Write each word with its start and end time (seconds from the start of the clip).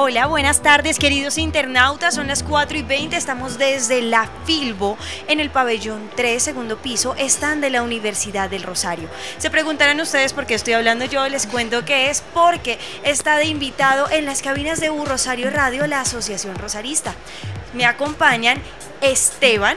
Hola, 0.00 0.26
buenas 0.26 0.62
tardes 0.62 0.96
queridos 0.96 1.38
internautas, 1.38 2.14
son 2.14 2.28
las 2.28 2.44
4 2.44 2.78
y 2.78 2.82
20, 2.82 3.16
estamos 3.16 3.58
desde 3.58 4.00
la 4.00 4.30
Filbo 4.44 4.96
en 5.26 5.40
el 5.40 5.50
pabellón 5.50 6.08
3, 6.14 6.40
segundo 6.40 6.78
piso, 6.78 7.16
están 7.16 7.60
de 7.60 7.68
la 7.68 7.82
Universidad 7.82 8.48
del 8.48 8.62
Rosario. 8.62 9.08
Se 9.38 9.50
preguntarán 9.50 10.00
ustedes 10.00 10.32
por 10.34 10.46
qué 10.46 10.54
estoy 10.54 10.74
hablando 10.74 11.04
yo, 11.06 11.28
les 11.28 11.48
cuento 11.48 11.84
que 11.84 12.10
es 12.10 12.22
porque 12.32 12.78
está 13.02 13.38
de 13.38 13.46
invitado 13.46 14.08
en 14.08 14.24
las 14.24 14.40
cabinas 14.40 14.78
de 14.78 14.90
U 14.90 15.04
Rosario 15.04 15.50
Radio 15.50 15.84
la 15.88 16.02
Asociación 16.02 16.54
Rosarista. 16.54 17.12
Me 17.74 17.84
acompañan 17.84 18.62
Esteban, 19.00 19.76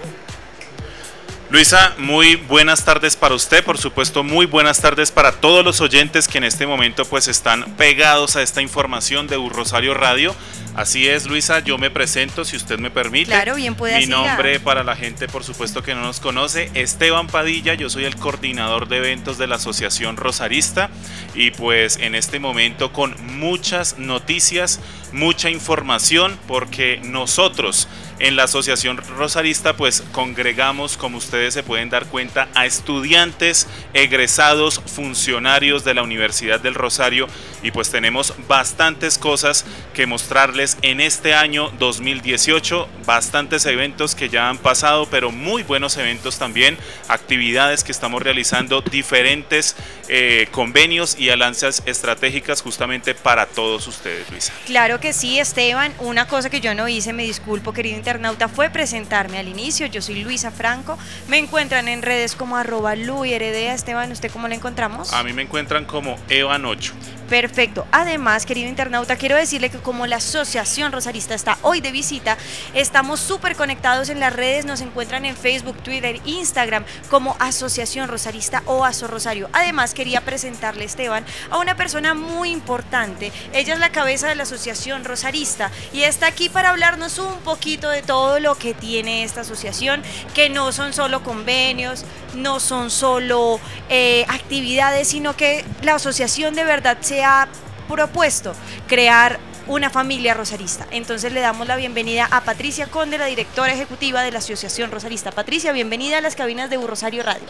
Luisa, 1.52 1.96
muy 1.98 2.38
buenas 2.38 2.86
tardes 2.86 3.18
para 3.18 3.36
usted, 3.36 3.62
por 3.62 3.78
supuesto, 3.78 4.24
muy 4.24 4.46
buenas 4.46 4.80
tardes 4.80 5.12
para 5.12 5.34
todos 5.34 5.66
los 5.66 5.82
oyentes 5.82 6.30
que 6.30 6.38
en 6.38 6.46
este 6.46 6.66
momento 6.66 7.04
pues 7.04 7.28
están 7.28 7.76
pegados 7.76 8.38
a 8.38 8.42
esta 8.42 8.62
información 8.62 9.28
de 9.28 9.36
Rosario 9.50 9.94
Radio. 9.94 10.34
Así 10.76 11.10
es, 11.10 11.28
Luisa, 11.28 11.60
yo 11.60 11.78
me 11.78 11.90
presento, 11.90 12.46
si 12.46 12.56
usted 12.56 12.80
me 12.80 12.90
permite. 12.90 13.26
Claro, 13.26 13.56
bien 13.56 13.76
puede 13.76 14.00
Mi 14.00 14.06
nombre 14.06 14.62
para 14.62 14.86
la 14.86 14.96
gente, 14.96 15.28
por 15.28 15.44
supuesto, 15.44 15.84
que 15.84 15.94
no 15.94 16.02
nos 16.02 16.22
conoce, 16.22 16.72
Esteban 16.74 17.28
Padilla, 17.28 17.74
yo 17.74 17.90
soy 17.90 18.06
el 18.06 18.16
coordinador 18.16 18.88
de 18.88 18.98
eventos 18.98 19.38
de 19.38 19.48
la 19.48 19.58
Asociación 19.58 20.16
Rosarista 20.16 20.90
y 21.36 21.52
pues 21.52 21.98
en 21.98 22.16
este 22.16 22.40
momento 22.40 22.94
con 22.94 23.14
muchas 23.38 23.98
noticias, 23.98 24.80
mucha 25.12 25.50
información, 25.50 26.40
porque 26.48 27.02
nosotros 27.04 27.90
en 28.22 28.36
la 28.36 28.44
Asociación 28.44 28.98
Rosarista 28.98 29.76
pues 29.76 30.04
congregamos, 30.12 30.98
como 30.98 31.18
ustedes 31.18 31.54
se 31.54 31.64
pueden 31.64 31.90
dar 31.90 32.06
cuenta, 32.06 32.48
a 32.54 32.66
estudiantes, 32.66 33.68
egresados, 33.94 34.82
funcionarios 34.86 35.84
de 35.84 35.94
la 35.94 36.04
Universidad 36.04 36.60
del 36.60 36.76
Rosario 36.76 37.28
y 37.64 37.72
pues 37.72 37.90
tenemos 37.90 38.34
bastantes 38.48 39.18
cosas 39.18 39.66
que 39.94 40.06
mostrarles 40.06 40.78
en 40.82 41.02
este 41.02 41.34
año 41.34 41.72
2018, 41.80 42.88
bastantes 43.06 43.66
eventos 43.66 44.16
que 44.16 44.30
ya 44.30 44.50
han 44.50 44.58
pasado, 44.58 45.08
pero 45.10 45.32
muy 45.32 45.64
buenos 45.64 45.98
eventos 45.98 46.38
también, 46.38 46.78
actividades 47.08 47.84
que 47.84 47.92
estamos 47.92 48.22
realizando, 48.22 48.82
diferentes 48.82 49.76
eh, 50.10 50.48
convenios 50.52 51.18
y 51.18 51.30
alianzas 51.30 51.84
estratégicas 51.86 52.62
justamente 52.62 53.16
para 53.16 53.46
todos 53.46 53.88
ustedes, 53.88 54.30
Luisa. 54.30 54.54
Claro 54.66 55.00
que 55.00 55.14
sí, 55.14 55.40
Esteban, 55.40 55.94
una 56.00 56.28
cosa 56.28 56.50
que 56.50 56.62
yo 56.62 56.76
no 56.76 56.88
hice, 56.88 57.14
me 57.14 57.24
disculpo 57.24 57.74
querido 57.74 57.98
internauta, 58.12 58.50
fue 58.50 58.70
presentarme 58.70 59.40
al 59.40 59.48
inicio, 59.48 59.86
yo 59.86 60.02
soy 60.02 60.22
Luisa 60.22 60.52
Franco, 60.52 60.98
me 61.30 61.38
encuentran 61.38 61.88
en 61.88 62.02
redes 62.02 62.36
como 62.36 62.58
arroba 62.58 62.94
Heredea, 62.94 63.74
Esteban, 63.74 64.12
¿usted 64.12 64.30
cómo 64.32 64.50
la 64.50 64.56
encontramos? 64.56 65.14
A 65.14 65.24
mí 65.24 65.32
me 65.32 65.44
encuentran 65.44 65.86
como 65.86 66.18
Evan8. 66.28 66.92
Perfecto. 67.32 67.88
Además, 67.94 68.46
querido 68.46 68.68
internauta, 68.68 69.16
quiero 69.16 69.38
decirle 69.38 69.70
que 69.70 69.78
como 69.78 70.06
la 70.06 70.18
Asociación 70.18 70.92
Rosarista 70.92 71.34
está 71.34 71.58
hoy 71.62 71.80
de 71.80 71.94
visita, 71.94 72.38
estamos 72.74 73.22
súper 73.22 73.56
conectados 73.56 74.10
en 74.10 74.20
las 74.20 74.34
redes, 74.34 74.66
nos 74.66 74.82
encuentran 74.82 75.24
en 75.24 75.38
Facebook, 75.38 75.82
Twitter, 75.82 76.20
Instagram 76.26 76.84
como 77.10 77.38
Asociación 77.40 78.10
Rosarista 78.10 78.64
o 78.66 78.84
Aso 78.84 79.08
Rosario. 79.08 79.50
Además, 79.54 79.94
quería 79.94 80.20
presentarle, 80.20 80.84
Esteban, 80.84 81.24
a 81.50 81.60
una 81.60 81.78
persona 81.78 82.14
muy 82.14 82.50
importante. 82.50 83.32
Ella 83.54 83.76
es 83.76 83.80
la 83.80 83.94
cabeza 83.94 84.28
de 84.28 84.36
la 84.36 84.44
Asociación 84.44 85.06
Rosarista 85.06 85.72
y 85.94 86.04
está 86.04 86.28
aquí 86.28 86.50
para 86.50 86.72
hablarnos 86.72 87.18
un 87.18 87.38
poquito 87.46 87.90
de 87.90 88.02
todo 88.02 88.42
lo 88.42 88.56
que 88.56 88.74
tiene 88.74 89.24
esta 89.24 89.40
asociación, 89.40 90.04
que 90.34 90.50
no 90.50 90.74
son 90.74 90.92
solo 90.92 91.24
convenios, 91.24 92.04
no 92.36 92.60
son 92.60 92.92
solo 92.92 93.62
eh, 93.90 94.26
actividades, 94.28 95.08
sino 95.08 95.38
que 95.38 95.64
la 95.82 95.96
asociación 95.96 96.56
de 96.56 96.66
verdad 96.66 96.98
se 97.00 97.21
ha 97.24 97.48
propuesto 97.88 98.54
crear 98.88 99.40
una 99.68 99.90
familia 99.90 100.34
rosarista. 100.34 100.88
Entonces 100.92 101.32
le 101.34 101.40
damos 101.40 101.68
la 101.68 101.76
bienvenida 101.76 102.28
a 102.32 102.42
Patricia 102.42 102.88
Conde, 102.88 103.18
la 103.18 103.26
directora 103.26 103.74
ejecutiva 103.74 104.22
de 104.24 104.32
la 104.32 104.40
Asociación 104.40 104.92
Rosarista. 104.92 105.32
Patricia, 105.32 105.72
bienvenida 105.72 106.18
a 106.18 106.22
las 106.22 106.36
cabinas 106.36 106.70
de 106.70 106.78
Rosario 106.78 107.24
Radio. 107.24 107.48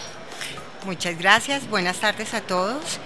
Muchas 0.86 1.18
gracias, 1.18 1.70
buenas 1.70 1.98
tardes 1.98 2.34
a 2.34 2.42
todos. 2.42 3.00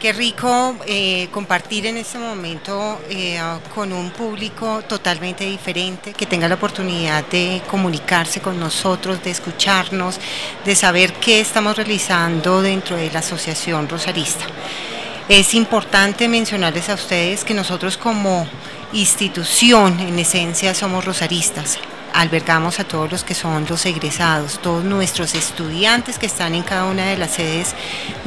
Qué 0.00 0.12
rico 0.12 0.76
eh, 0.86 1.28
compartir 1.32 1.86
en 1.86 1.96
este 1.96 2.18
momento 2.18 3.00
eh, 3.08 3.40
con 3.74 3.92
un 3.92 4.10
público 4.10 4.82
totalmente 4.82 5.44
diferente, 5.44 6.12
que 6.12 6.26
tenga 6.26 6.46
la 6.46 6.56
oportunidad 6.56 7.24
de 7.24 7.62
comunicarse 7.70 8.40
con 8.40 8.60
nosotros, 8.60 9.22
de 9.24 9.30
escucharnos, 9.30 10.20
de 10.64 10.74
saber 10.74 11.14
qué 11.14 11.40
estamos 11.40 11.76
realizando 11.76 12.60
dentro 12.60 12.96
de 12.96 13.10
la 13.10 13.20
Asociación 13.20 13.88
Rosarista. 13.88 14.44
Es 15.28 15.54
importante 15.54 16.28
mencionarles 16.28 16.90
a 16.90 16.94
ustedes 16.94 17.44
que 17.44 17.54
nosotros 17.54 17.96
como 17.96 18.46
institución, 18.92 19.98
en 20.00 20.18
esencia, 20.18 20.74
somos 20.74 21.02
rosaristas. 21.02 21.78
Albergamos 22.12 22.78
a 22.78 22.84
todos 22.84 23.10
los 23.10 23.24
que 23.24 23.34
son 23.34 23.64
los 23.66 23.86
egresados, 23.86 24.60
todos 24.60 24.84
nuestros 24.84 25.34
estudiantes 25.34 26.18
que 26.18 26.26
están 26.26 26.54
en 26.54 26.62
cada 26.62 26.84
una 26.84 27.06
de 27.06 27.16
las 27.16 27.30
sedes 27.30 27.74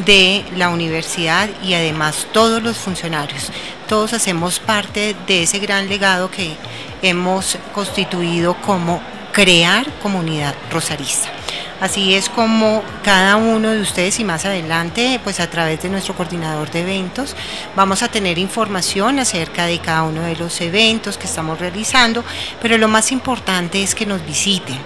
de 0.08 0.44
la 0.56 0.70
universidad 0.70 1.48
y 1.64 1.76
además 1.76 2.26
todos 2.34 2.64
los 2.64 2.78
funcionarios. 2.78 3.52
Todos 3.88 4.14
hacemos 4.14 4.60
parte 4.60 5.16
de 5.28 5.44
ese 5.44 5.60
gran 5.60 5.88
legado 5.90 6.32
que 6.32 6.56
hemos 7.04 7.60
constituido 7.76 8.60
como 8.62 9.04
crear 9.34 9.86
comunidad 10.00 10.56
rosarista. 10.72 11.37
Así 11.80 12.16
es 12.16 12.28
como 12.28 12.82
cada 13.04 13.36
uno 13.36 13.70
de 13.70 13.82
ustedes 13.82 14.20
y 14.20 14.24
más 14.24 14.46
adelante, 14.46 15.20
pues 15.24 15.40
a 15.40 15.48
través 15.48 15.82
de 15.84 15.90
nuestro 15.90 16.16
coordinador 16.16 16.72
de 16.72 16.82
eventos, 16.82 17.36
vamos 17.76 18.02
a 18.02 18.08
tener 18.08 18.40
información 18.40 19.20
acerca 19.20 19.68
de 19.68 19.80
cada 19.80 20.04
uno 20.04 20.24
de 20.24 20.36
los 20.36 20.60
eventos 20.62 21.20
que 21.20 21.28
estamos 21.28 21.60
realizando, 21.60 22.24
pero 22.62 22.80
lo 22.80 22.88
más 22.88 23.12
importante 23.12 23.84
es 23.84 23.94
que 23.94 24.08
nos 24.08 24.26
visiten, 24.26 24.80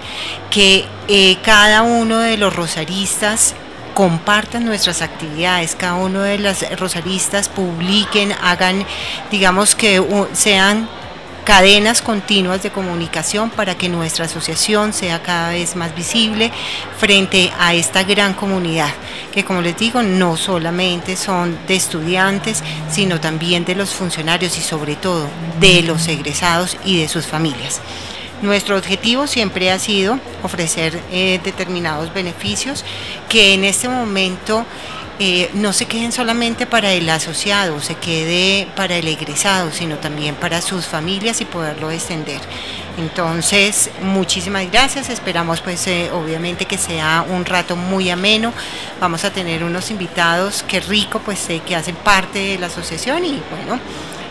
que 0.50 0.86
eh, 1.08 1.38
cada 1.42 1.84
uno 1.84 2.20
de 2.20 2.36
los 2.36 2.54
rosaristas 2.54 3.56
compartan 3.94 4.66
nuestras 4.66 5.02
actividades, 5.02 5.76
cada 5.76 5.96
uno 5.96 6.22
de 6.22 6.40
las 6.40 6.78
rosaristas 6.78 7.48
publiquen, 7.48 8.34
hagan, 8.34 8.86
digamos 9.30 9.76
que 9.76 10.04
sean 10.34 10.90
cadenas 11.44 12.02
continuas 12.02 12.64
de 12.64 12.72
comunicación 12.72 13.50
para 13.50 13.76
que 13.76 13.90
nuestra 13.90 14.26
asociación 14.26 14.94
sea 14.94 15.22
cada 15.22 15.50
vez 15.52 15.76
más 15.76 15.96
visible 15.96 16.52
frente 16.98 17.52
a 17.60 17.74
esta 17.74 18.04
gran 18.04 18.34
comunidad, 18.34 18.90
que 19.34 19.44
como 19.44 19.62
les 19.62 19.78
digo, 19.78 20.04
no 20.04 20.38
solamente 20.38 21.16
son 21.16 21.58
de 21.68 21.76
estudiantes, 21.76 22.64
sino 22.90 23.20
también 23.20 23.66
de 23.66 23.76
los 23.76 23.94
funcionarios 23.94 24.58
y 24.58 24.62
sobre 24.62 24.96
todo 24.96 25.28
de 25.60 25.82
los 25.82 26.08
egresados 26.08 26.78
y 26.86 27.00
de 27.00 27.08
sus 27.08 27.26
familias. 27.26 27.82
Nuestro 28.42 28.76
objetivo 28.76 29.28
siempre 29.28 29.70
ha 29.72 29.78
sido 29.78 30.20
ofrecer 30.42 31.00
eh, 31.12 31.40
determinados 31.44 32.12
beneficios 32.12 32.84
que 33.30 33.54
en 33.54 33.64
este 33.64 33.88
momento 33.88 34.66
eh, 35.20 35.50
no 35.54 35.74
se 35.74 35.86
queden 35.86 36.12
solamente 36.12 36.66
para 36.66 36.94
el 36.94 37.10
asociado, 37.10 37.80
se 37.80 37.96
quede 37.96 38.68
para 38.76 38.96
el 38.98 39.08
egresado, 39.08 39.72
sino 39.72 39.98
también 39.98 40.36
para 40.36 40.62
sus 40.62 40.86
familias 40.86 41.42
y 41.42 41.46
poderlo 41.46 41.92
extender. 41.92 42.42
Entonces, 42.98 43.90
muchísimas 44.02 44.70
gracias, 44.72 45.10
esperamos 45.10 45.62
pues 45.62 45.86
eh, 45.88 46.10
obviamente 46.12 46.66
que 46.66 46.78
sea 46.78 47.26
un 47.28 47.46
rato 47.46 47.76
muy 47.76 48.10
ameno, 48.10 48.54
vamos 49.00 49.24
a 49.24 49.32
tener 49.32 49.64
unos 49.64 49.92
invitados 49.92 50.64
que 50.64 50.80
rico 50.80 51.20
pues 51.20 51.48
que 51.66 51.76
hacen 51.76 51.96
parte 51.96 52.40
de 52.40 52.58
la 52.58 52.68
asociación 52.68 53.24
y 53.24 53.42
bueno, 53.50 53.80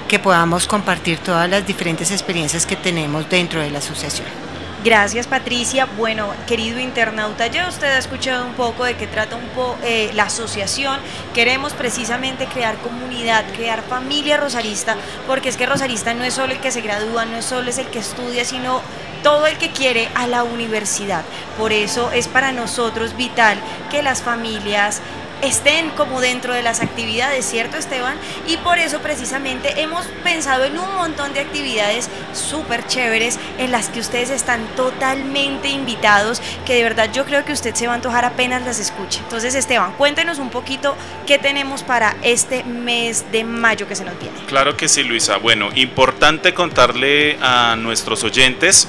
que 0.09 0.19
podamos 0.19 0.67
compartir 0.67 1.19
todas 1.19 1.49
las 1.49 1.67
diferentes 1.67 2.11
experiencias 2.11 2.67
que 2.67 2.76
tenemos 2.76 3.29
dentro 3.29 3.61
de 3.61 3.71
la 3.71 3.79
asociación. 3.79 4.50
Gracias 4.82 5.27
Patricia. 5.27 5.87
Bueno, 5.99 6.32
querido 6.47 6.81
internauta, 6.81 7.49
ya 7.49 7.69
usted 7.69 7.87
ha 7.88 7.99
escuchado 7.99 8.47
un 8.47 8.55
poco 8.55 8.85
de 8.85 8.97
qué 8.97 9.06
trata 9.06 9.37
un 9.37 9.47
po 9.49 9.77
eh, 9.82 10.11
la 10.15 10.23
asociación. 10.23 10.99
Queremos 11.35 11.75
precisamente 11.75 12.47
crear 12.47 12.79
comunidad, 12.79 13.44
crear 13.55 13.82
familia 13.82 14.38
rosarista, 14.38 14.97
porque 15.27 15.50
es 15.50 15.59
que 15.59 15.67
rosarista 15.67 16.15
no 16.15 16.25
es 16.25 16.32
solo 16.32 16.55
el 16.55 16.61
que 16.61 16.71
se 16.71 16.81
gradúa, 16.81 17.27
no 17.27 17.37
es 17.37 17.44
solo 17.44 17.69
es 17.69 17.77
el 17.77 17.88
que 17.88 17.99
estudia, 17.99 18.47
sino 18.47 18.81
todo 19.23 19.47
el 19.47 19.59
que 19.59 19.71
quiere 19.71 20.09
a 20.15 20.27
la 20.27 20.44
universidad. 20.44 21.25
Por 21.59 21.75
eso 21.75 22.11
es 22.12 22.26
para 22.26 22.50
nosotros 22.50 23.15
vital 23.19 23.59
que 23.91 24.03
las 24.03 24.23
familias 24.23 25.03
estén 25.43 25.91
como 25.91 26.21
dentro 26.21 26.55
de 26.55 26.63
las 26.63 26.81
actividades, 26.81 27.45
¿cierto 27.45 27.77
Esteban? 27.77 28.17
Y 28.47 28.57
por 28.59 28.79
eso 28.79 29.01
precisamente 29.01 29.81
hemos 29.81 30.05
pensado 30.23 30.65
en 30.65 30.79
un 30.79 30.95
montón 30.95 31.33
de 31.33 31.41
actividades 31.41 32.09
súper 32.33 32.87
chéveres 32.87 33.39
en 33.59 33.73
las 33.73 33.89
que 33.89 34.01
ustedes 34.01 34.31
están 34.31 34.67
totalmente 34.77 35.69
invitados, 35.69 36.43
que 36.67 36.75
de 36.75 36.83
verdad 36.83 37.11
yo 37.13 37.25
creo 37.25 37.45
que 37.45 37.53
usted 37.53 37.75
se 37.75 37.87
va 37.87 37.93
a 37.93 37.97
antojar 37.97 38.25
apenas 38.25 38.65
las 38.65 38.79
escuche. 38.79 39.21
Entonces 39.21 39.55
Esteban, 39.55 39.93
cuéntenos 39.93 40.39
un 40.39 40.51
poquito 40.51 40.97
qué 41.27 41.39
tenemos 41.39 41.83
para 41.83 42.17
este 42.23 42.65
mes 42.65 43.31
de 43.33 43.45
mayo 43.45 43.87
que 43.89 43.97
se 43.97 44.05
nos 44.05 44.19
viene. 44.19 44.37
Claro 44.47 44.77
que 44.77 44.89
sí, 44.89 45.03
Luisa. 45.03 45.39
Bueno, 45.39 45.71
importante 45.75 46.55
contarle 46.55 47.39
a 47.41 47.77
nuestros 47.77 48.25
oyentes 48.25 48.89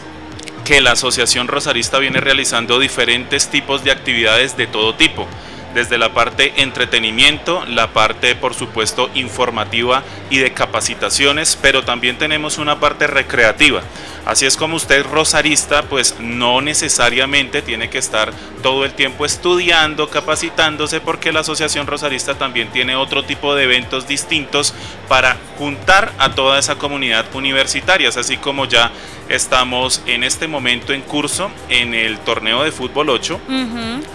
que 0.65 0.81
la 0.81 0.91
Asociación 0.91 1.47
Rosarista 1.47 1.97
viene 1.97 2.19
realizando 2.19 2.79
diferentes 2.79 3.49
tipos 3.49 3.83
de 3.83 3.91
actividades 3.91 4.57
de 4.57 4.67
todo 4.67 4.95
tipo 4.95 5.27
desde 5.73 5.97
la 5.97 6.13
parte 6.13 6.53
entretenimiento, 6.61 7.65
la 7.65 7.93
parte 7.93 8.35
por 8.35 8.53
supuesto 8.53 9.09
informativa 9.13 10.03
y 10.29 10.37
de 10.37 10.53
capacitaciones, 10.53 11.57
pero 11.61 11.83
también 11.83 12.17
tenemos 12.17 12.57
una 12.57 12.79
parte 12.79 13.07
recreativa. 13.07 13.81
Así 14.25 14.45
es 14.45 14.55
como 14.55 14.75
usted 14.75 15.03
rosarista, 15.03 15.81
pues 15.83 16.15
no 16.19 16.61
necesariamente 16.61 17.63
tiene 17.63 17.89
que 17.89 17.97
estar 17.97 18.31
todo 18.61 18.85
el 18.85 18.93
tiempo 18.93 19.25
estudiando, 19.25 20.09
capacitándose, 20.09 21.01
porque 21.01 21.31
la 21.31 21.39
Asociación 21.39 21.87
Rosarista 21.87 22.35
también 22.35 22.69
tiene 22.69 22.95
otro 22.95 23.23
tipo 23.23 23.55
de 23.55 23.63
eventos 23.63 24.07
distintos 24.07 24.75
para 25.07 25.37
juntar 25.57 26.11
a 26.19 26.35
toda 26.35 26.59
esa 26.59 26.75
comunidad 26.75 27.25
universitaria, 27.33 28.09
así 28.09 28.37
como 28.37 28.65
ya 28.65 28.91
estamos 29.31 30.01
en 30.05 30.23
este 30.23 30.47
momento 30.47 30.91
en 30.91 31.01
curso 31.01 31.49
en 31.69 31.93
el 31.93 32.19
torneo 32.19 32.63
de 32.63 32.71
fútbol 32.71 33.09
8, 33.09 33.39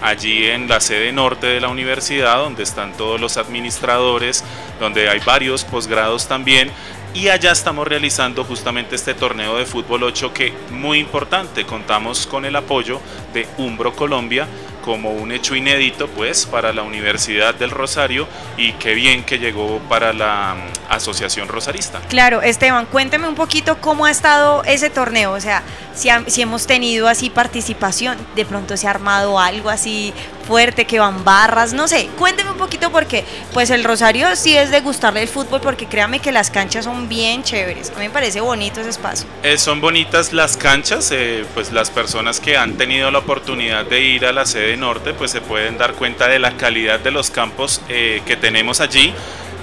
allí 0.01 0.45
en 0.45 0.67
la 0.67 0.79
sede 0.79 1.11
norte 1.11 1.47
de 1.47 1.59
la 1.59 1.69
universidad, 1.69 2.37
donde 2.37 2.63
están 2.63 2.95
todos 2.95 3.19
los 3.19 3.37
administradores, 3.37 4.43
donde 4.79 5.09
hay 5.09 5.19
varios 5.25 5.63
posgrados 5.63 6.27
también 6.27 6.71
y 7.13 7.29
allá 7.29 7.51
estamos 7.51 7.87
realizando 7.87 8.43
justamente 8.43 8.95
este 8.95 9.15
torneo 9.15 9.57
de 9.57 9.65
fútbol 9.65 10.03
8 10.03 10.33
que 10.33 10.53
muy 10.69 10.99
importante, 10.99 11.65
contamos 11.65 12.27
con 12.27 12.45
el 12.45 12.55
apoyo 12.55 13.01
de 13.33 13.47
Umbro 13.57 13.95
Colombia 13.95 14.47
como 14.87 15.11
un 15.11 15.33
hecho 15.33 15.53
inédito 15.53 16.07
pues 16.07 16.45
para 16.45 16.71
la 16.71 16.81
Universidad 16.81 17.53
del 17.53 17.71
Rosario 17.71 18.25
y 18.55 18.71
qué 18.71 18.93
bien 18.93 19.25
que 19.25 19.37
llegó 19.37 19.79
para 19.89 20.13
la 20.13 20.55
mm, 20.55 20.93
Asociación 20.93 21.49
Rosarista. 21.49 21.99
Claro, 22.07 22.41
Esteban, 22.41 22.85
cuénteme 22.85 23.27
un 23.27 23.35
poquito 23.35 23.81
cómo 23.81 24.05
ha 24.05 24.11
estado 24.11 24.63
ese 24.63 24.89
torneo, 24.89 25.33
o 25.33 25.41
sea, 25.41 25.61
si, 25.93 26.07
si 26.27 26.41
hemos 26.41 26.67
tenido 26.67 27.09
así 27.09 27.29
participación, 27.29 28.17
de 28.37 28.45
pronto 28.45 28.77
se 28.77 28.87
ha 28.87 28.91
armado 28.91 29.37
algo 29.37 29.69
así 29.69 30.13
fuerte, 30.47 30.85
que 30.85 30.99
van 30.99 31.25
barras, 31.25 31.73
no 31.73 31.87
sé, 31.87 32.09
cuénteme 32.17 32.51
un 32.51 32.57
poquito 32.57 32.89
porque 32.91 33.25
pues 33.53 33.69
el 33.69 33.83
Rosario 33.83 34.33
sí 34.35 34.55
es 34.55 34.71
de 34.71 34.79
gustarle 34.79 35.21
el 35.21 35.27
fútbol 35.27 35.59
porque 35.61 35.87
créame 35.87 36.19
que 36.19 36.31
las 36.31 36.49
canchas 36.49 36.85
son 36.85 37.09
bien 37.09 37.43
chéveres, 37.43 37.91
a 37.91 37.99
mí 37.99 38.05
me 38.05 38.09
parece 38.09 38.39
bonito 38.39 38.79
ese 38.79 38.89
espacio. 38.89 39.27
Eh, 39.43 39.57
son 39.57 39.81
bonitas 39.81 40.31
las 40.31 40.55
canchas, 40.55 41.11
eh, 41.11 41.45
pues 41.53 41.71
las 41.73 41.89
personas 41.89 42.39
que 42.39 42.55
han 42.55 42.77
tenido 42.77 43.11
la 43.11 43.19
oportunidad 43.19 43.85
de 43.85 44.01
ir 44.01 44.25
a 44.25 44.31
la 44.31 44.45
sede 44.45 44.77
norte 44.77 45.13
pues 45.13 45.31
se 45.31 45.41
pueden 45.41 45.77
dar 45.77 45.93
cuenta 45.93 46.27
de 46.27 46.39
la 46.39 46.55
calidad 46.55 46.99
de 46.99 47.11
los 47.11 47.29
campos 47.29 47.81
eh, 47.89 48.21
que 48.25 48.37
tenemos 48.37 48.79
allí. 48.79 49.13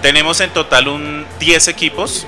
Tenemos 0.02 0.40
en 0.40 0.50
total 0.50 0.88
un 0.88 1.24
10 1.40 1.68
equipos, 1.68 2.26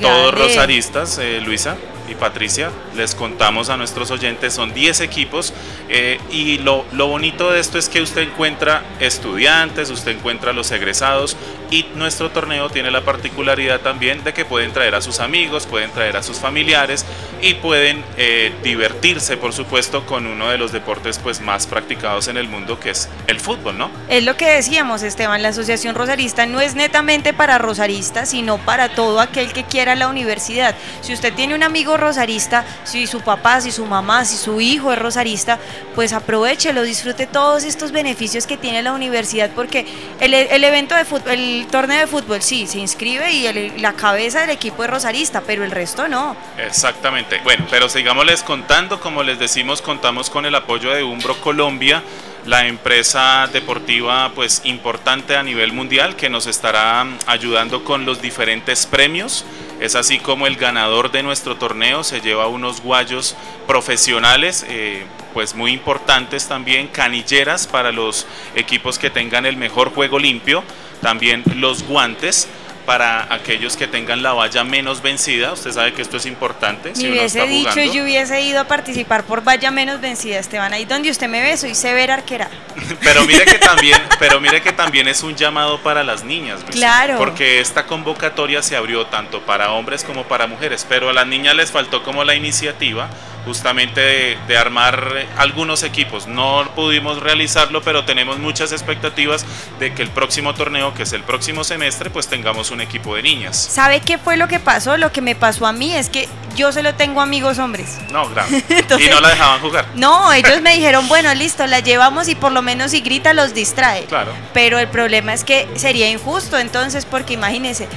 todos 0.00 0.32
rosaristas, 0.32 1.18
Luisa 1.44 1.76
y 2.08 2.14
Patricia, 2.14 2.70
les 2.98 3.14
contamos 3.14 3.70
a 3.70 3.76
nuestros 3.76 4.10
oyentes, 4.10 4.52
son 4.52 4.74
10 4.74 5.00
equipos 5.00 5.54
eh, 5.88 6.20
y 6.30 6.58
lo, 6.58 6.84
lo, 6.92 7.06
bonito 7.06 7.50
de 7.50 7.60
esto 7.60 7.78
es 7.78 7.88
que 7.88 8.02
usted 8.02 8.22
encuentra 8.22 8.82
estudiantes, 9.00 9.90
usted 9.90 10.12
encuentra 10.12 10.52
los 10.52 10.70
egresados 10.70 11.36
y 11.70 11.86
nuestro 11.94 12.30
torneo 12.30 12.68
tiene 12.68 12.90
la 12.90 13.02
particularidad 13.02 13.80
también 13.80 14.24
de 14.24 14.34
que 14.34 14.44
pueden 14.44 14.72
traer 14.72 14.94
a 14.94 15.00
sus 15.00 15.20
amigos, 15.20 15.66
pueden 15.66 15.90
traer 15.90 16.16
a 16.16 16.22
sus 16.22 16.38
familiares 16.38 17.06
y 17.40 17.54
pueden 17.54 18.04
eh, 18.16 18.52
divertirse 18.62 19.36
por 19.36 19.52
supuesto 19.52 20.04
con 20.04 20.26
uno 20.26 20.50
de 20.50 20.58
los 20.58 20.72
deportes 20.72 21.18
pues 21.18 21.40
más 21.40 21.66
practicados 21.66 22.28
en 22.28 22.36
el 22.36 22.48
mundo 22.48 22.80
que 22.80 22.90
es 22.90 23.08
el 23.26 23.40
fútbol, 23.40 23.78
¿no? 23.78 23.90
Es 24.08 24.24
lo 24.24 24.36
que 24.36 24.46
decíamos 24.46 25.02
Esteban, 25.02 25.42
la 25.42 25.48
Asociación 25.48 25.94
Rosarista 25.94 26.46
no 26.46 26.60
es 26.60 26.74
netamente 26.74 27.32
para 27.32 27.58
rosaristas, 27.58 28.30
sino 28.30 28.58
para 28.58 28.88
todo 28.90 29.20
aquel 29.20 29.52
que 29.52 29.64
quiera 29.64 29.94
la 29.94 30.08
universidad. 30.08 30.74
Si 31.00 31.12
usted 31.12 31.32
tiene 31.32 31.54
un 31.54 31.62
amigo 31.62 31.96
rosarista, 31.96 32.64
si 32.88 33.06
su 33.06 33.20
papá, 33.20 33.60
si 33.60 33.70
su 33.70 33.84
mamá, 33.86 34.24
si 34.24 34.36
su 34.36 34.60
hijo 34.60 34.92
es 34.92 34.98
rosarista, 34.98 35.58
pues 35.94 36.12
aprovechelo, 36.12 36.82
disfrute 36.82 37.26
todos 37.26 37.64
estos 37.64 37.92
beneficios 37.92 38.46
que 38.46 38.56
tiene 38.56 38.82
la 38.82 38.92
universidad, 38.92 39.50
porque 39.54 39.86
el, 40.20 40.64
evento 40.64 40.94
de 40.94 41.04
fútbol, 41.04 41.32
el 41.32 41.66
torneo 41.70 42.00
de 42.00 42.06
fútbol 42.06 42.42
sí, 42.42 42.66
se 42.66 42.78
inscribe 42.78 43.30
y 43.30 43.78
la 43.78 43.92
cabeza 43.92 44.40
del 44.40 44.50
equipo 44.50 44.84
es 44.84 44.90
rosarista, 44.90 45.42
pero 45.46 45.64
el 45.64 45.70
resto 45.70 46.08
no. 46.08 46.36
Exactamente. 46.58 47.40
Bueno, 47.44 47.66
pero 47.70 47.88
sigámosles 47.88 48.42
contando, 48.42 49.00
como 49.00 49.22
les 49.22 49.38
decimos, 49.38 49.82
contamos 49.82 50.30
con 50.30 50.46
el 50.46 50.54
apoyo 50.54 50.92
de 50.92 51.02
Umbro 51.02 51.40
Colombia 51.40 52.02
la 52.46 52.66
empresa 52.66 53.46
deportiva 53.52 54.32
pues 54.34 54.62
importante 54.64 55.36
a 55.36 55.42
nivel 55.42 55.72
mundial 55.72 56.16
que 56.16 56.30
nos 56.30 56.46
estará 56.46 57.06
ayudando 57.26 57.84
con 57.84 58.06
los 58.06 58.22
diferentes 58.22 58.86
premios. 58.86 59.44
Es 59.80 59.94
así 59.94 60.18
como 60.18 60.46
el 60.46 60.56
ganador 60.56 61.12
de 61.12 61.22
nuestro 61.22 61.56
torneo 61.56 62.02
se 62.02 62.20
lleva 62.20 62.48
unos 62.48 62.80
guayos 62.80 63.36
profesionales, 63.68 64.66
eh, 64.68 65.04
pues 65.34 65.54
muy 65.54 65.72
importantes 65.72 66.48
también, 66.48 66.88
canilleras 66.88 67.68
para 67.68 67.92
los 67.92 68.26
equipos 68.56 68.98
que 68.98 69.08
tengan 69.08 69.46
el 69.46 69.56
mejor 69.56 69.94
juego 69.94 70.18
limpio, 70.18 70.64
también 71.00 71.44
los 71.54 71.84
guantes 71.84 72.48
para 72.88 73.30
aquellos 73.34 73.76
que 73.76 73.86
tengan 73.86 74.22
la 74.22 74.32
valla 74.32 74.64
menos 74.64 75.02
vencida. 75.02 75.52
Usted 75.52 75.72
sabe 75.72 75.92
que 75.92 76.00
esto 76.00 76.16
es 76.16 76.24
importante. 76.24 76.94
Si 76.94 77.06
hubiese 77.06 77.46
dicho, 77.46 77.82
yo 77.82 78.02
hubiese 78.02 78.40
ido 78.40 78.60
a 78.60 78.64
participar 78.64 79.24
por 79.24 79.44
valla 79.44 79.70
menos 79.70 80.00
vencida, 80.00 80.38
Esteban. 80.38 80.72
Ahí 80.72 80.86
donde 80.86 81.10
usted 81.10 81.28
me 81.28 81.42
ve, 81.42 81.54
soy 81.58 81.74
severa 81.74 82.14
arquera. 82.14 82.48
pero 83.02 83.26
mire 83.26 83.44
que 83.44 83.58
también, 83.58 84.00
pero 84.18 84.40
mire 84.40 84.62
que 84.62 84.72
también 84.72 85.06
es 85.06 85.22
un 85.22 85.36
llamado 85.36 85.78
para 85.82 86.02
las 86.02 86.24
niñas. 86.24 86.60
Claro. 86.70 87.18
Porque 87.18 87.60
esta 87.60 87.84
convocatoria 87.84 88.62
se 88.62 88.74
abrió 88.74 89.04
tanto 89.04 89.42
para 89.42 89.72
hombres 89.72 90.02
como 90.02 90.24
para 90.24 90.46
mujeres, 90.46 90.86
pero 90.88 91.10
a 91.10 91.12
las 91.12 91.26
niñas 91.26 91.56
les 91.56 91.70
faltó 91.70 92.02
como 92.02 92.24
la 92.24 92.36
iniciativa 92.36 93.10
justamente 93.44 94.36
de, 94.46 94.58
armar 94.58 95.26
algunos 95.36 95.82
equipos. 95.82 96.26
No 96.26 96.68
pudimos 96.74 97.20
realizarlo, 97.20 97.82
pero 97.82 98.04
tenemos 98.04 98.38
muchas 98.38 98.72
expectativas 98.72 99.46
de 99.78 99.94
que 99.94 100.02
el 100.02 100.10
próximo 100.10 100.54
torneo, 100.54 100.94
que 100.94 101.04
es 101.04 101.12
el 101.12 101.22
próximo 101.22 101.64
semestre, 101.64 102.10
pues 102.10 102.28
tengamos 102.28 102.70
un 102.70 102.80
equipo 102.80 103.14
de 103.14 103.22
niñas. 103.22 103.56
¿Sabe 103.56 104.00
qué 104.00 104.18
fue 104.18 104.36
lo 104.36 104.48
que 104.48 104.58
pasó? 104.58 104.96
Lo 104.96 105.12
que 105.12 105.20
me 105.20 105.34
pasó 105.34 105.66
a 105.66 105.72
mí 105.72 105.94
es 105.94 106.08
que 106.08 106.28
yo 106.56 106.72
solo 106.72 106.94
tengo 106.94 107.20
amigos 107.20 107.58
hombres. 107.58 107.98
No, 108.10 108.28
grave. 108.28 108.64
y 108.98 109.08
no 109.08 109.20
la 109.20 109.28
dejaban 109.30 109.60
jugar. 109.60 109.86
No, 109.94 110.32
ellos 110.32 110.60
me 110.60 110.74
dijeron, 110.74 111.06
bueno, 111.08 111.32
listo, 111.34 111.66
la 111.66 111.80
llevamos 111.80 112.28
y 112.28 112.34
por 112.34 112.52
lo 112.52 112.62
menos 112.62 112.90
si 112.90 113.00
grita 113.00 113.32
los 113.32 113.54
distrae. 113.54 114.04
Claro. 114.06 114.32
Pero 114.52 114.78
el 114.78 114.88
problema 114.88 115.32
es 115.32 115.44
que 115.44 115.68
sería 115.76 116.10
injusto 116.10 116.58
entonces, 116.58 117.04
porque 117.04 117.34
imagínense, 117.34 117.88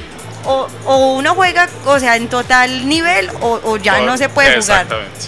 o, 0.46 0.68
uno 1.16 1.36
juega, 1.36 1.68
o 1.86 2.00
sea, 2.00 2.16
en 2.16 2.28
total 2.28 2.88
nivel, 2.88 3.30
o, 3.42 3.78
ya 3.78 4.02
no 4.02 4.18
se 4.18 4.30
puede 4.30 4.62
jugar. 4.62 4.88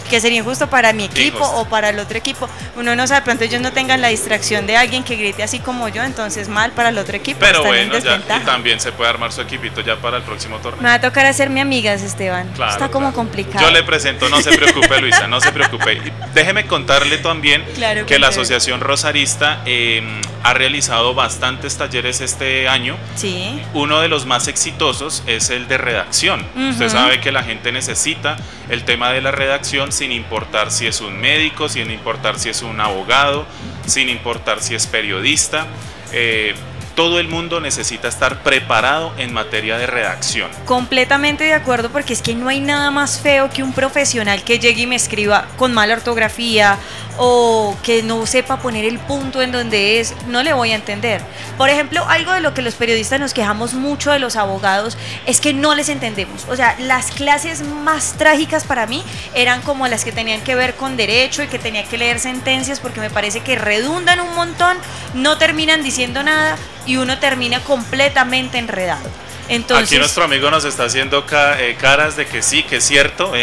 Que 0.10 0.20
sería 0.20 0.40
injusto 0.40 0.68
para 0.68 0.94
mi 0.94 1.06
equipo 1.06 1.44
o 1.44 1.66
para 1.66 1.90
el 1.90 2.00
otro 2.00 2.18
equipo. 2.18 2.50
Uno 2.76 2.96
no 2.96 3.08
sabe, 3.08 3.22
pronto 3.22 3.44
ellos 3.44 3.62
no 3.62 3.72
tengan 3.72 4.02
la 4.02 4.10
distracción 4.10 4.68
de 4.68 4.78
alguien 4.78 5.04
que 5.04 5.16
grite 5.16 5.44
así 5.44 5.60
como 5.60 5.88
yo, 5.90 6.04
entonces 6.04 6.48
mal 6.48 6.72
para 6.72 6.90
el 6.90 6.98
otro 6.98 7.16
equipo. 7.18 7.40
Pero 7.40 7.64
bueno, 7.64 7.94
y 7.98 8.46
también 8.46 8.80
se 8.80 8.92
puede 8.92 9.10
armar 9.10 9.32
su 9.32 9.42
equipito 9.42 9.82
ya 9.82 9.98
para 9.98 10.18
el 10.18 10.24
próximo 10.24 10.58
torneo. 10.58 10.82
Me 10.82 10.90
va 10.90 10.96
a 10.96 11.02
tocar 11.02 11.26
hacer 11.26 11.50
mi 11.50 11.60
amigas, 11.60 12.02
Esteban. 12.02 12.50
Está 12.70 12.90
como 12.90 13.14
complicado. 13.14 13.66
Yo 13.66 13.72
le 13.72 13.84
presento, 13.84 14.30
no 14.30 14.42
se 14.42 14.52
preocupe, 14.52 15.00
Luisa, 15.02 15.28
no 15.28 15.40
se 15.40 15.52
preocupe. 15.52 16.02
Déjeme 16.34 16.66
contarle 16.68 17.18
también 17.18 17.64
que, 18.08 18.20
la 18.20 18.30
Asociación 18.30 18.80
Rosarista 18.80 19.62
em, 19.66 20.22
ha 20.44 20.54
realizado 20.54 21.14
bastantes 21.14 21.78
talleres 21.78 22.22
este 22.22 22.68
año. 22.68 22.98
Sí. 23.16 23.62
Uno 23.74 24.02
de 24.02 24.08
los 24.08 24.26
más 24.26 24.48
exitosos 24.48 25.03
es 25.28 25.50
el 25.50 25.68
de 25.68 25.78
redacción. 25.78 26.46
Usted 26.56 26.90
sabe 26.90 27.20
que 27.20 27.32
la 27.32 27.44
gente 27.44 27.72
necesita 27.72 28.38
el 28.70 28.84
tema 28.84 29.12
de 29.12 29.22
la 29.22 29.32
redacción 29.32 29.92
sin 29.92 30.12
importar 30.12 30.72
si 30.72 30.88
es 30.88 31.02
un 31.02 31.20
médico, 31.20 31.70
sin 31.70 31.92
importar 31.92 32.40
si 32.40 32.50
es 32.50 32.62
un 32.62 32.80
abogado, 32.80 33.46
sin 33.86 34.10
importar 34.10 34.62
si 34.62 34.76
es 34.76 34.88
periodista. 34.88 35.68
Eh, 36.12 36.56
todo 36.96 37.20
el 37.20 37.28
mundo 37.28 37.60
necesita 37.60 38.08
estar 38.08 38.44
preparado 38.44 39.14
en 39.18 39.34
materia 39.34 39.78
de 39.78 39.88
redacción. 39.88 40.50
Completamente 40.66 41.44
de 41.44 41.54
acuerdo 41.54 41.90
porque 41.90 42.14
es 42.14 42.22
que 42.22 42.36
no 42.36 42.50
hay 42.50 42.60
nada 42.60 42.92
más 42.92 43.20
feo 43.20 43.50
que 43.50 43.64
un 43.64 43.74
profesional 43.74 44.44
que 44.44 44.60
llegue 44.60 44.84
y 44.84 44.88
me 44.88 44.96
escriba 44.96 45.48
con 45.58 45.74
mala 45.74 45.96
ortografía 45.96 46.78
o 47.18 47.76
que 47.84 48.04
no 48.04 48.26
sepa 48.26 48.58
poner 48.58 48.86
el 48.86 49.00
punto 49.00 49.42
en 49.42 49.52
donde 49.52 50.00
es, 50.00 50.14
no 50.28 50.44
le 50.44 50.54
voy 50.54 50.72
a 50.72 50.76
entender. 50.76 51.22
Por 51.58 51.70
ejemplo, 51.70 52.06
algo 52.08 52.32
de 52.32 52.42
lo 52.42 52.54
que 52.54 52.62
los 52.62 52.76
periodistas 52.76 53.20
nos 53.20 53.34
quejamos 53.34 53.74
mucho 53.74 54.12
de 54.12 54.20
los 54.20 54.36
abogados 54.36 54.98
es 55.26 55.40
que 55.40 55.54
no 55.54 55.76
les 55.76 55.90
entendemos. 55.90 56.46
O 56.50 56.56
sea, 56.56 56.76
las 56.80 57.12
clases 57.12 57.62
más 57.62 58.14
trágicas 58.14 58.64
para 58.64 58.88
mí 58.88 59.04
eran 59.34 59.62
como 59.62 59.88
las 59.88 60.04
que 60.04 60.12
tenían 60.12 60.42
que 60.42 60.56
ver 60.56 60.76
con 60.76 60.98
derecho 60.98 61.44
y 61.44 61.48
que 61.48 61.60
tenía 61.60 61.84
que 61.84 61.98
leer 61.98 62.20
sentencias 62.20 62.80
porque 62.80 63.00
me 63.00 63.10
parece 63.10 63.42
que 63.42 63.56
redundan 63.56 64.20
un 64.20 64.34
montón, 64.36 64.78
no 65.14 65.38
terminan 65.38 65.84
diciendo 65.84 66.24
nada 66.24 66.58
y 66.86 66.98
uno 66.98 67.20
termina 67.20 67.60
completamente 67.62 68.58
enredado. 68.58 69.23
Entonces, 69.50 69.90
Aquí 69.90 70.00
nuestro 70.00 70.24
amigo 70.24 70.50
nos 70.50 70.64
está 70.64 70.86
haciendo 70.86 71.26
eh, 71.60 71.78
caras 71.80 72.16
de 72.16 72.26
que 72.26 72.42
sí, 72.42 72.64
que 72.64 72.78
es 72.78 72.84
cierto. 72.84 73.34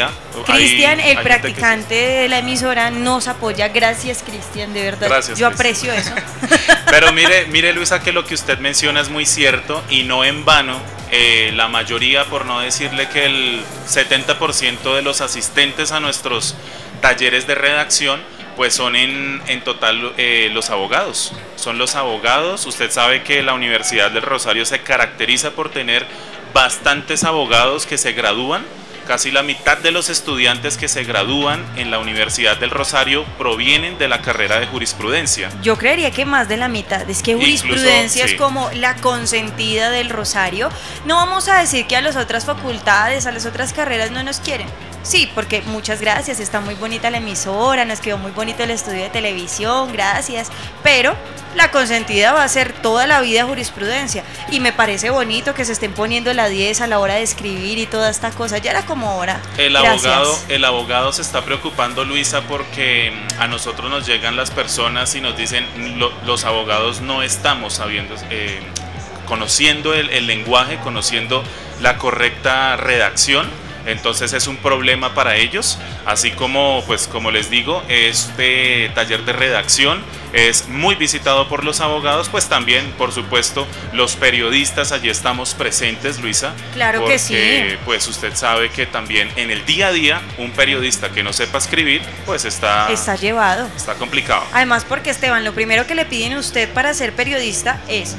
Cristian, 0.46 0.98
el 1.00 1.18
practicante 1.18 1.94
de 1.94 2.28
la 2.28 2.38
emisora, 2.38 2.90
nos 2.90 3.28
apoya. 3.28 3.68
Gracias, 3.68 4.22
Cristian, 4.24 4.72
de 4.72 4.82
verdad. 4.82 5.08
Gracias, 5.08 5.38
Yo 5.38 5.46
aprecio 5.46 5.92
eso. 5.92 6.12
Pero 6.90 7.12
mire, 7.12 7.46
mire, 7.46 7.72
Luisa, 7.72 8.00
que 8.00 8.12
lo 8.12 8.24
que 8.24 8.34
usted 8.34 8.58
menciona 8.58 9.00
es 9.00 9.10
muy 9.10 9.26
cierto 9.26 9.82
y 9.90 10.04
no 10.04 10.24
en 10.24 10.44
vano. 10.44 10.80
Eh, 11.12 11.50
la 11.54 11.66
mayoría, 11.66 12.24
por 12.26 12.46
no 12.46 12.60
decirle 12.60 13.08
que 13.08 13.26
el 13.26 13.62
70% 13.88 14.94
de 14.94 15.02
los 15.02 15.20
asistentes 15.20 15.90
a 15.90 15.98
nuestros 15.98 16.54
talleres 17.00 17.48
de 17.48 17.56
redacción, 17.56 18.20
pues 18.60 18.74
son 18.74 18.94
en, 18.94 19.40
en 19.46 19.64
total 19.64 20.12
eh, 20.18 20.50
los 20.52 20.68
abogados. 20.68 21.32
Son 21.56 21.78
los 21.78 21.94
abogados. 21.94 22.66
Usted 22.66 22.90
sabe 22.90 23.22
que 23.22 23.42
la 23.42 23.54
Universidad 23.54 24.10
del 24.10 24.20
Rosario 24.20 24.66
se 24.66 24.82
caracteriza 24.82 25.52
por 25.52 25.70
tener 25.70 26.04
bastantes 26.52 27.24
abogados 27.24 27.86
que 27.86 27.96
se 27.96 28.12
gradúan. 28.12 28.66
Casi 29.06 29.30
la 29.30 29.42
mitad 29.42 29.78
de 29.78 29.92
los 29.92 30.10
estudiantes 30.10 30.76
que 30.76 30.88
se 30.88 31.04
gradúan 31.04 31.64
en 31.76 31.90
la 31.90 32.00
Universidad 32.00 32.58
del 32.58 32.68
Rosario 32.68 33.24
provienen 33.38 33.96
de 33.96 34.08
la 34.08 34.20
carrera 34.20 34.60
de 34.60 34.66
jurisprudencia. 34.66 35.48
Yo 35.62 35.78
creería 35.78 36.10
que 36.10 36.26
más 36.26 36.46
de 36.46 36.58
la 36.58 36.68
mitad. 36.68 37.08
Es 37.08 37.22
que 37.22 37.36
jurisprudencia 37.36 38.26
es 38.26 38.34
como 38.34 38.70
la 38.72 38.96
consentida 38.96 39.90
del 39.90 40.10
Rosario. 40.10 40.68
No 41.06 41.14
vamos 41.14 41.48
a 41.48 41.60
decir 41.60 41.86
que 41.86 41.96
a 41.96 42.02
las 42.02 42.16
otras 42.16 42.44
facultades, 42.44 43.24
a 43.24 43.32
las 43.32 43.46
otras 43.46 43.72
carreras 43.72 44.10
no 44.10 44.22
nos 44.22 44.38
quieren 44.38 44.68
Sí, 45.02 45.30
porque 45.34 45.62
muchas 45.62 46.00
gracias, 46.00 46.40
está 46.40 46.60
muy 46.60 46.74
bonita 46.74 47.10
la 47.10 47.18
emisora, 47.18 47.84
nos 47.86 48.00
quedó 48.00 48.18
muy 48.18 48.32
bonito 48.32 48.62
el 48.62 48.70
estudio 48.70 49.02
de 49.02 49.08
televisión, 49.08 49.92
gracias, 49.92 50.50
pero 50.82 51.16
la 51.56 51.70
consentida 51.70 52.32
va 52.32 52.44
a 52.44 52.48
ser 52.48 52.72
toda 52.72 53.06
la 53.06 53.20
vida 53.22 53.44
jurisprudencia 53.44 54.22
y 54.52 54.60
me 54.60 54.72
parece 54.72 55.08
bonito 55.08 55.54
que 55.54 55.64
se 55.64 55.72
estén 55.72 55.92
poniendo 55.92 56.32
la 56.34 56.48
10 56.48 56.82
a 56.82 56.86
la 56.86 56.98
hora 56.98 57.14
de 57.14 57.22
escribir 57.22 57.78
y 57.78 57.86
toda 57.86 58.10
esta 58.10 58.30
cosa, 58.30 58.58
ya 58.58 58.72
era 58.72 58.84
como 58.84 59.16
hora. 59.16 59.40
El 59.56 59.74
abogado, 59.74 60.38
el 60.48 60.64
abogado 60.66 61.12
se 61.12 61.22
está 61.22 61.42
preocupando, 61.44 62.04
Luisa, 62.04 62.42
porque 62.42 63.12
a 63.38 63.46
nosotros 63.46 63.90
nos 63.90 64.06
llegan 64.06 64.36
las 64.36 64.50
personas 64.50 65.14
y 65.14 65.22
nos 65.22 65.36
dicen 65.36 65.66
los 66.26 66.44
abogados 66.44 67.00
no 67.00 67.22
estamos 67.22 67.74
sabiendo, 67.74 68.14
eh, 68.28 68.60
conociendo 69.26 69.94
el 69.94 70.26
lenguaje, 70.26 70.78
conociendo 70.78 71.42
la 71.80 71.96
correcta 71.96 72.76
redacción 72.76 73.48
entonces 73.86 74.32
es 74.32 74.46
un 74.46 74.56
problema 74.56 75.14
para 75.14 75.36
ellos, 75.36 75.78
así 76.06 76.30
como 76.30 76.82
pues 76.86 77.08
como 77.08 77.30
les 77.30 77.50
digo, 77.50 77.82
este 77.88 78.90
taller 78.94 79.24
de 79.24 79.32
redacción 79.32 80.02
es 80.32 80.68
muy 80.68 80.94
visitado 80.94 81.48
por 81.48 81.64
los 81.64 81.80
abogados, 81.80 82.28
pues 82.28 82.48
también, 82.48 82.92
por 82.92 83.12
supuesto, 83.12 83.66
los 83.92 84.14
periodistas 84.16 84.92
allí 84.92 85.08
estamos 85.08 85.54
presentes, 85.54 86.20
Luisa. 86.20 86.52
Claro 86.74 87.04
que 87.04 87.18
sí. 87.18 87.36
Pues 87.84 88.06
usted 88.06 88.34
sabe 88.34 88.70
que 88.70 88.86
también 88.86 89.28
en 89.36 89.50
el 89.50 89.64
día 89.66 89.88
a 89.88 89.92
día 89.92 90.20
un 90.38 90.52
periodista 90.52 91.10
que 91.10 91.22
no 91.22 91.32
sepa 91.32 91.58
escribir, 91.58 92.02
pues 92.26 92.44
está 92.44 92.90
está 92.92 93.16
llevado. 93.16 93.68
Está 93.76 93.94
complicado. 93.94 94.44
Además, 94.52 94.84
porque 94.88 95.10
Esteban, 95.10 95.44
lo 95.44 95.52
primero 95.52 95.86
que 95.86 95.94
le 95.94 96.04
piden 96.04 96.34
a 96.34 96.38
usted 96.38 96.68
para 96.72 96.94
ser 96.94 97.12
periodista 97.14 97.80
es 97.88 98.16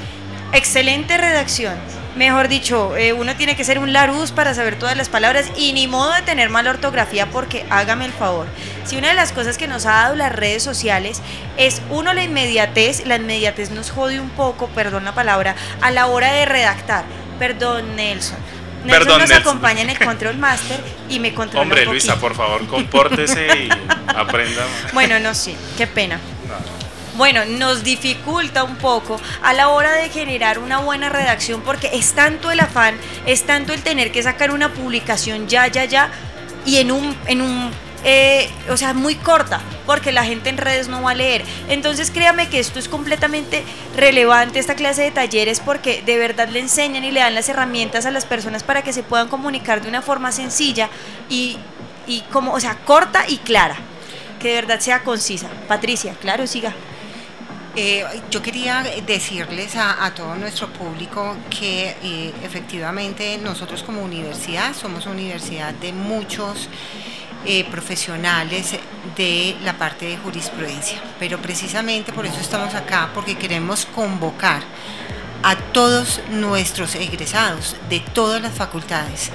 excelente 0.54 1.18
redacción 1.18 2.01
mejor 2.16 2.48
dicho, 2.48 2.96
eh, 2.96 3.14
uno 3.14 3.36
tiene 3.36 3.56
que 3.56 3.64
ser 3.64 3.80
un 3.80 3.94
laruz 3.94 4.32
para 4.32 4.54
saber 4.54 4.78
todas 4.78 4.98
las 4.98 5.10
palabras 5.10 5.52
y 5.56 5.74
ni 5.74 5.88
modo 5.88 6.12
de 6.14 6.22
tener 6.22 6.50
mala 6.50 6.72
ortografía 6.72 7.30
porque 7.30 7.66
hágame 7.70 8.06
el 8.06 8.12
favor. 8.12 8.48
Si 8.86 8.98
una 8.98 9.10
de 9.10 9.14
las 9.14 9.32
cosas 9.32 9.58
que 9.58 9.68
nos 9.68 9.86
ha 9.86 9.92
dado 9.92 10.16
las 10.16 10.32
redes 10.32 10.64
sociales 10.64 11.22
es 11.58 11.82
uno 11.90 12.14
la 12.14 12.24
inmediatez, 12.24 13.06
la 13.06 13.16
inmediatez 13.18 13.72
nos 13.72 13.92
jode 13.92 14.20
un 14.20 14.30
poco, 14.30 14.68
perdón 14.70 15.06
la 15.06 15.14
palabra, 15.14 15.56
a 15.82 15.92
la 15.92 16.08
hora 16.08 16.34
de 16.34 16.46
redactar. 16.46 17.06
Perdón, 17.40 17.96
Nelson. 17.96 18.38
Nelson 18.86 19.20
nos 19.20 19.32
acompaña 19.32 19.82
en 19.82 19.92
el 19.92 20.00
Control 20.00 20.38
Master 20.38 20.80
y 21.08 21.20
me 21.20 21.34
controla 21.34 21.62
Hombre, 21.62 21.86
Luisa, 21.86 22.16
por 22.16 22.36
favor, 22.36 22.66
compórtese 22.68 23.46
y 23.46 23.70
aprenda. 24.08 24.64
Bueno, 24.94 25.20
no, 25.20 25.36
sí, 25.36 25.56
qué 25.78 25.86
pena 25.86 26.20
bueno, 27.22 27.46
nos 27.46 27.84
dificulta 27.84 28.64
un 28.64 28.78
poco 28.78 29.22
a 29.44 29.54
la 29.54 29.70
hora 29.70 29.92
de 29.92 30.10
generar 30.10 30.58
una 30.58 30.80
buena 30.80 31.08
redacción 31.08 31.62
porque 31.62 31.92
es 31.94 32.14
tanto 32.14 32.50
el 32.50 32.60
afán, 32.60 32.98
es 33.28 33.44
tanto 33.44 33.74
el 33.74 33.84
tener 33.84 34.12
que 34.12 34.24
sacar 34.24 34.50
una 34.50 34.74
publicación 34.74 35.48
ya, 35.48 35.68
ya, 35.68 35.86
ya 35.86 36.10
y 36.66 36.78
en 36.78 36.92
un, 36.92 37.16
en 37.28 37.44
un 37.44 37.70
eh, 38.04 38.50
o 38.72 38.76
sea, 38.76 38.96
muy 38.96 39.14
corta, 39.14 39.62
porque 39.86 40.12
la 40.12 40.26
gente 40.26 40.50
en 40.50 40.58
redes 40.58 40.88
no 40.88 41.04
va 41.04 41.12
a 41.12 41.14
leer. 41.14 41.44
Entonces 41.70 42.10
créame 42.10 42.50
que 42.50 42.58
esto 42.58 42.80
es 42.80 42.90
completamente 42.90 43.64
relevante, 43.96 44.58
esta 44.58 44.74
clase 44.74 45.04
de 45.04 45.12
talleres, 45.12 45.60
porque 45.60 46.02
de 46.04 46.18
verdad 46.18 46.50
le 46.50 46.60
enseñan 46.60 47.04
y 47.04 47.12
le 47.12 47.20
dan 47.20 47.36
las 47.36 47.50
herramientas 47.50 48.08
a 48.08 48.10
las 48.10 48.26
personas 48.26 48.64
para 48.64 48.82
que 48.82 48.94
se 48.94 49.04
puedan 49.04 49.28
comunicar 49.28 49.84
de 49.84 49.90
una 49.90 50.02
forma 50.02 50.32
sencilla 50.32 50.90
y, 51.30 51.60
y 52.08 52.22
como, 52.32 52.52
o 52.52 52.60
sea, 52.60 52.78
corta 52.78 53.26
y 53.28 53.38
clara, 53.38 53.76
que 54.40 54.48
de 54.48 54.56
verdad 54.56 54.80
sea 54.80 55.04
concisa. 55.04 55.50
Patricia, 55.68 56.16
claro, 56.20 56.48
siga. 56.48 56.74
Eh, 57.74 58.04
yo 58.30 58.42
quería 58.42 58.84
decirles 59.06 59.78
a, 59.78 60.14
todo 60.14 60.36
nuestro 60.36 60.68
público 60.68 61.38
que 61.50 61.96
eh, 62.04 62.34
efectivamente 62.44 63.38
nosotros 63.38 63.82
como 63.82 64.04
universidad 64.04 64.76
somos 64.76 65.06
universidad 65.06 65.74
de 65.76 65.94
muchos 65.94 66.68
eh, 67.46 67.64
profesionales 67.72 68.76
de 69.16 69.56
la 69.64 69.78
parte 69.78 70.06
de 70.06 70.18
jurisprudencia, 70.18 71.02
pero 71.18 71.42
precisamente 71.42 72.12
por 72.12 72.26
eso 72.26 72.42
estamos 72.42 72.76
acá, 72.76 73.10
porque 73.14 73.38
queremos 73.38 73.86
convocar 73.86 74.62
a 75.42 75.56
todos 75.56 76.20
nuestros 76.30 76.96
egresados 76.96 77.78
de 77.90 78.02
todas 78.02 78.42
las 78.42 78.54
facultades 78.54 79.32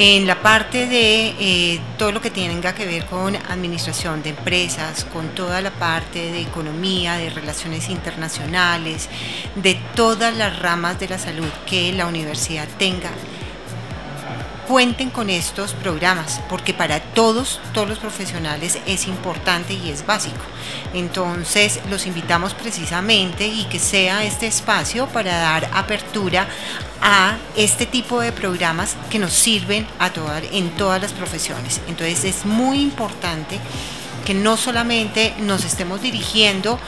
en 0.00 0.28
la 0.28 0.40
parte 0.40 0.86
de 0.86 1.34
eh, 1.40 1.80
todo 1.96 2.12
lo 2.12 2.20
que 2.20 2.30
tenga 2.30 2.72
que 2.72 2.86
ver 2.86 3.04
con 3.06 3.34
administración 3.34 4.22
de 4.22 4.30
empresas, 4.30 5.04
con 5.04 5.30
toda 5.30 5.60
la 5.60 5.72
parte 5.72 6.30
de 6.30 6.40
economía, 6.40 7.16
de 7.16 7.30
relaciones 7.30 7.88
internacionales, 7.88 9.08
de 9.56 9.74
todas 9.96 10.36
las 10.36 10.56
ramas 10.60 11.00
de 11.00 11.08
la 11.08 11.18
salud 11.18 11.48
que 11.66 11.92
la 11.92 12.06
universidad 12.06 12.68
tenga 12.78 13.10
cuenten 14.68 15.08
con 15.08 15.30
estos 15.30 15.72
programas, 15.72 16.42
porque 16.50 16.74
para 16.74 17.00
todos, 17.00 17.58
todos 17.72 17.88
los 17.88 17.98
profesionales 17.98 18.78
es 18.86 19.06
importante 19.06 19.72
y 19.72 19.88
es 19.88 20.04
básico. 20.04 20.44
Entonces, 20.92 21.80
los 21.88 22.06
invitamos 22.06 22.52
precisamente 22.52 23.46
y 23.46 23.64
que 23.64 23.78
sea 23.78 24.24
este 24.24 24.46
espacio 24.46 25.06
para 25.06 25.38
dar 25.38 25.70
apertura 25.72 26.46
a 27.00 27.36
este 27.56 27.86
tipo 27.86 28.20
de 28.20 28.32
programas 28.32 28.96
que 29.10 29.18
nos 29.18 29.32
sirven 29.32 29.86
a 29.98 30.10
todas, 30.10 30.42
en 30.52 30.70
todas 30.70 31.00
las 31.00 31.12
profesiones. 31.12 31.80
Entonces, 31.88 32.24
es 32.24 32.44
muy 32.44 32.80
importante 32.80 33.58
que 34.24 34.34
no 34.34 34.56
solamente 34.56 35.34
nos 35.40 35.64
estemos 35.64 36.02
dirigiendo 36.02 36.78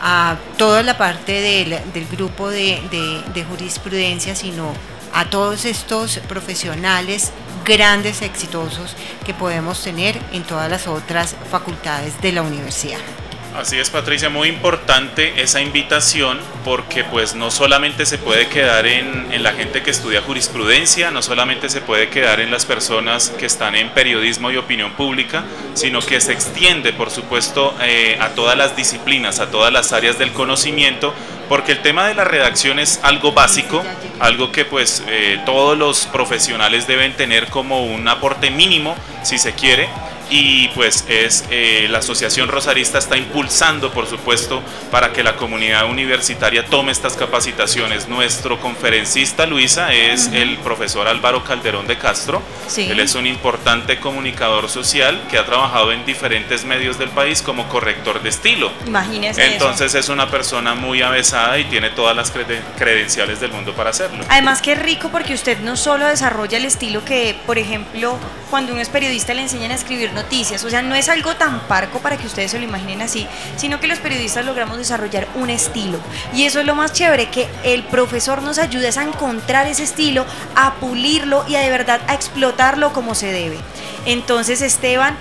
a 0.00 0.36
toda 0.58 0.82
la 0.82 0.98
parte 0.98 1.40
del, 1.40 2.06
grupo 2.06 2.50
de 2.50 3.46
jurisprudencia, 3.48 4.34
sino 4.34 4.72
a 5.16 5.30
todos 5.30 5.64
estos 5.64 6.18
profesionales 6.28 7.32
grandes, 7.64 8.22
exitosos 8.22 8.94
que 9.24 9.34
podemos 9.34 9.82
tener 9.82 10.18
en 10.32 10.44
todas 10.44 10.70
las 10.70 10.86
otras 10.86 11.34
facultades 11.50 12.20
de 12.20 12.32
la 12.32 12.42
universidad. 12.42 13.00
Así 13.56 13.78
es, 13.78 13.88
Patricia, 13.88 14.28
muy 14.28 14.48
importante 14.48 15.40
esa 15.40 15.62
invitación 15.62 16.38
porque 16.62 17.04
pues 17.04 17.34
no 17.34 17.50
solamente 17.50 18.04
se 18.04 18.18
puede 18.18 18.48
quedar 18.48 18.86
en, 18.86 19.42
la 19.42 19.52
gente 19.52 19.82
que 19.82 19.90
estudia 19.90 20.20
jurisprudencia, 20.20 21.10
no 21.10 21.22
solamente 21.22 21.70
se 21.70 21.80
puede 21.80 22.10
quedar 22.10 22.40
en 22.40 22.50
las 22.50 22.66
personas 22.66 23.30
que 23.30 23.46
están 23.46 23.74
en 23.74 23.88
periodismo 23.90 24.50
y 24.50 24.58
opinión 24.58 24.92
pública, 24.92 25.44
sino 25.72 26.00
que 26.00 26.20
se 26.20 26.34
extiende, 26.34 26.92
por 26.92 27.10
supuesto, 27.10 27.74
eh, 27.80 28.18
a 28.20 28.30
todas 28.30 28.58
las 28.58 28.76
disciplinas, 28.76 29.40
a 29.40 29.50
todas 29.50 29.72
las 29.72 29.94
áreas 29.94 30.18
del 30.18 30.32
conocimiento, 30.32 31.14
porque 31.48 31.72
el 31.72 31.80
tema 31.80 32.08
de 32.08 32.14
la 32.14 32.24
redacción 32.24 32.78
es 32.78 33.00
algo 33.04 33.32
básico, 33.32 33.82
algo 34.18 34.52
que 34.52 34.66
pues 34.66 35.02
eh, 35.08 35.40
todos 35.46 35.78
los 35.78 36.04
profesionales 36.06 36.86
deben 36.86 37.14
tener 37.16 37.46
como 37.46 37.86
un 37.86 38.06
aporte 38.06 38.50
mínimo, 38.50 38.96
si 39.22 39.38
se 39.38 39.54
quiere, 39.54 39.88
y 40.30 40.68
pues 40.68 41.04
es 41.08 41.44
eh, 41.50 41.86
la 41.90 41.98
Asociación 41.98 42.48
Rosarista 42.48 42.98
está 42.98 43.16
impulsando, 43.16 43.92
por 43.92 44.06
supuesto, 44.06 44.62
para 44.90 45.12
que 45.12 45.22
la 45.22 45.36
comunidad 45.36 45.88
universitaria 45.88 46.64
tome 46.66 46.92
estas 46.92 47.14
capacitaciones. 47.14 48.08
Nuestro 48.08 48.60
conferencista, 48.60 49.46
Luisa, 49.46 49.92
es 49.92 50.28
el 50.32 50.58
profesor 50.58 51.08
Álvaro 51.08 51.44
Calderón 51.44 51.86
de 51.86 51.98
Castro. 51.98 52.42
Él 52.76 53.00
es 53.00 53.14
un 53.14 53.26
importante 53.26 54.00
comunicador 54.00 54.68
social 54.68 55.22
que 55.30 55.38
ha 55.38 55.46
trabajado 55.46 55.92
en 55.92 56.04
diferentes 56.04 56.64
medios 56.64 56.98
del 56.98 57.10
país 57.10 57.42
como 57.42 57.68
corrector 57.68 58.22
de 58.22 58.28
estilo. 58.28 58.72
Imagínese. 58.86 59.52
Entonces 59.52 59.94
es 59.94 60.08
una 60.08 60.30
persona 60.30 60.74
muy 60.74 61.02
avesada 61.02 61.58
y 61.58 61.64
tiene 61.64 61.90
todas 61.90 62.16
las 62.16 62.30
credenciales 62.30 63.40
del 63.40 63.52
mundo 63.52 63.74
para 63.74 63.90
hacerlo. 63.90 64.24
Además 64.28 64.60
que 64.60 64.72
es 64.72 64.78
rico 64.78 65.10
porque 65.10 65.34
usted 65.34 65.60
no 65.60 65.76
solo 65.76 66.06
desarrolla 66.06 66.58
el 66.58 66.64
estilo 66.64 67.04
que, 67.04 67.36
por 67.46 67.58
ejemplo, 67.58 68.18
cuando 68.50 68.72
uno 68.72 68.82
es 68.82 68.88
periodista 68.88 69.34
le 69.34 69.42
enseñan 69.42 69.70
a 69.70 69.74
escribir 69.74 70.12
noticias, 70.16 70.64
o 70.64 70.70
sea, 70.70 70.82
no 70.82 70.96
es 70.96 71.08
algo 71.08 71.36
tan 71.36 71.60
parco 71.68 72.00
para 72.00 72.16
que 72.16 72.26
ustedes 72.26 72.50
se 72.50 72.58
lo 72.58 72.64
imaginen 72.64 73.02
así, 73.02 73.28
sino 73.56 73.78
que 73.78 73.86
los 73.86 74.00
periodistas 74.00 74.44
logramos 74.44 74.78
desarrollar 74.78 75.28
un 75.36 75.50
estilo. 75.50 76.00
Y 76.34 76.44
eso 76.44 76.58
es 76.58 76.66
lo 76.66 76.74
más 76.74 76.92
chévere, 76.92 77.28
que 77.30 77.46
el 77.62 77.84
profesor 77.84 78.42
nos 78.42 78.58
ayuda 78.58 78.86
a 78.96 79.04
encontrar 79.04 79.66
ese 79.66 79.84
estilo, 79.84 80.26
a 80.54 80.74
pulirlo 80.74 81.44
y 81.48 81.56
a 81.56 81.60
de 81.60 81.70
verdad 81.70 82.00
a 82.08 82.14
explotarlo 82.14 82.92
como 82.92 83.14
se 83.14 83.32
debe. 83.32 83.58
Entonces, 84.06 84.62
Esteban, 84.62 85.16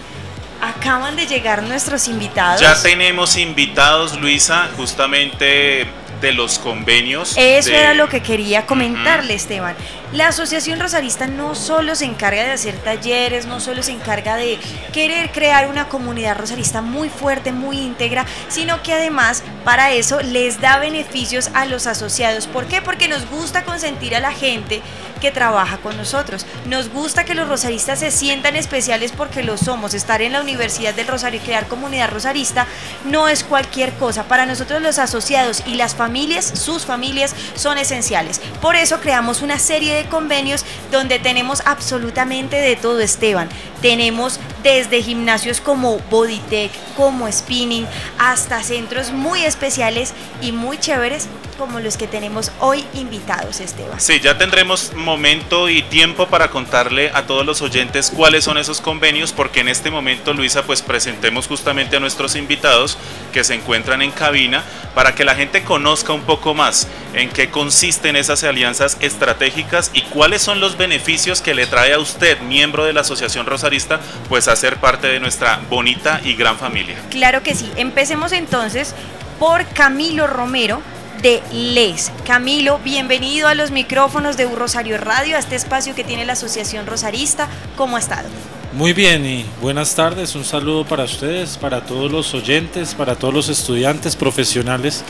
acaban 0.61 1.15
de 1.15 1.27
llegar 1.27 1.63
nuestros 1.63 2.07
invitados. 2.07 2.61
Ya 2.61 2.81
tenemos 2.81 3.37
invitados, 3.37 4.19
Luisa, 4.19 4.69
justamente 4.77 5.87
de 6.21 6.33
los 6.33 6.59
convenios. 6.59 7.35
Eso 7.37 7.71
era 7.71 7.93
lo 7.93 8.07
que 8.07 8.21
quería 8.21 8.65
comentarle, 8.65 9.33
Esteban. 9.33 9.75
La 10.15 10.29
Asociación 10.29 10.79
Rosarista 10.79 11.27
no 11.27 11.55
solo 11.55 11.93
se 11.93 12.05
encarga 12.05 12.45
de 12.45 12.53
hacer 12.53 12.77
talleres, 12.77 13.47
no 13.47 13.59
solo 13.59 13.83
se 13.83 13.91
encarga 13.91 14.37
de 14.37 14.57
querer 14.93 15.29
crear 15.33 15.67
una 15.67 15.89
comunidad 15.89 16.37
rosarista 16.37 16.81
muy 16.81 17.09
fuerte, 17.09 17.51
muy 17.51 17.79
íntegra, 17.79 18.25
sino 18.47 18.81
que 18.81 18.93
además 18.93 19.43
para 19.65 19.91
eso 19.91 20.21
les 20.21 20.61
da 20.61 20.79
beneficios 20.79 21.49
a 21.53 21.65
los 21.65 21.85
asociados. 21.85 22.47
¿Por 22.47 22.65
qué? 22.67 22.81
Porque 22.81 23.09
nos 23.09 23.29
gusta 23.29 23.65
consentir 23.65 24.15
a 24.15 24.21
la 24.21 24.31
gente 24.31 24.81
que 25.19 25.31
trabaja 25.31 25.77
con 25.77 25.97
nosotros. 25.97 26.45
Nos 26.65 26.89
gusta 26.89 27.25
que 27.25 27.35
los 27.35 27.47
rosaristas 27.47 27.99
se 27.99 28.11
sientan 28.11 28.55
especiales 28.55 29.11
porque 29.11 29.43
lo 29.43 29.57
somos. 29.57 29.93
Estar 29.93 30.21
en 30.21 30.33
la 30.33 30.41
Universidad 30.41 30.93
del 30.93 31.07
Rosario 31.07 31.41
y 31.41 31.43
crear 31.43 31.67
comunidad 31.67 32.09
rosarista 32.09 32.67
no 33.05 33.27
es 33.27 33.43
cualquier 33.43 33.93
cosa. 33.93 34.23
Para 34.23 34.45
nosotros 34.45 34.81
los 34.81 34.99
asociados 34.99 35.63
y 35.65 35.75
las 35.75 35.95
familias, 35.95 36.45
sus 36.45 36.85
familias, 36.85 37.35
son 37.55 37.77
esenciales. 37.77 38.39
Por 38.61 38.75
eso 38.75 38.99
creamos 38.99 39.41
una 39.41 39.59
serie 39.59 39.95
de 39.95 40.04
convenios 40.07 40.65
donde 40.91 41.19
tenemos 41.19 41.61
absolutamente 41.65 42.57
de 42.57 42.75
todo, 42.75 42.99
Esteban. 42.99 43.49
Tenemos 43.81 44.39
desde 44.63 45.01
gimnasios 45.01 45.61
como 45.61 45.99
Bodytech, 46.09 46.71
como 46.95 47.31
Spinning, 47.31 47.87
hasta 48.17 48.63
centros 48.63 49.11
muy 49.11 49.43
especiales 49.43 50.13
y 50.41 50.51
muy 50.51 50.77
chéveres 50.77 51.27
como 51.57 51.79
los 51.79 51.97
que 51.97 52.07
tenemos 52.07 52.51
hoy 52.59 52.85
invitados, 52.93 53.59
Esteban. 53.59 53.99
Sí, 53.99 54.19
ya 54.19 54.37
tendremos 54.37 54.93
momento 54.93 55.69
y 55.69 55.81
tiempo 55.83 56.27
para 56.27 56.49
contarle 56.49 57.11
a 57.13 57.25
todos 57.25 57.45
los 57.45 57.61
oyentes 57.61 58.11
cuáles 58.15 58.43
son 58.43 58.57
esos 58.57 58.81
convenios, 58.81 59.31
porque 59.31 59.61
en 59.61 59.67
este 59.67 59.91
momento, 59.91 60.33
Luisa, 60.33 60.63
pues 60.63 60.81
presentemos 60.81 61.47
justamente 61.47 61.97
a 61.97 61.99
nuestros 61.99 62.35
invitados 62.35 62.97
que 63.33 63.43
se 63.43 63.53
encuentran 63.55 64.01
en 64.01 64.11
cabina 64.11 64.63
para 64.93 65.15
que 65.15 65.25
la 65.25 65.35
gente 65.35 65.63
conozca 65.63 66.13
un 66.13 66.21
poco 66.21 66.53
más 66.53 66.87
en 67.13 67.29
qué 67.29 67.49
consisten 67.49 68.15
esas 68.15 68.43
alianzas 68.43 68.97
estratégicas 68.99 69.91
y 69.93 70.01
cuáles 70.03 70.41
son 70.41 70.59
los 70.59 70.77
beneficios 70.77 71.41
que 71.41 71.53
le 71.53 71.67
trae 71.67 71.93
a 71.93 71.99
usted, 71.99 72.39
miembro 72.41 72.85
de 72.85 72.93
la 72.93 73.01
Asociación 73.01 73.45
Rosarista, 73.45 73.99
pues 74.29 74.47
a 74.47 74.55
ser 74.55 74.77
parte 74.77 75.07
de 75.07 75.19
nuestra 75.19 75.61
bonita 75.69 76.21
y 76.23 76.35
gran 76.35 76.57
familia. 76.57 76.97
Claro 77.09 77.43
que 77.43 77.55
sí. 77.55 77.71
Empecemos 77.75 78.31
entonces 78.31 78.95
por 79.39 79.65
Camilo 79.67 80.27
Romero, 80.27 80.81
de 81.25 81.41
Les. 81.51 82.11
Camilo, 82.23 82.77
bienvenido 82.83 83.47
a 83.47 83.55
los 83.55 83.71
micrófonos 83.71 84.37
de 84.37 84.45
Rosario 84.45 84.99
Radio, 84.99 85.37
a 85.37 85.39
este 85.39 85.55
espacio 85.55 85.95
que 85.95 86.03
tiene 86.03 86.23
la 86.23 86.33
Asociación 86.33 86.85
Rosarista. 86.85 87.47
¿Cómo 87.75 87.95
ha 87.95 87.99
estado? 87.99 88.29
Muy 88.73 88.93
bien 88.93 89.25
y 89.25 89.43
buenas 89.59 89.95
tardes. 89.95 90.35
Un 90.35 90.45
saludo 90.45 90.85
para 90.85 91.05
ustedes, 91.05 91.57
para 91.57 91.81
todos 91.81 92.11
los 92.11 92.31
oyentes, 92.35 92.93
para 92.93 93.15
todos 93.15 93.33
los 93.33 93.49
estudiantes 93.49 94.15
profesionales 94.15 95.03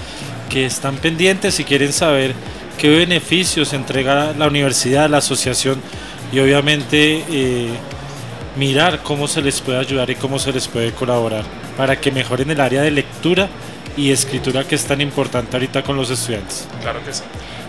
que 0.49 0.65
están 0.65 0.95
pendientes 0.99 1.59
y 1.59 1.65
quieren 1.65 1.91
saber 1.91 2.33
qué 2.77 2.87
beneficios 2.87 3.73
entrega 3.73 4.31
la 4.37 4.47
universidad, 4.47 5.09
la 5.09 5.17
asociación 5.17 5.81
y 6.31 6.39
obviamente 6.39 7.25
eh, 7.29 7.73
mirar 8.55 9.03
cómo 9.03 9.27
se 9.27 9.41
les 9.41 9.59
puede 9.59 9.79
ayudar 9.79 10.09
y 10.09 10.15
cómo 10.15 10.39
se 10.39 10.53
les 10.53 10.69
puede 10.69 10.93
colaborar 10.93 11.43
para 11.75 11.99
que 11.99 12.09
mejoren 12.09 12.49
el 12.51 12.61
área 12.61 12.83
de 12.83 12.91
lectura 12.91 13.49
y 13.97 14.11
escritura 14.11 14.63
que 14.63 14.75
es 14.75 14.85
tan 14.85 15.01
importante 15.01 15.55
ahorita 15.55 15.83
con 15.83 15.95
los 15.95 16.09
estudiantes. 16.09 16.67
Claro 16.81 17.03
que 17.03 17.13
sí. 17.13 17.23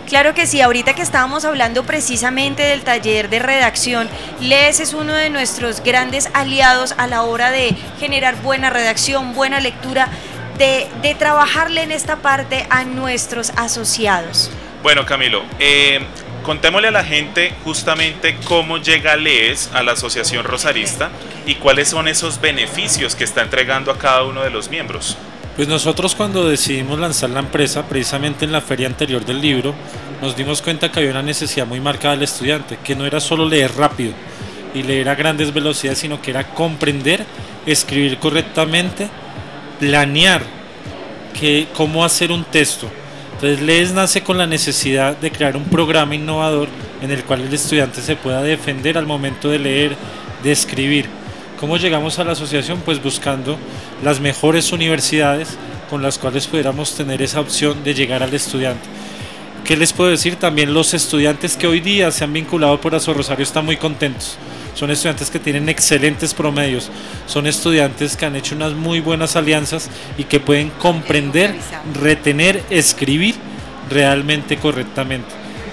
Claro 0.07 0.35
que 0.35 0.47
sí, 0.47 0.61
ahorita 0.61 0.95
que 0.95 1.03
estábamos 1.03 1.45
hablando 1.45 1.85
precisamente 1.85 2.63
del 2.63 2.83
taller 2.83 3.29
de 3.29 3.41
redacción, 3.41 4.09
Les 4.41 4.79
es 4.79 4.95
uno 4.95 5.13
de 5.15 5.31
nuestros 5.31 5.83
grandes 5.83 6.29
aliados 6.33 6.95
a 6.97 7.09
la 7.09 7.23
hora 7.23 7.51
de 7.51 7.75
generar 7.99 8.41
buena 8.41 8.71
redacción, 8.71 9.35
buena 9.35 9.59
lectura, 9.59 10.09
de, 10.59 10.87
de 11.03 11.15
trabajarle 11.17 11.83
en 11.83 11.91
esta 11.91 12.17
parte 12.17 12.67
a 12.71 12.85
nuestros 12.85 13.51
asociados. 13.57 14.51
Bueno, 14.83 15.05
Camilo, 15.05 15.43
eh, 15.59 16.01
contémosle 16.45 16.89
a 16.89 16.93
la 16.93 17.05
gente 17.05 17.53
justamente 17.65 18.37
cómo 18.45 18.79
llega 18.79 19.17
LES 19.17 19.71
a 19.75 19.83
la 19.83 19.93
Asociación 19.93 20.45
Rosarista 20.45 21.11
y 21.45 21.57
cuáles 21.57 21.89
son 21.89 22.07
esos 22.07 22.41
beneficios 22.41 23.17
que 23.17 23.25
está 23.25 23.43
entregando 23.43 23.91
a 23.91 23.99
cada 23.99 24.23
uno 24.23 24.45
de 24.45 24.51
los 24.51 24.71
miembros. 24.71 25.19
Pues 25.57 25.69
nosotros 25.69 26.15
cuando 26.15 26.47
decidimos 26.47 26.99
lanzar 26.99 27.31
la 27.31 27.41
empresa, 27.41 27.89
precisamente 27.89 28.45
en 28.45 28.53
la 28.53 28.61
feria 28.61 28.87
anterior 28.89 29.25
del 29.25 29.41
libro, 29.41 29.75
nos 30.21 30.37
dimos 30.37 30.61
cuenta 30.61 30.93
que 30.93 30.99
había 30.99 31.13
una 31.13 31.23
necesidad 31.23 31.67
muy 31.67 31.81
marcada 31.81 32.13
del 32.13 32.25
estudiante, 32.25 32.79
que 32.85 32.95
no 32.95 33.07
era 33.07 33.21
solo 33.21 33.49
leer 33.49 33.75
rápido 33.75 34.13
y 34.75 34.83
leer 34.83 35.09
a 35.09 35.15
grandes 35.15 35.55
velocidades, 35.55 35.99
sino 35.99 36.21
que 36.21 36.31
era 36.31 36.53
comprender, 36.53 37.25
escribir 37.65 38.19
correctamente, 38.19 39.09
planear 39.81 40.43
que, 41.33 41.69
cómo 41.75 42.05
hacer 42.05 42.33
un 42.33 42.45
texto. 42.45 42.91
Entonces 43.33 43.63
LES 43.63 43.93
nace 43.95 44.23
con 44.23 44.37
la 44.37 44.47
necesidad 44.47 45.17
de 45.17 45.33
crear 45.33 45.57
un 45.57 45.65
programa 45.65 46.15
innovador 46.15 46.69
en 47.01 47.11
el 47.11 47.25
cual 47.25 47.41
el 47.41 47.55
estudiante 47.55 48.03
se 48.03 48.17
pueda 48.17 48.43
defender 48.43 48.99
al 48.99 49.07
momento 49.07 49.49
de 49.49 49.59
leer, 49.59 49.97
de 50.43 50.53
escribir 50.53 51.07
¿Cómo 51.59 51.79
llegamos 51.79 52.19
a 52.19 52.25
la 52.25 52.33
asociación? 52.33 52.83
Pues 52.85 53.03
buscando 53.03 53.57
las 54.05 54.21
mejores 54.21 54.73
universidades 54.73 55.57
con 55.89 56.03
las 56.03 56.19
cuales 56.19 56.47
pudiéramos 56.47 56.95
tener 56.95 57.23
esa 57.23 57.41
opción 57.41 57.83
de 57.83 57.95
llegar 57.95 58.23
al 58.23 58.35
estudiante. 58.35 58.87
¿Qué 59.65 59.75
les 59.75 59.95
puedo 59.95 60.11
decir? 60.11 60.37
También 60.37 60.75
los 60.75 60.93
estudiantes 60.93 61.57
que 61.57 61.67
hoy 61.67 61.81
día 61.81 62.11
se 62.11 62.25
han 62.25 62.33
vinculado 62.35 62.79
por 62.79 62.95
Aso 62.95 63.15
Rosario 63.15 63.43
están 63.43 63.65
muy 63.65 63.79
contentos. 63.79 64.37
Son 64.75 64.91
estudiantes 64.91 65.31
que 65.31 65.39
tienen 65.39 65.71
excelentes 65.71 66.35
promedios, 66.35 66.91
son 67.27 67.47
estudiantes 67.47 68.17
que 68.17 68.27
han 68.27 68.37
hecho 68.37 68.55
unas 68.55 68.75
muy 68.75 69.01
buenas 69.01 69.35
alianzas 69.35 69.89
y 70.19 70.25
que 70.25 70.41
pueden 70.41 70.69
comprender, 70.69 71.55
retener, 71.95 72.63
escribir 72.69 73.35
realmente 73.89 74.59
correctamente. 74.59 75.29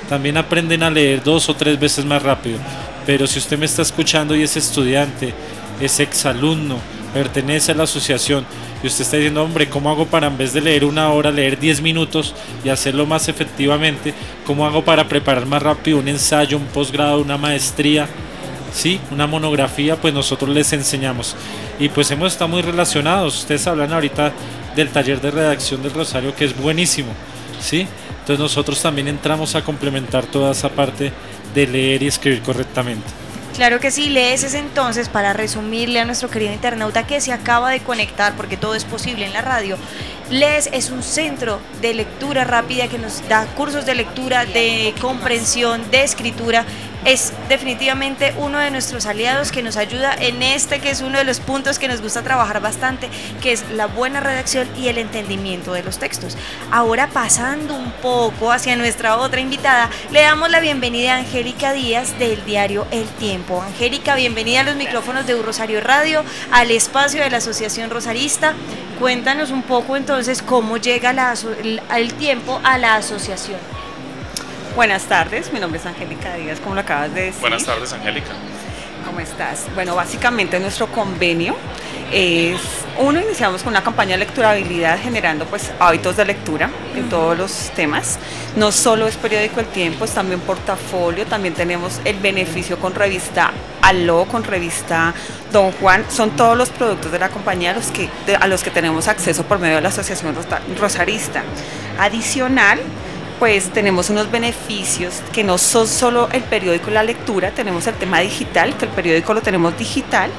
También 0.08 0.38
aprenden 0.38 0.82
a 0.84 0.90
leer 0.90 1.22
dos 1.22 1.50
o 1.50 1.56
tres 1.56 1.78
veces 1.78 2.06
más 2.06 2.24
rápido. 2.24 2.60
Pero 3.06 3.28
si 3.28 3.40
usted 3.40 3.58
me 3.58 3.66
está 3.66 3.82
escuchando 3.82 4.34
y 4.34 4.44
es 4.44 4.56
estudiante, 4.56 5.34
es 5.80 6.00
exalumno, 6.00 6.78
pertenece 7.14 7.72
a 7.72 7.76
la 7.76 7.84
asociación 7.84 8.46
y 8.84 8.88
usted 8.88 9.04
está 9.04 9.16
diciendo, 9.16 9.44
hombre, 9.44 9.70
¿cómo 9.70 9.90
hago 9.90 10.06
para 10.06 10.28
en 10.28 10.38
vez 10.38 10.52
de 10.52 10.60
leer 10.60 10.84
una 10.84 11.10
hora, 11.10 11.32
leer 11.32 11.58
10 11.58 11.82
minutos 11.82 12.36
y 12.66 12.70
hacerlo 12.70 13.06
más 13.06 13.30
efectivamente? 13.30 14.14
¿Cómo 14.46 14.66
hago 14.66 14.84
para 14.84 15.08
preparar 15.08 15.46
más 15.46 15.64
rápido 15.64 16.00
un 16.00 16.10
ensayo, 16.10 16.58
un 16.58 16.66
posgrado, 16.66 17.22
una 17.22 17.38
maestría? 17.38 18.10
Sí, 18.74 19.00
una 19.10 19.26
monografía, 19.26 19.96
pues 19.96 20.14
nosotros 20.14 20.50
les 20.50 20.74
enseñamos. 20.74 21.36
Y 21.80 21.88
pues 21.90 22.12
hemos 22.12 22.34
estado 22.34 22.50
muy 22.50 22.62
relacionados. 22.62 23.40
Ustedes 23.40 23.68
hablan 23.68 23.94
ahorita 23.94 24.34
del 24.76 24.90
taller 24.90 25.22
de 25.22 25.32
redacción 25.32 25.82
del 25.82 25.94
Rosario, 25.94 26.36
que 26.36 26.44
es 26.44 26.58
buenísimo. 26.58 27.14
¿sí? 27.62 27.88
Entonces 28.20 28.40
nosotros 28.40 28.82
también 28.82 29.08
entramos 29.08 29.56
a 29.56 29.64
complementar 29.64 30.26
toda 30.26 30.52
esa 30.52 30.70
parte 30.70 31.14
de 31.56 31.68
leer 31.68 32.04
y 32.04 32.08
escribir 32.08 32.42
correctamente. 32.42 33.23
Claro 33.56 33.80
que 33.80 33.92
sí, 33.92 34.10
lees 34.10 34.44
ese 34.44 34.58
entonces 34.58 35.10
para 35.10 35.32
resumirle 35.32 36.00
a 36.00 36.06
nuestro 36.06 36.28
querido 36.28 36.52
internauta 36.52 37.06
que 37.06 37.22
se 37.22 37.32
acaba 37.32 37.70
de 37.70 37.82
conectar, 37.82 38.34
porque 38.36 38.58
todo 38.58 38.74
es 38.74 38.84
posible 38.84 39.28
en 39.28 39.34
la 39.34 39.42
radio. 39.42 39.78
LES 40.30 40.70
es 40.72 40.90
un 40.90 41.04
centro 41.04 41.60
de 41.82 41.94
lectura 41.94 42.44
rápida 42.44 42.88
que 42.88 42.98
nos 42.98 43.28
da 43.28 43.46
cursos 43.56 43.86
de 43.86 43.96
lectura, 43.96 44.46
de 44.46 44.94
comprensión, 45.00 45.90
de 45.92 46.04
escritura 46.04 46.66
es 47.06 47.34
definitivamente 47.50 48.34
uno 48.38 48.60
de 48.60 48.72
nuestros 48.72 49.06
aliados 49.06 49.52
que 49.52 49.62
nos 49.62 49.76
ayuda 49.76 50.16
en 50.18 50.42
este 50.42 50.80
que 50.80 50.90
es 50.90 51.02
uno 51.02 51.18
de 51.18 51.26
los 51.26 51.42
puntos 51.42 51.78
que 51.78 51.88
nos 51.88 52.02
gusta 52.02 52.22
trabajar 52.22 52.62
bastante, 52.62 53.10
que 53.42 53.52
es 53.52 53.70
la 53.72 53.88
buena 53.88 54.22
redacción 54.22 54.68
y 54.78 54.88
el 54.88 54.98
entendimiento 54.98 55.74
de 55.74 55.84
los 55.84 55.98
textos. 55.98 56.38
Ahora 56.72 57.08
pasando 57.08 57.76
un 57.76 57.92
poco 57.92 58.52
hacia 58.52 58.78
nuestra 58.78 59.18
otra 59.18 59.42
invitada, 59.42 59.90
le 60.12 60.22
damos 60.22 60.50
la 60.50 60.62
bienvenida 60.62 61.16
a 61.16 61.18
Angélica 61.18 61.74
Díaz 61.74 62.18
del 62.20 62.44
diario 62.46 62.88
El 62.92 63.06
Tiempo. 63.08 63.62
Angélica, 63.62 64.16
bienvenida 64.16 64.62
a 64.62 64.64
los 64.64 64.76
micrófonos 64.76 65.28
de 65.28 65.42
Rosario 65.42 65.82
Radio, 65.82 66.24
al 66.52 66.72
espacio 66.72 67.22
de 67.22 67.30
la 67.30 67.38
Asociación 67.38 67.90
Rosarista. 67.90 68.54
Cuéntanos 69.00 69.52
un 69.52 69.64
poco 69.64 69.98
entonces 69.98 70.13
cómo 70.46 70.78
llega 70.78 71.34
el 71.96 72.14
tiempo 72.14 72.62
a 72.64 72.78
la 72.78 72.96
asociación. 72.98 73.58
Buenas 74.76 75.06
tardes, 75.06 75.52
mi 75.52 75.60
nombre 75.60 75.80
es 75.80 75.88
Angélica 75.88 76.36
Díaz, 76.36 76.60
como 76.60 76.76
lo 76.76 76.82
acabas 76.82 77.12
de 77.16 77.22
decir. 77.26 77.42
Buenas 77.42 77.66
tardes, 77.66 77.94
Angélica. 77.94 78.30
¿Cómo 79.08 79.20
estás? 79.20 79.66
Bueno, 79.74 79.96
básicamente 79.96 80.60
nuestro 80.60 80.86
convenio 80.88 81.56
es, 82.14 82.62
uno, 83.00 83.20
iniciamos 83.20 83.64
con 83.64 83.74
una 83.74 83.84
campaña 83.84 84.12
de 84.12 84.20
lecturabilidad 84.20 85.00
generando 85.00 85.46
pues 85.46 85.72
hábitos 85.80 86.16
de 86.16 86.26
lectura 86.26 86.70
en 86.96 87.10
todos 87.10 87.36
los 87.36 87.72
temas. 87.76 88.20
No 88.56 88.72
solo 88.72 89.08
es 89.08 89.16
periódico 89.16 89.60
El 89.60 89.66
Tiempo, 89.66 90.06
es 90.06 90.12
también 90.12 90.40
portafolio, 90.42 91.26
también 91.26 91.56
tenemos 91.56 92.00
el 92.06 92.20
beneficio 92.20 92.78
con 92.78 92.94
revista 92.94 93.52
Aló, 93.82 94.26
con 94.26 94.44
revista 94.44 95.14
Don 95.52 95.72
Juan. 95.72 96.06
Son 96.10 96.32
todos 96.32 96.56
los 96.56 96.70
productos 96.70 97.12
de 97.12 97.18
la 97.18 97.30
compañía 97.30 97.72
a 97.72 97.74
los 97.74 97.88
que, 97.88 98.10
a 98.40 98.48
los 98.48 98.64
que 98.64 98.70
tenemos 98.70 99.08
acceso 99.08 99.44
por 99.44 99.58
medio 99.58 99.76
de 99.76 99.82
la 99.82 99.90
Asociación 99.90 100.36
Rosarista. 100.80 101.42
Adicional, 102.00 102.80
pues 103.44 103.72
tenemos 103.72 104.10
unos 104.10 104.32
beneficios 104.32 105.16
que 105.34 105.44
no 105.44 105.58
son 105.58 105.86
solo 105.86 106.30
el 106.32 106.44
periódico 106.44 106.90
y 106.90 106.94
la 106.94 107.04
lectura, 107.04 107.52
tenemos 107.52 107.86
el 107.88 107.96
tema 107.96 108.22
digital, 108.22 108.78
que 108.78 108.86
el 108.86 108.92
periódico 108.92 109.34
lo 109.34 109.42
tenemos 109.42 109.78
digital, 109.78 110.32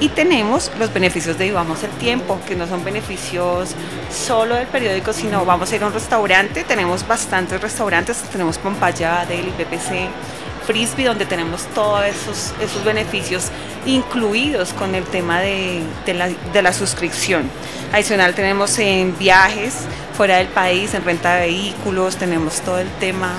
y 0.00 0.08
tenemos 0.08 0.72
los 0.76 0.92
beneficios 0.92 1.38
de 1.38 1.44
Vivamos 1.44 1.84
el 1.84 1.90
Tiempo, 1.90 2.40
que 2.48 2.56
no 2.56 2.66
son 2.66 2.82
beneficios 2.82 3.76
solo 4.10 4.56
del 4.56 4.66
periódico, 4.66 5.12
sino 5.12 5.44
vamos 5.44 5.70
a 5.70 5.76
ir 5.76 5.84
a 5.84 5.86
un 5.86 5.92
restaurante, 5.92 6.64
tenemos 6.64 7.06
bastantes 7.06 7.60
restaurantes, 7.60 8.16
tenemos 8.22 8.58
Pompaya, 8.58 9.24
del 9.24 9.46
IPPC, 9.46 10.08
Frisbee, 10.66 11.04
donde 11.04 11.26
tenemos 11.26 11.62
todos 11.76 12.06
esos, 12.06 12.54
esos 12.60 12.82
beneficios 12.82 13.52
incluidos 13.88 14.72
con 14.72 14.94
el 14.94 15.04
tema 15.04 15.40
de, 15.40 15.82
la, 16.06 16.28
de 16.28 16.62
la 16.62 16.72
suscripción. 16.72 17.50
Adicional 17.92 18.34
tenemos 18.34 18.78
en 18.78 19.16
viajes 19.18 19.84
fuera 20.16 20.36
del 20.36 20.48
país, 20.48 20.94
en 20.94 21.04
renta 21.04 21.36
de 21.36 21.46
vehículos, 21.46 22.16
tenemos 22.16 22.60
todo 22.60 22.78
el 22.78 22.88
tema 23.00 23.32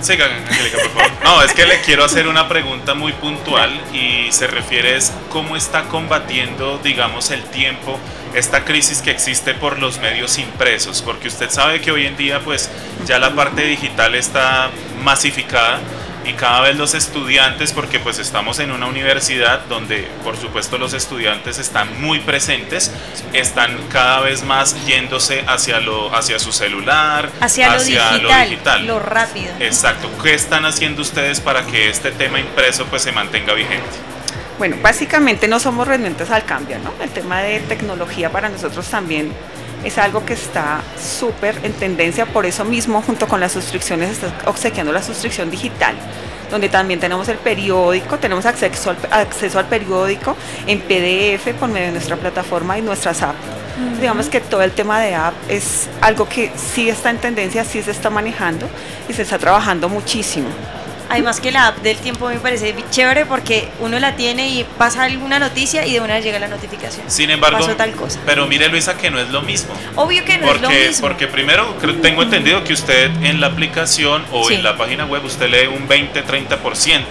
Sigan, 0.00 0.30
Angélica, 0.30 0.78
por 0.78 0.90
favor. 0.90 1.10
No, 1.24 1.42
es 1.42 1.52
que 1.54 1.66
le 1.66 1.80
quiero 1.80 2.04
hacer 2.04 2.28
una 2.28 2.48
pregunta 2.48 2.94
muy 2.94 3.12
puntual 3.12 3.72
y 3.92 4.30
se 4.30 4.46
refiere 4.46 4.96
es 4.96 5.10
cómo 5.30 5.56
está 5.56 5.84
combatiendo, 5.84 6.78
digamos, 6.78 7.30
el 7.30 7.42
tiempo 7.44 7.98
esta 8.34 8.64
crisis 8.64 9.00
que 9.00 9.10
existe 9.10 9.54
por 9.54 9.78
los 9.78 9.98
medios 9.98 10.38
impresos, 10.38 11.00
porque 11.00 11.28
usted 11.28 11.48
sabe 11.48 11.80
que 11.80 11.90
hoy 11.90 12.04
en 12.04 12.18
día 12.18 12.40
pues 12.40 12.70
ya 13.06 13.18
la 13.18 13.34
parte 13.34 13.62
digital 13.62 14.14
está 14.14 14.70
masificada 15.02 15.80
y 16.26 16.32
cada 16.32 16.60
vez 16.62 16.76
los 16.76 16.94
estudiantes, 16.94 17.72
porque 17.72 18.00
pues 18.00 18.18
estamos 18.18 18.58
en 18.58 18.72
una 18.72 18.86
universidad 18.86 19.60
donde 19.68 20.08
por 20.24 20.36
supuesto 20.36 20.76
los 20.76 20.92
estudiantes 20.92 21.58
están 21.58 22.00
muy 22.00 22.18
presentes, 22.20 22.90
están 23.32 23.78
cada 23.92 24.20
vez 24.20 24.42
más 24.42 24.76
yéndose 24.86 25.44
hacia, 25.46 25.80
lo, 25.80 26.14
hacia 26.14 26.38
su 26.38 26.52
celular, 26.52 27.30
hacia, 27.40 27.72
lo, 27.76 27.82
digital, 27.82 28.22
lo, 28.22 28.28
digital, 28.28 28.86
lo 28.86 28.98
rápido. 28.98 29.52
Exacto. 29.60 30.10
¿Qué 30.22 30.34
están 30.34 30.64
haciendo 30.64 31.02
ustedes 31.02 31.40
para 31.40 31.64
que 31.64 31.88
este 31.88 32.10
tema 32.10 32.40
impreso 32.40 32.86
pues 32.86 33.02
se 33.02 33.12
mantenga 33.12 33.54
vigente? 33.54 33.86
Bueno, 34.58 34.76
básicamente 34.82 35.48
no 35.48 35.60
somos 35.60 35.86
renuentes 35.86 36.30
al 36.30 36.44
cambio, 36.44 36.78
¿no? 36.78 36.92
El 37.02 37.10
tema 37.10 37.42
de 37.42 37.60
tecnología 37.60 38.30
para 38.30 38.48
nosotros 38.48 38.88
también 38.88 39.32
es 39.84 39.98
algo 39.98 40.24
que 40.24 40.34
está 40.34 40.80
súper 41.00 41.58
en 41.62 41.72
tendencia, 41.72 42.26
por 42.26 42.46
eso 42.46 42.64
mismo 42.64 43.02
junto 43.02 43.26
con 43.28 43.40
las 43.40 43.52
suscripciones 43.52 44.10
está 44.10 44.32
obsequiando 44.46 44.92
la 44.92 45.02
suscripción 45.02 45.50
digital, 45.50 45.94
donde 46.50 46.68
también 46.68 47.00
tenemos 47.00 47.28
el 47.28 47.38
periódico, 47.38 48.18
tenemos 48.18 48.46
acceso 48.46 48.90
al, 48.90 48.98
acceso 49.10 49.58
al 49.58 49.66
periódico 49.66 50.36
en 50.66 50.80
PDF 50.80 51.54
por 51.58 51.68
medio 51.68 51.86
de 51.86 51.92
nuestra 51.92 52.16
plataforma 52.16 52.78
y 52.78 52.82
nuestras 52.82 53.22
apps. 53.22 53.38
Digamos 54.00 54.28
que 54.28 54.40
todo 54.40 54.62
el 54.62 54.72
tema 54.72 55.00
de 55.00 55.14
app 55.14 55.34
es 55.48 55.88
algo 56.00 56.26
que 56.26 56.50
sí 56.56 56.88
está 56.88 57.10
en 57.10 57.18
tendencia, 57.18 57.62
sí 57.64 57.82
se 57.82 57.90
está 57.90 58.08
manejando 58.08 58.66
y 59.08 59.12
se 59.12 59.22
está 59.22 59.38
trabajando 59.38 59.88
muchísimo. 59.88 60.48
Además 61.08 61.40
que 61.40 61.52
la 61.52 61.68
app 61.68 61.78
del 61.78 61.96
tiempo 61.98 62.28
me 62.28 62.38
parece 62.38 62.74
chévere 62.90 63.26
porque 63.26 63.68
uno 63.80 63.98
la 63.98 64.16
tiene 64.16 64.48
y 64.48 64.64
pasa 64.78 65.04
alguna 65.04 65.38
noticia 65.38 65.86
y 65.86 65.92
de 65.92 66.00
una 66.00 66.14
vez 66.14 66.24
llega 66.24 66.38
la 66.38 66.48
notificación. 66.48 67.08
Sin 67.10 67.30
embargo, 67.30 67.58
Pasó 67.58 67.76
tal 67.76 67.92
cosa. 67.92 68.20
pero 68.26 68.46
mire 68.46 68.68
Luisa 68.68 68.96
que 68.96 69.10
no 69.10 69.20
es 69.20 69.28
lo 69.30 69.42
mismo. 69.42 69.74
Obvio 69.94 70.24
que 70.24 70.38
no 70.38 70.46
porque, 70.46 70.56
es 70.56 70.62
lo 70.62 70.70
mismo. 70.70 71.08
Porque 71.08 71.26
primero 71.28 71.74
tengo 72.02 72.22
entendido 72.22 72.64
que 72.64 72.72
usted 72.72 73.10
en 73.22 73.40
la 73.40 73.48
aplicación 73.48 74.24
o 74.32 74.50
en 74.50 74.62
la 74.62 74.76
página 74.76 75.06
web 75.06 75.24
usted 75.24 75.48
lee 75.48 75.66
un 75.66 75.88
20-30%. 75.88 77.02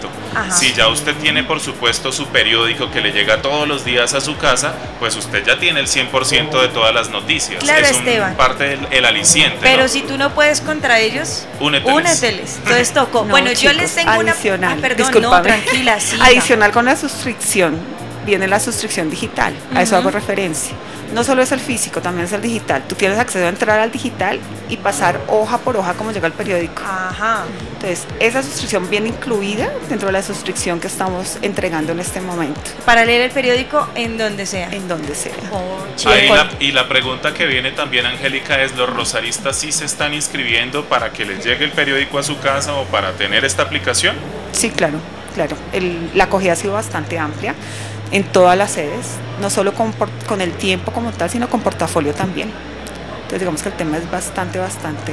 Si 0.52 0.74
ya 0.74 0.88
usted 0.88 1.16
tiene 1.16 1.44
por 1.44 1.60
supuesto 1.60 2.12
su 2.12 2.28
periódico 2.28 2.92
que 2.92 3.02
le 3.02 3.12
llega 3.12 3.42
todos 3.42 3.68
los 3.68 3.86
días 3.86 4.14
a 4.14 4.22
su 4.22 4.38
casa, 4.38 4.74
pues 5.00 5.16
usted 5.16 5.46
ya 5.46 5.60
tiene 5.60 5.80
el 5.80 5.88
100% 5.88 6.62
de 6.62 6.68
todas 6.70 6.94
las 6.94 7.10
noticias. 7.10 7.64
Claro, 7.64 7.86
es 7.86 7.92
Esteban. 7.92 8.36
parte 8.36 8.78
del 8.78 9.06
aliciente. 9.06 9.60
Pero 9.62 9.88
si 9.88 10.02
tú 10.02 10.18
no 10.18 10.34
puedes 10.34 10.62
contra 10.62 11.00
ellos, 11.00 11.48
úneteles. 11.60 11.96
úneteles. 11.96 12.56
Entonces 12.58 12.94
tocó. 12.94 13.24
bueno, 13.24 13.52
yo 13.52 13.74
les 13.74 13.96
tengo 13.96 14.12
adicional, 14.12 14.78
una... 14.78 14.88
Ah, 14.88 14.90
perdón, 14.96 15.22
no, 15.22 15.42
tranquila, 15.42 16.00
sí. 16.00 16.18
Adicional 16.22 16.72
con 16.72 16.86
la 16.86 16.96
suscripción, 16.96 17.80
viene 18.26 18.48
la 18.48 18.60
suscripción 18.60 19.10
digital. 19.10 19.54
A 19.74 19.82
eso 19.82 19.96
hago 19.96 20.12
referencia 20.12 20.76
no 21.14 21.24
solo 21.24 21.42
es 21.42 21.52
el 21.52 21.60
físico, 21.60 22.02
también 22.02 22.26
es 22.26 22.34
el 22.34 22.42
digital. 22.42 22.84
Tú 22.88 22.96
tienes 22.96 23.18
acceso 23.18 23.46
a 23.46 23.50
entrar 23.50 23.80
al 23.80 23.92
digital 23.92 24.40
y 24.70 24.78
pasar 24.78 25.20
hoja 25.28 25.58
por 25.60 25.78
hoja 25.78 25.94
como 25.94 26.12
llega 26.12 26.28
el 26.28 26.34
periódico. 26.34 26.82
Ajá. 26.84 27.46
Entonces, 27.74 28.06
esa 28.20 28.42
suscripción 28.42 28.90
viene 28.90 29.10
incluida 29.10 29.72
dentro 29.90 30.08
de 30.08 30.14
la 30.14 30.22
suscripción 30.22 30.80
que 30.80 30.88
estamos 30.88 31.38
entregando 31.42 31.92
en 31.92 32.00
este 32.00 32.22
momento. 32.22 32.60
Para 32.86 33.06
leer 33.06 33.22
el 33.22 33.32
periódico 33.32 33.88
en 33.96 34.18
donde 34.18 34.46
sea. 34.46 34.72
En 34.72 34.88
donde 34.88 35.16
sea. 35.16 35.34
Oh, 35.52 35.78
y 36.60 36.72
la 36.72 36.88
pregunta 36.88 37.34
que 37.34 37.46
viene 37.46 37.72
también, 37.72 38.06
Angélica, 38.06 38.62
es, 38.62 38.76
¿los 38.76 38.90
rosaristas 38.90 39.56
sí 39.56 39.72
se 39.72 39.86
están 39.86 40.14
inscribiendo 40.14 40.86
para 40.86 41.12
que 41.12 41.26
les 41.26 41.44
llegue 41.44 41.66
el 41.66 41.72
periódico 41.72 42.20
a 42.20 42.24
su 42.24 42.40
casa 42.40 42.74
o 42.74 42.86
para 42.86 43.14
tener 43.14 43.46
esta 43.46 43.64
aplicación? 43.64 44.16
Sí, 44.52 44.70
claro, 44.70 44.98
claro. 45.34 45.56
la 46.14 46.26
acogida 46.26 46.54
ha 46.54 46.56
sido 46.56 46.74
bastante 46.74 47.18
amplia 47.20 47.56
en 48.16 48.24
todas 48.24 48.58
las 48.58 48.72
sedes, 48.72 49.08
no 49.42 49.50
solo 49.50 49.74
con, 49.74 49.94
con 50.26 50.40
el 50.40 50.54
tiempo 50.54 50.94
como 50.94 51.12
tal, 51.12 51.30
sino 51.30 51.50
con 51.50 51.60
portafolio 51.60 52.14
también. 52.14 52.50
Entonces 53.16 53.40
digamos 53.40 53.62
que 53.62 53.68
el 53.68 53.76
tema 53.76 53.98
es 53.98 54.10
bastante, 54.10 54.58
bastante 54.58 55.12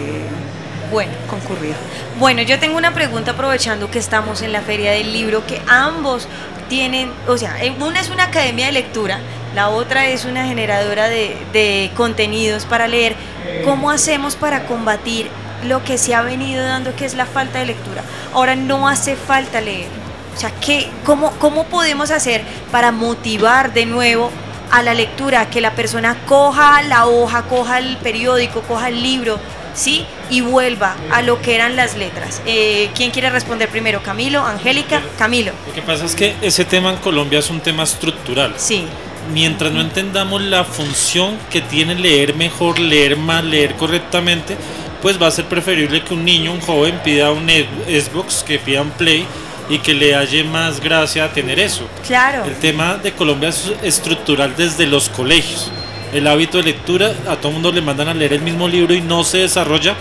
bueno. 0.88 1.10
concurrido. 1.28 1.74
Bueno, 2.20 2.42
yo 2.42 2.60
tengo 2.60 2.76
una 2.76 2.94
pregunta 2.94 3.32
aprovechando 3.32 3.90
que 3.90 3.98
estamos 3.98 4.40
en 4.42 4.52
la 4.52 4.60
feria 4.60 4.92
del 4.92 5.12
libro, 5.12 5.44
que 5.44 5.60
ambos 5.66 6.28
tienen, 6.68 7.10
o 7.26 7.36
sea, 7.36 7.56
una 7.80 7.98
es 7.98 8.08
una 8.08 8.24
academia 8.24 8.66
de 8.66 8.72
lectura, 8.72 9.18
la 9.56 9.70
otra 9.70 10.06
es 10.06 10.24
una 10.24 10.46
generadora 10.46 11.08
de, 11.08 11.36
de 11.52 11.90
contenidos 11.96 12.66
para 12.66 12.86
leer. 12.86 13.16
¿Cómo 13.64 13.90
hacemos 13.90 14.36
para 14.36 14.66
combatir 14.66 15.28
lo 15.64 15.82
que 15.82 15.98
se 15.98 16.14
ha 16.14 16.22
venido 16.22 16.64
dando, 16.64 16.94
que 16.94 17.04
es 17.04 17.14
la 17.14 17.26
falta 17.26 17.58
de 17.58 17.66
lectura? 17.66 18.04
Ahora 18.32 18.54
no 18.54 18.88
hace 18.88 19.16
falta 19.16 19.60
leer 19.60 20.01
o 20.34 20.38
sea, 20.38 20.50
¿qué, 20.60 20.88
cómo, 21.04 21.30
¿cómo 21.38 21.64
podemos 21.64 22.10
hacer 22.10 22.42
para 22.70 22.92
motivar 22.92 23.72
de 23.72 23.86
nuevo 23.86 24.30
a 24.70 24.82
la 24.82 24.94
lectura, 24.94 25.50
que 25.50 25.60
la 25.60 25.74
persona 25.74 26.16
coja 26.26 26.82
la 26.82 27.06
hoja, 27.06 27.42
coja 27.42 27.78
el 27.78 27.98
periódico, 27.98 28.62
coja 28.62 28.88
el 28.88 29.02
libro, 29.02 29.38
¿sí? 29.74 30.06
Y 30.30 30.40
vuelva 30.40 30.96
a 31.12 31.20
lo 31.20 31.42
que 31.42 31.54
eran 31.54 31.76
las 31.76 31.96
letras. 31.96 32.40
Eh, 32.46 32.90
¿Quién 32.94 33.10
quiere 33.10 33.28
responder 33.28 33.68
primero? 33.68 34.02
¿Camilo? 34.02 34.40
¿Angélica? 34.40 35.02
Camilo. 35.18 35.52
Lo 35.66 35.74
que 35.74 35.82
pasa 35.82 36.06
es 36.06 36.14
que 36.14 36.34
ese 36.40 36.64
tema 36.64 36.90
en 36.90 36.96
Colombia 36.96 37.38
es 37.38 37.50
un 37.50 37.60
tema 37.60 37.82
estructural. 37.82 38.54
Sí. 38.56 38.86
Mientras 39.32 39.72
no 39.72 39.82
entendamos 39.82 40.40
la 40.40 40.64
función 40.64 41.36
que 41.50 41.60
tiene 41.60 41.94
leer 41.94 42.34
mejor, 42.34 42.78
leer 42.78 43.18
más, 43.18 43.44
leer 43.44 43.74
correctamente, 43.76 44.56
pues 45.02 45.20
va 45.20 45.26
a 45.26 45.30
ser 45.30 45.44
preferible 45.44 46.02
que 46.02 46.14
un 46.14 46.24
niño, 46.24 46.52
un 46.52 46.60
joven 46.60 46.98
pida 47.04 47.30
un 47.30 47.46
Xbox, 47.46 48.42
que 48.42 48.58
pida 48.58 48.80
un 48.80 48.90
Play, 48.90 49.26
y 49.72 49.78
que 49.78 49.94
le 49.94 50.14
halle 50.14 50.44
más 50.44 50.80
gracia 50.80 51.32
tener 51.32 51.58
eso. 51.58 51.88
Claro. 52.06 52.44
El 52.44 52.56
tema 52.56 52.98
de 52.98 53.12
Colombia 53.12 53.48
es 53.48 53.72
estructural 53.82 54.54
desde 54.54 54.86
los 54.86 55.08
colegios. 55.08 55.72
El 56.12 56.26
hábito 56.26 56.58
de 56.58 56.64
lectura, 56.64 57.14
a 57.26 57.36
todo 57.36 57.52
mundo 57.52 57.72
le 57.72 57.80
mandan 57.80 58.08
a 58.08 58.14
leer 58.14 58.34
el 58.34 58.42
mismo 58.42 58.68
libro 58.68 58.92
y 58.94 59.00
no 59.00 59.24
se 59.24 59.38
desarrolla 59.38 59.94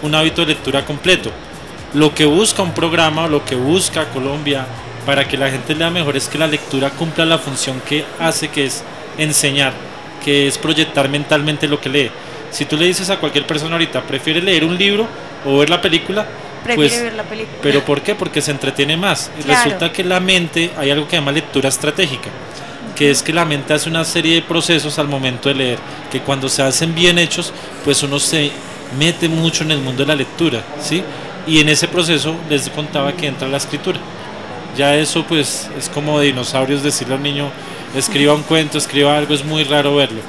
un 0.00 0.14
hábito 0.14 0.40
de 0.40 0.54
lectura 0.54 0.86
completo. 0.86 1.30
Lo 1.92 2.14
que 2.14 2.24
busca 2.24 2.62
un 2.62 2.72
programa, 2.72 3.26
lo 3.26 3.44
que 3.44 3.54
busca 3.54 4.08
Colombia 4.08 4.64
para 5.04 5.28
que 5.28 5.36
la 5.36 5.50
gente 5.50 5.74
lea 5.74 5.90
mejor 5.90 6.16
es 6.16 6.26
que 6.26 6.38
la 6.38 6.46
lectura 6.46 6.88
cumpla 6.88 7.26
la 7.26 7.36
función 7.36 7.82
que 7.86 8.06
hace, 8.18 8.48
que 8.48 8.64
es 8.64 8.82
enseñar, 9.18 9.74
que 10.24 10.48
es 10.48 10.56
proyectar 10.56 11.10
mentalmente 11.10 11.68
lo 11.68 11.78
que 11.78 11.90
lee. 11.90 12.10
Si 12.50 12.64
tú 12.64 12.78
le 12.78 12.86
dices 12.86 13.10
a 13.10 13.18
cualquier 13.18 13.46
persona 13.46 13.72
ahorita, 13.72 14.04
prefiere 14.04 14.40
leer 14.40 14.64
un 14.64 14.78
libro 14.78 15.06
o 15.44 15.58
ver 15.58 15.68
la 15.68 15.82
película, 15.82 16.26
Prefiere 16.64 16.90
Pues, 16.90 17.02
ver 17.02 17.12
la 17.14 17.22
película. 17.24 17.58
¿Pero 17.62 17.84
por 17.84 18.02
qué? 18.02 18.14
Porque 18.14 18.40
se 18.40 18.50
entretiene 18.50 18.96
más. 18.96 19.30
Claro. 19.44 19.64
Resulta 19.64 19.92
que 19.92 20.04
la 20.04 20.20
mente, 20.20 20.70
hay 20.76 20.90
algo 20.90 21.04
que 21.06 21.12
se 21.12 21.16
llama 21.16 21.32
lectura 21.32 21.68
estratégica, 21.68 22.30
que 22.96 23.10
es 23.10 23.22
que 23.22 23.32
la 23.32 23.44
mente 23.44 23.72
hace 23.74 23.88
una 23.88 24.04
serie 24.04 24.34
de 24.34 24.42
procesos 24.42 24.98
al 24.98 25.08
momento 25.08 25.48
de 25.48 25.54
leer, 25.54 25.78
que 26.10 26.20
cuando 26.20 26.48
se 26.48 26.62
hacen 26.62 26.94
bien 26.94 27.18
hechos, 27.18 27.52
pues 27.84 28.02
uno 28.02 28.18
se 28.18 28.50
mete 28.98 29.28
mucho 29.28 29.64
en 29.64 29.70
el 29.72 29.78
mundo 29.78 30.02
de 30.02 30.08
la 30.08 30.16
lectura, 30.16 30.62
¿sí? 30.80 31.02
Y 31.46 31.60
en 31.60 31.68
ese 31.68 31.88
proceso 31.88 32.34
les 32.48 32.68
contaba 32.70 33.12
que 33.12 33.26
entra 33.26 33.48
la 33.48 33.56
escritura. 33.56 33.98
Ya 34.76 34.94
eso 34.96 35.24
pues 35.26 35.68
es 35.78 35.88
como 35.88 36.20
de 36.20 36.26
dinosaurios 36.26 36.82
decirle 36.82 37.14
a 37.14 37.16
un 37.16 37.22
niño, 37.22 37.50
escriba 37.94 38.34
un 38.34 38.42
cuento, 38.42 38.78
escriba 38.78 39.16
algo, 39.16 39.34
es 39.34 39.44
muy 39.44 39.64
raro 39.64 39.96
verlo. 39.96 40.20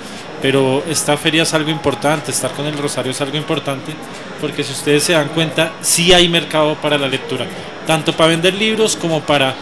Pero 0.41 0.83
esta 0.89 1.17
feria 1.17 1.43
es 1.43 1.53
algo 1.53 1.69
importante, 1.69 2.31
estar 2.31 2.51
con 2.51 2.65
el 2.65 2.77
Rosario 2.77 3.11
es 3.11 3.19
algo 3.19 3.37
importante, 3.37 3.93
porque 4.39 4.63
si 4.63 4.71
ustedes 4.73 5.03
se 5.03 5.13
dan 5.13 5.29
cuenta, 5.29 5.73
sí 5.81 6.13
hay 6.13 6.27
mercado 6.29 6.75
para 6.75 6.97
la 6.97 7.07
lectura, 7.07 7.45
tanto 7.87 8.13
para 8.13 8.29
vender 8.29 8.53
libros 8.53 8.95
como 8.95 9.21
para 9.21 9.55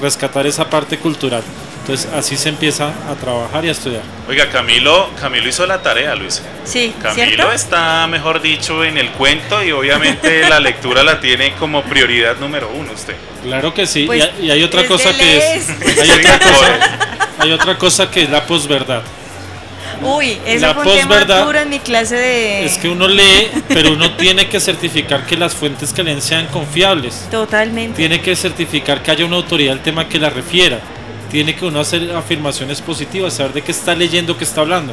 rescatar 0.00 0.46
esa 0.46 0.68
parte 0.68 0.98
cultural. 0.98 1.42
Entonces 1.82 2.08
así 2.14 2.36
se 2.36 2.48
empieza 2.48 2.92
a 3.10 3.14
trabajar 3.20 3.64
y 3.64 3.68
a 3.68 3.72
estudiar. 3.72 4.02
Oiga, 4.28 4.48
Camilo, 4.50 5.10
Camilo 5.20 5.48
hizo 5.48 5.66
la 5.66 5.82
tarea, 5.82 6.14
Luis. 6.14 6.40
Sí, 6.64 6.94
Camilo 7.02 7.26
¿cierto? 7.26 7.52
está, 7.52 8.06
mejor 8.06 8.40
dicho, 8.40 8.84
en 8.84 8.98
el 8.98 9.10
cuento 9.10 9.60
y 9.64 9.72
obviamente 9.72 10.48
la 10.48 10.60
lectura 10.60 11.02
la 11.02 11.20
tiene 11.20 11.54
como 11.54 11.82
prioridad 11.82 12.36
número 12.36 12.70
uno 12.72 12.92
usted. 12.92 13.16
Claro 13.42 13.74
que 13.74 13.86
sí, 13.88 14.02
y 14.02 14.06
Pues, 14.06 14.22
hay- 14.22 14.46
y, 14.46 14.50
hay 14.52 14.62
otra 14.62 14.82
desde 14.82 14.94
cosa 14.94 15.16
que 15.16 15.56
es, 15.56 15.68
hay 16.00 16.10
otra 16.10 16.38
cosa, 16.38 16.98
hay 17.40 17.52
otra 17.52 17.78
cosa 17.78 18.10
que 18.12 18.22
es 18.22 18.30
la 18.30 18.46
posverdad. 18.46 19.02
Uy, 20.04 20.38
eso 20.46 20.66
La 20.66 20.74
fue 20.74 20.84
un 20.84 20.98
tema 20.98 21.24
duro 21.24 21.58
en 21.58 21.70
mi 21.70 21.78
clase 21.78 22.16
de... 22.16 22.64
Es 22.64 22.78
que 22.78 22.88
uno 22.88 23.08
lee, 23.08 23.48
pero 23.68 23.92
uno 23.92 24.12
tiene 24.16 24.48
que 24.48 24.60
certificar 24.60 25.26
que 25.26 25.36
las 25.36 25.54
fuentes 25.54 25.92
que 25.92 26.02
leen 26.02 26.20
sean 26.20 26.46
confiables. 26.48 27.28
Totalmente. 27.30 27.96
Tiene 27.96 28.20
que 28.20 28.34
certificar 28.36 29.02
que 29.02 29.10
haya 29.10 29.24
una 29.24 29.36
autoridad 29.36 29.74
del 29.74 29.82
tema 29.82 30.08
que 30.08 30.18
la 30.18 30.30
refiera. 30.30 30.80
Tiene 31.30 31.54
que 31.54 31.64
uno 31.64 31.80
hacer 31.80 32.14
afirmaciones 32.14 32.80
positivas, 32.80 33.34
saber 33.34 33.54
de 33.54 33.62
qué 33.62 33.72
está 33.72 33.94
leyendo, 33.94 34.36
qué 34.36 34.44
está 34.44 34.60
hablando. 34.60 34.92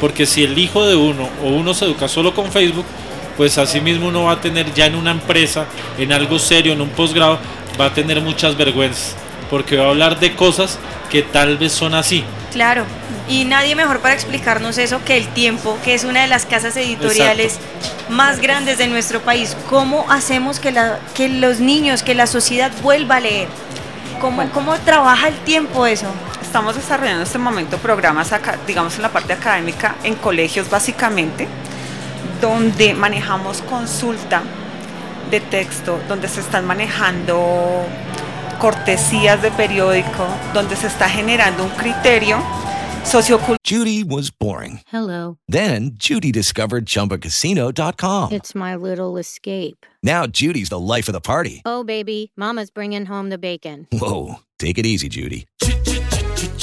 Porque 0.00 0.24
si 0.26 0.44
el 0.44 0.56
hijo 0.58 0.86
de 0.86 0.96
uno 0.96 1.28
o 1.42 1.48
uno 1.48 1.74
se 1.74 1.84
educa 1.84 2.08
solo 2.08 2.34
con 2.34 2.50
Facebook, 2.52 2.86
pues 3.36 3.58
así 3.58 3.80
mismo 3.80 4.08
uno 4.08 4.24
va 4.24 4.32
a 4.32 4.40
tener 4.40 4.72
ya 4.74 4.86
en 4.86 4.94
una 4.94 5.10
empresa, 5.10 5.66
en 5.98 6.12
algo 6.12 6.38
serio, 6.38 6.72
en 6.72 6.80
un 6.80 6.90
posgrado, 6.90 7.38
va 7.80 7.86
a 7.86 7.94
tener 7.94 8.20
muchas 8.20 8.56
vergüenzas. 8.56 9.16
Porque 9.50 9.76
va 9.76 9.86
a 9.86 9.88
hablar 9.88 10.20
de 10.20 10.34
cosas 10.36 10.78
que 11.10 11.22
tal 11.22 11.58
vez 11.58 11.72
son 11.72 11.94
así. 11.94 12.24
Claro. 12.52 12.84
Y 13.28 13.44
nadie 13.44 13.74
mejor 13.76 14.00
para 14.00 14.14
explicarnos 14.14 14.78
eso 14.78 15.00
que 15.04 15.16
el 15.16 15.28
tiempo, 15.28 15.76
que 15.84 15.94
es 15.94 16.04
una 16.04 16.22
de 16.22 16.26
las 16.28 16.46
casas 16.46 16.76
editoriales 16.76 17.58
más 18.08 18.40
grandes 18.40 18.78
de 18.78 18.86
nuestro 18.88 19.20
país. 19.20 19.56
¿Cómo 19.68 20.06
hacemos 20.10 20.58
que, 20.58 20.72
la, 20.72 20.98
que 21.14 21.28
los 21.28 21.60
niños, 21.60 22.02
que 22.02 22.14
la 22.14 22.26
sociedad 22.26 22.72
vuelva 22.82 23.16
a 23.16 23.20
leer? 23.20 23.48
¿Cómo, 24.20 24.36
Bueno. 24.36 24.50
¿Cómo 24.52 24.74
trabaja 24.78 25.28
el 25.28 25.36
tiempo 25.40 25.86
eso? 25.86 26.06
Estamos 26.42 26.74
desarrollando 26.74 27.20
en 27.22 27.26
este 27.26 27.38
momento 27.38 27.78
programas, 27.78 28.32
aca- 28.32 28.58
digamos, 28.66 28.96
en 28.96 29.02
la 29.02 29.10
parte 29.10 29.32
académica, 29.32 29.94
en 30.02 30.16
colegios 30.16 30.68
básicamente, 30.68 31.46
donde 32.40 32.94
manejamos 32.94 33.62
consulta 33.62 34.42
de 35.30 35.40
texto, 35.40 36.00
donde 36.08 36.26
se 36.28 36.40
están 36.40 36.66
manejando 36.66 37.86
cortesías 38.60 39.42
de 39.42 39.50
periódico, 39.50 40.28
donde 40.54 40.76
se 40.76 40.86
está 40.86 41.08
generando 41.08 41.64
un 41.64 41.70
criterio 41.70 42.38
sociocultural. 43.04 43.58
Judy 43.64 44.04
was 44.04 44.30
boring. 44.30 44.80
Hello. 44.92 45.38
Then 45.48 45.92
Judy 45.94 46.30
discovered 46.30 46.86
ChumbaCasino.com. 46.86 48.32
It's 48.32 48.54
my 48.54 48.76
little 48.76 49.16
escape. 49.18 49.86
Now 50.02 50.26
Judy's 50.26 50.68
the 50.68 50.78
life 50.78 51.08
of 51.08 51.14
the 51.14 51.20
party. 51.20 51.62
Oh, 51.64 51.82
baby, 51.82 52.32
Mama's 52.36 52.70
bringing 52.70 53.06
home 53.06 53.30
the 53.30 53.38
bacon. 53.38 53.86
Whoa, 53.92 54.36
take 54.58 54.78
it 54.78 54.86
easy, 54.86 55.08
Judy. 55.08 55.46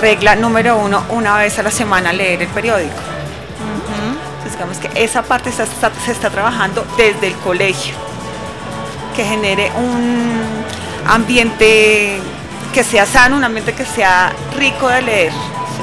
regla 0.00 0.34
número 0.36 0.76
uno 0.76 1.02
una 1.10 1.36
vez 1.38 1.58
a 1.58 1.62
la 1.62 1.70
semana 1.70 2.12
leer 2.12 2.42
el 2.42 2.48
periódico. 2.48 2.94
Entonces 4.36 4.52
digamos 4.52 4.78
que 4.78 5.02
esa 5.04 5.22
parte 5.22 5.50
está- 5.50 5.64
está- 5.64 5.92
se 6.04 6.12
está 6.12 6.30
trabajando 6.30 6.84
desde 6.96 7.28
el 7.28 7.34
colegio, 7.36 7.94
que 9.14 9.24
genere 9.24 9.70
un 9.76 10.40
ambiente 11.06 12.18
que 12.72 12.82
sea 12.84 13.06
sano, 13.06 13.36
un 13.36 13.44
ambiente 13.44 13.72
que 13.74 13.84
sea 13.84 14.32
rico 14.56 14.88
de 14.88 15.02
leer. 15.02 15.32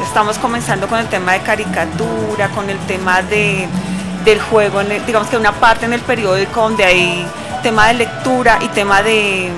Estamos 0.03 0.37
comenzando 0.37 0.87
con 0.87 0.99
el 0.99 1.07
tema 1.07 1.33
de 1.33 1.41
caricatura, 1.41 2.49
con 2.49 2.69
el 2.69 2.77
tema 2.79 3.21
de, 3.21 3.67
del 4.25 4.41
juego, 4.41 4.81
digamos 5.05 5.27
que 5.29 5.37
una 5.37 5.51
parte 5.53 5.85
en 5.85 5.93
el 5.93 6.01
periódico 6.01 6.61
donde 6.61 6.83
hay 6.85 7.25
tema 7.63 7.87
de 7.87 7.93
lectura 7.95 8.57
y 8.61 8.67
tema 8.69 9.01
de, 9.03 9.51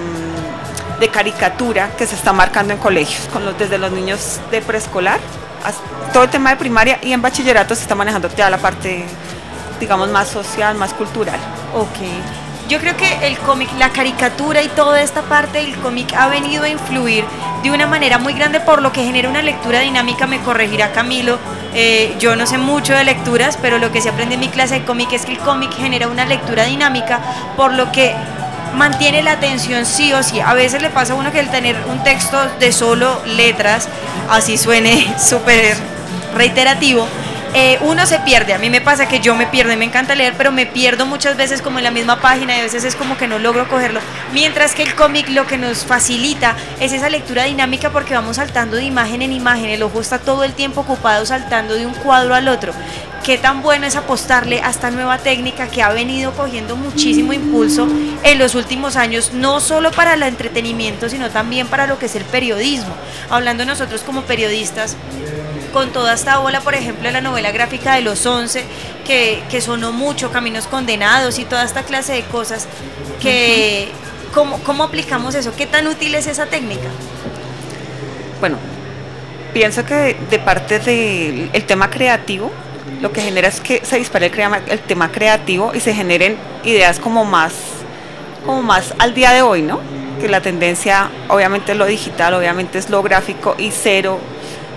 de 1.01 1.09
caricatura 1.09 1.89
que 1.97 2.07
se 2.07 2.15
está 2.15 2.31
marcando 2.31 2.71
en 2.73 2.79
colegios, 2.79 3.27
desde 3.59 3.77
los 3.77 3.91
niños 3.91 4.39
de 4.51 4.61
preescolar, 4.61 5.19
hasta- 5.65 5.81
todo 6.13 6.23
el 6.23 6.29
tema 6.29 6.51
de 6.51 6.55
primaria 6.55 6.99
y 7.01 7.11
en 7.11 7.21
bachillerato 7.21 7.75
se 7.75 7.81
está 7.81 7.95
manejando 7.95 8.29
ya 8.35 8.49
la 8.49 8.57
parte, 8.57 9.03
digamos, 9.79 10.09
más 10.09 10.29
social, 10.29 10.75
más 10.75 10.93
cultural. 10.93 11.39
Ok. 11.75 12.69
Yo 12.69 12.79
creo 12.79 12.95
que 12.95 13.27
el 13.27 13.37
cómic, 13.39 13.67
la 13.77 13.89
caricatura 13.89 14.61
y 14.61 14.69
toda 14.69 15.01
esta 15.01 15.23
parte 15.23 15.57
del 15.57 15.75
cómic 15.77 16.13
ha 16.13 16.27
venido 16.27 16.63
a 16.63 16.69
influir 16.69 17.25
de 17.63 17.71
una 17.71 17.85
manera 17.85 18.17
muy 18.17 18.31
grande 18.33 18.61
por 18.61 18.81
lo 18.81 18.93
que 18.93 19.03
genera 19.03 19.27
una 19.27 19.41
lectura 19.41 19.79
dinámica, 19.79 20.25
me 20.25 20.39
corregirá 20.39 20.93
Camilo. 20.93 21.37
Eh, 21.73 22.15
yo 22.19 22.35
no 22.37 22.45
sé 22.45 22.57
mucho 22.57 22.93
de 22.93 23.03
lecturas, 23.03 23.57
pero 23.61 23.77
lo 23.77 23.91
que 23.91 24.01
se 24.01 24.09
aprende 24.09 24.35
en 24.35 24.41
mi 24.41 24.47
clase 24.49 24.75
de 24.79 24.85
cómic 24.85 25.11
es 25.11 25.25
que 25.25 25.33
el 25.33 25.39
cómic 25.39 25.73
genera 25.75 26.07
una 26.07 26.25
lectura 26.25 26.63
dinámica, 26.65 27.19
por 27.57 27.73
lo 27.73 27.91
que 27.91 28.15
mantiene 28.75 29.21
la 29.21 29.33
atención 29.33 29.85
sí 29.85 30.13
o 30.13 30.23
sí. 30.23 30.39
A 30.39 30.53
veces 30.53 30.81
le 30.81 30.89
pasa 30.89 31.13
a 31.13 31.15
uno 31.15 31.31
que 31.31 31.39
el 31.39 31.49
tener 31.49 31.75
un 31.87 32.03
texto 32.03 32.37
de 32.59 32.71
solo 32.71 33.21
letras, 33.25 33.87
así 34.29 34.57
suene 34.57 35.13
súper 35.19 35.75
reiterativo, 36.35 37.07
eh, 37.53 37.77
uno 37.81 38.05
se 38.05 38.19
pierde. 38.19 38.53
A 38.53 38.57
mí 38.57 38.69
me 38.69 38.81
pasa 38.81 39.07
que 39.07 39.19
yo 39.19 39.35
me 39.35 39.47
pierdo 39.47 39.73
y 39.73 39.77
me 39.77 39.85
encanta 39.85 40.15
leer, 40.15 40.33
pero 40.37 40.51
me 40.51 40.65
pierdo 40.65 41.05
muchas 41.05 41.35
veces 41.35 41.61
como 41.61 41.79
en 41.79 41.83
la 41.83 41.91
misma 41.91 42.21
página 42.21 42.55
y 42.55 42.59
a 42.59 42.63
veces 42.63 42.83
es 42.83 42.95
como 42.95 43.17
que 43.17 43.27
no 43.27 43.39
logro 43.39 43.67
cogerlo. 43.67 43.99
Mientras 44.33 44.73
que 44.73 44.83
el 44.83 44.95
cómic 44.95 45.29
lo 45.29 45.45
que 45.47 45.57
nos 45.57 45.85
facilita 45.85 46.55
es 46.79 46.93
esa 46.93 47.09
lectura 47.09 47.43
dinámica 47.43 47.89
porque 47.89 48.13
vamos 48.13 48.37
saltando 48.37 48.77
de 48.77 48.83
imagen 48.83 49.21
en 49.21 49.33
imagen. 49.33 49.69
El 49.69 49.83
ojo 49.83 49.99
está 49.99 50.19
todo 50.19 50.43
el 50.43 50.53
tiempo 50.53 50.81
ocupado 50.81 51.25
saltando 51.25 51.73
de 51.73 51.85
un 51.85 51.93
cuadro 51.93 52.35
al 52.35 52.47
otro. 52.47 52.73
Qué 53.23 53.37
tan 53.37 53.61
bueno 53.61 53.85
es 53.85 53.95
apostarle 53.95 54.61
a 54.61 54.71
esta 54.71 54.89
nueva 54.89 55.19
técnica 55.19 55.67
que 55.67 55.83
ha 55.83 55.89
venido 55.89 56.31
cogiendo 56.31 56.75
muchísimo 56.75 57.33
impulso 57.33 57.87
en 58.23 58.39
los 58.39 58.55
últimos 58.55 58.95
años, 58.95 59.31
no 59.33 59.59
solo 59.59 59.91
para 59.91 60.15
el 60.15 60.23
entretenimiento, 60.23 61.07
sino 61.07 61.29
también 61.29 61.67
para 61.67 61.85
lo 61.85 61.99
que 61.99 62.07
es 62.07 62.15
el 62.15 62.23
periodismo. 62.23 62.95
Hablando 63.29 63.63
nosotros 63.63 64.01
como 64.01 64.23
periodistas, 64.23 64.97
con 65.71 65.91
toda 65.91 66.13
esta 66.13 66.39
ola, 66.39 66.61
por 66.61 66.75
ejemplo, 66.75 67.03
de 67.03 67.11
la 67.11 67.21
novela 67.21 67.51
gráfica 67.51 67.95
de 67.95 68.01
los 68.01 68.25
11, 68.25 68.63
que, 69.05 69.43
que 69.49 69.61
sonó 69.61 69.91
mucho, 69.91 70.31
Caminos 70.31 70.67
Condenados 70.67 71.39
y 71.39 71.45
toda 71.45 71.63
esta 71.63 71.83
clase 71.83 72.13
de 72.13 72.23
cosas, 72.23 72.67
que 73.21 73.89
¿cómo, 74.33 74.59
¿cómo 74.63 74.83
aplicamos 74.83 75.35
eso? 75.35 75.53
¿Qué 75.55 75.65
tan 75.65 75.87
útil 75.87 76.15
es 76.15 76.27
esa 76.27 76.45
técnica? 76.45 76.87
Bueno, 78.39 78.57
pienso 79.53 79.85
que 79.85 80.17
de 80.29 80.39
parte 80.39 80.79
del 80.79 81.49
el 81.53 81.65
tema 81.65 81.89
creativo, 81.89 82.51
lo 83.01 83.11
que 83.11 83.21
genera 83.21 83.47
es 83.47 83.59
que 83.59 83.83
se 83.85 83.97
dispare 83.97 84.27
el, 84.27 84.61
el 84.69 84.79
tema 84.79 85.11
creativo 85.11 85.71
y 85.73 85.79
se 85.79 85.93
generen 85.93 86.37
ideas 86.63 86.99
como 86.99 87.25
más, 87.25 87.53
como 88.45 88.61
más 88.61 88.93
al 88.99 89.13
día 89.13 89.31
de 89.31 89.41
hoy, 89.41 89.61
¿no? 89.61 89.79
Que 90.19 90.27
la 90.27 90.41
tendencia, 90.41 91.09
obviamente 91.29 91.71
es 91.71 91.77
lo 91.77 91.85
digital, 91.85 92.33
obviamente 92.33 92.77
es 92.77 92.89
lo 92.89 93.01
gráfico 93.01 93.55
y 93.57 93.71
cero 93.71 94.19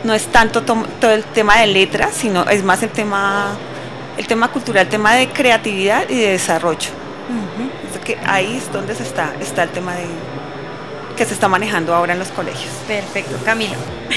no 0.05 0.15
es 0.15 0.27
tanto 0.27 0.63
todo 0.63 1.11
el 1.11 1.25
tema 1.25 1.61
de 1.61 1.67
letras, 1.67 2.15
sino 2.15 2.45
es 2.45 2.63
más 2.63 2.83
el 2.83 2.91
tema, 2.91 3.57
el 4.17 4.27
tema 4.27 4.49
cultural, 4.49 4.85
el 4.85 4.91
tema 4.91 5.15
de 5.15 5.29
creatividad 5.29 6.09
y 6.09 6.17
de 6.17 6.29
desarrollo. 6.31 6.91
que 8.05 8.19
ahí 8.27 8.59
es 8.59 8.71
donde 8.71 8.95
se 8.95 9.03
está, 9.03 9.35
está 9.41 9.63
el 9.63 9.71
tema 9.71 9.95
de 9.95 10.05
que 11.17 11.25
se 11.25 11.33
está 11.33 11.49
manejando 11.49 11.95
ahora 11.95 12.13
en 12.13 12.19
los 12.19 12.29
colegios. 12.29 12.71
Perfecto, 12.87 13.37
Camilo. 13.45 13.75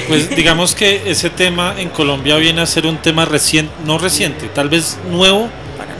Pues 0.07 0.29
digamos 0.35 0.75
que 0.75 1.09
ese 1.09 1.29
tema 1.29 1.75
en 1.77 1.89
Colombia 1.89 2.35
viene 2.37 2.61
a 2.61 2.65
ser 2.65 2.85
un 2.85 2.97
tema 2.97 3.23
reciente, 3.23 3.71
no 3.85 3.97
reciente, 3.97 4.47
tal 4.47 4.67
vez 4.67 4.97
nuevo 5.09 5.49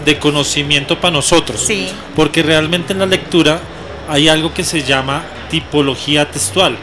de 0.06 0.20
conocimiento 0.20 1.00
para 1.00 1.14
nosotros. 1.14 1.62
Sí. 1.62 1.90
Porque 2.16 2.44
realmente 2.44 2.94
en 2.94 3.00
la 3.00 3.06
lectura 3.06 3.60
hay 4.10 4.28
algo 4.28 4.54
que 4.54 4.64
se 4.64 4.84
llama 4.84 5.24
tipología 5.50 6.30
textual. 6.30 6.78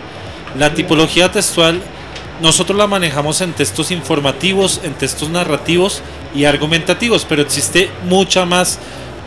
La 0.57 0.73
tipología 0.73 1.33
textual 1.33 1.83
nosotros 2.41 2.77
la 2.77 2.87
manejamos 2.87 3.41
en 3.41 3.53
textos 3.53 3.91
informativos, 3.91 4.81
en 4.83 4.95
textos 4.95 5.31
narrativos 5.31 6.03
y 6.35 6.45
argumentativos, 6.45 7.25
pero 7.29 7.43
existe 7.43 7.91
mucha 8.09 8.45
más 8.45 8.79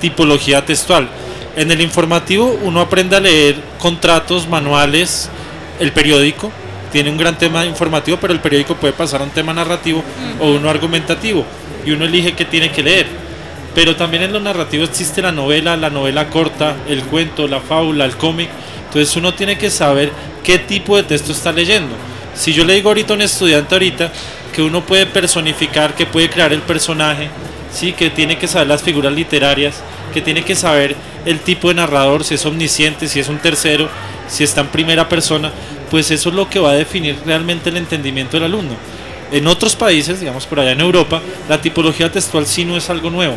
tipología 0.02 0.66
textual. 0.66 1.08
En 1.56 1.72
el 1.72 1.82
informativo 1.82 2.60
uno 2.64 2.82
aprende 2.82 3.16
a 3.16 3.20
leer 3.20 3.56
contratos, 3.80 4.48
manuales, 4.48 5.30
el 5.80 5.92
periódico, 5.92 6.52
tiene 6.92 7.10
un 7.10 7.18
gran 7.18 7.38
tema 7.38 7.66
informativo, 7.66 8.18
pero 8.20 8.34
el 8.34 8.40
periódico 8.40 8.76
puede 8.76 8.94
pasar 8.94 9.22
a 9.22 9.24
un 9.24 9.30
tema 9.30 9.54
narrativo 9.54 10.04
o 10.40 10.52
uno 10.52 10.70
argumentativo 10.70 11.46
y 11.86 11.92
uno 11.92 12.06
elige 12.06 12.34
qué 12.34 12.46
tiene 12.46 12.72
que 12.72 12.84
leer. 12.84 13.08
Pero 13.74 13.96
también 13.96 14.24
en 14.24 14.34
lo 14.34 14.40
narrativo 14.40 14.84
existe 14.84 15.22
la 15.22 15.32
novela, 15.32 15.78
la 15.78 15.90
novela 15.90 16.30
corta, 16.30 16.76
el 16.88 17.04
cuento, 17.04 17.48
la 17.48 17.60
fábula, 17.60 18.06
el 18.06 18.18
cómic. 18.18 18.50
Entonces 18.88 19.16
uno 19.16 19.34
tiene 19.34 19.58
que 19.58 19.70
saber 19.70 20.12
qué 20.44 20.58
tipo 20.58 20.98
de 20.98 21.04
texto 21.04 21.32
está 21.32 21.52
leyendo. 21.52 21.96
Si 22.38 22.54
yo 22.54 22.64
le 22.66 22.76
digo 22.76 22.90
ahorita 22.90 23.14
a 23.14 23.16
un 23.16 23.24
estudiante 23.24 23.74
ahorita 23.74 24.12
que 24.54 24.62
uno 24.62 24.86
puede 24.86 25.08
personificar, 25.08 25.96
que 25.96 26.06
puede 26.06 26.30
crear 26.30 26.54
el 26.54 26.62
personaje, 26.62 27.30
sí, 27.74 27.94
que 27.94 28.12
tiene 28.12 28.38
que 28.38 28.48
saber 28.48 28.68
las 28.68 28.84
figuras 28.84 29.12
literarias, 29.12 29.82
que 30.14 30.22
tiene 30.22 30.44
que 30.44 30.56
saber 30.56 30.96
el 31.26 31.40
tipo 31.40 31.70
de 31.70 31.76
narrador, 31.76 32.24
si 32.24 32.36
es 32.36 32.46
omnisciente, 32.46 33.08
si 33.08 33.20
es 33.20 33.28
un 33.28 33.40
tercero, 33.40 33.90
si 34.28 34.44
está 34.44 34.62
en 34.62 34.68
primera 34.68 35.10
persona, 35.10 35.52
pues 35.90 36.12
eso 36.12 36.30
es 36.30 36.36
lo 36.36 36.50
que 36.50 36.60
va 36.60 36.72
a 36.72 36.76
definir 36.76 37.18
realmente 37.26 37.70
el 37.70 37.78
entendimiento 37.78 38.38
del 38.38 38.46
alumno. 38.46 38.76
En 39.32 39.48
otros 39.48 39.76
países, 39.76 40.20
digamos 40.20 40.46
por 40.46 40.60
allá 40.60 40.72
en 40.72 40.82
Europa, 40.82 41.22
la 41.50 41.62
tipología 41.62 42.12
textual 42.12 42.46
sí 42.46 42.66
no 42.66 42.78
es 42.78 42.90
algo 42.90 43.10
nuevo. 43.10 43.36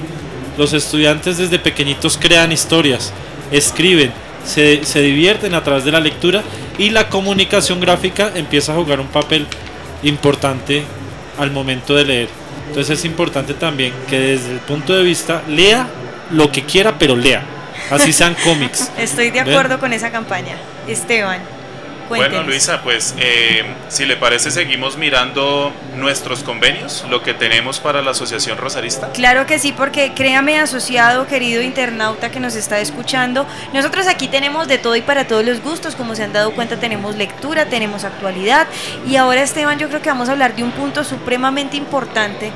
Los 0.58 0.72
estudiantes 0.72 1.38
desde 1.38 1.58
pequeñitos 1.58 2.18
crean 2.18 2.52
historias, 2.52 3.12
escriben, 3.50 4.12
se, 4.44 4.84
se 4.84 5.02
divierten 5.02 5.54
a 5.54 5.62
través 5.62 5.84
de 5.84 5.92
la 5.92 6.00
lectura 6.00 6.42
y 6.78 6.90
la 6.90 7.08
comunicación 7.08 7.80
gráfica 7.80 8.32
empieza 8.34 8.72
a 8.72 8.76
jugar 8.76 9.00
un 9.00 9.08
papel 9.08 9.46
importante 10.02 10.82
al 11.38 11.50
momento 11.50 11.94
de 11.94 12.04
leer. 12.04 12.28
Entonces 12.68 12.98
es 12.98 13.04
importante 13.04 13.54
también 13.54 13.92
que 14.08 14.18
desde 14.18 14.52
el 14.52 14.60
punto 14.60 14.94
de 14.94 15.02
vista 15.02 15.42
lea 15.48 15.88
lo 16.30 16.52
que 16.52 16.62
quiera, 16.64 16.98
pero 16.98 17.16
lea. 17.16 17.42
Así 17.90 18.12
sean 18.12 18.36
cómics. 18.44 18.90
Estoy 18.98 19.30
de 19.30 19.40
acuerdo 19.40 19.80
con 19.80 19.92
esa 19.92 20.10
campaña. 20.10 20.56
Esteban. 20.86 21.40
Bueno, 22.16 22.42
Luisa, 22.42 22.82
pues 22.82 23.14
eh, 23.18 23.64
si 23.88 24.04
le 24.04 24.16
parece, 24.16 24.50
seguimos 24.50 24.96
mirando 24.96 25.72
nuestros 25.96 26.42
convenios, 26.42 27.04
lo 27.08 27.22
que 27.22 27.34
tenemos 27.34 27.78
para 27.78 28.02
la 28.02 28.10
Asociación 28.10 28.58
Rosarista. 28.58 29.12
Claro 29.12 29.46
que 29.46 29.60
sí, 29.60 29.72
porque 29.72 30.12
créame, 30.12 30.58
asociado, 30.58 31.28
querido 31.28 31.62
internauta 31.62 32.32
que 32.32 32.40
nos 32.40 32.56
está 32.56 32.80
escuchando, 32.80 33.46
nosotros 33.72 34.08
aquí 34.08 34.26
tenemos 34.26 34.66
de 34.66 34.78
todo 34.78 34.96
y 34.96 35.02
para 35.02 35.28
todos 35.28 35.44
los 35.44 35.62
gustos, 35.62 35.94
como 35.94 36.16
se 36.16 36.24
han 36.24 36.32
dado 36.32 36.50
cuenta, 36.50 36.78
tenemos 36.78 37.14
lectura, 37.14 37.66
tenemos 37.66 38.02
actualidad, 38.02 38.66
y 39.08 39.14
ahora, 39.14 39.42
Esteban, 39.42 39.78
yo 39.78 39.88
creo 39.88 40.02
que 40.02 40.08
vamos 40.08 40.28
a 40.28 40.32
hablar 40.32 40.56
de 40.56 40.64
un 40.64 40.72
punto 40.72 41.04
supremamente 41.04 41.76
importante 41.76 42.50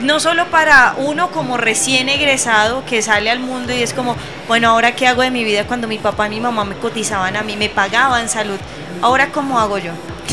no 0.00 0.20
solo 0.20 0.46
para 0.46 0.94
uno 0.98 1.30
como 1.30 1.56
recién 1.56 2.08
egresado 2.08 2.84
que 2.84 3.00
sale 3.00 3.30
al 3.30 3.40
mundo 3.40 3.72
y 3.72 3.82
es 3.82 3.94
como, 3.94 4.16
bueno, 4.46 4.68
ahora 4.68 4.94
qué 4.94 5.06
hago 5.06 5.22
de 5.22 5.30
mi 5.30 5.44
vida 5.44 5.66
cuando 5.66 5.88
mi 5.88 5.98
papá 5.98 6.26
y 6.26 6.30
mi 6.30 6.40
mamá 6.40 6.64
me 6.64 6.74
cotizaban 6.76 7.36
a 7.36 7.42
mí, 7.42 7.56
me 7.56 7.70
pagaban 7.70 8.28
salud, 8.28 8.58
ahora 9.02 9.30
cómo 9.32 9.58
hago 9.58 9.78
yo. 9.78 9.92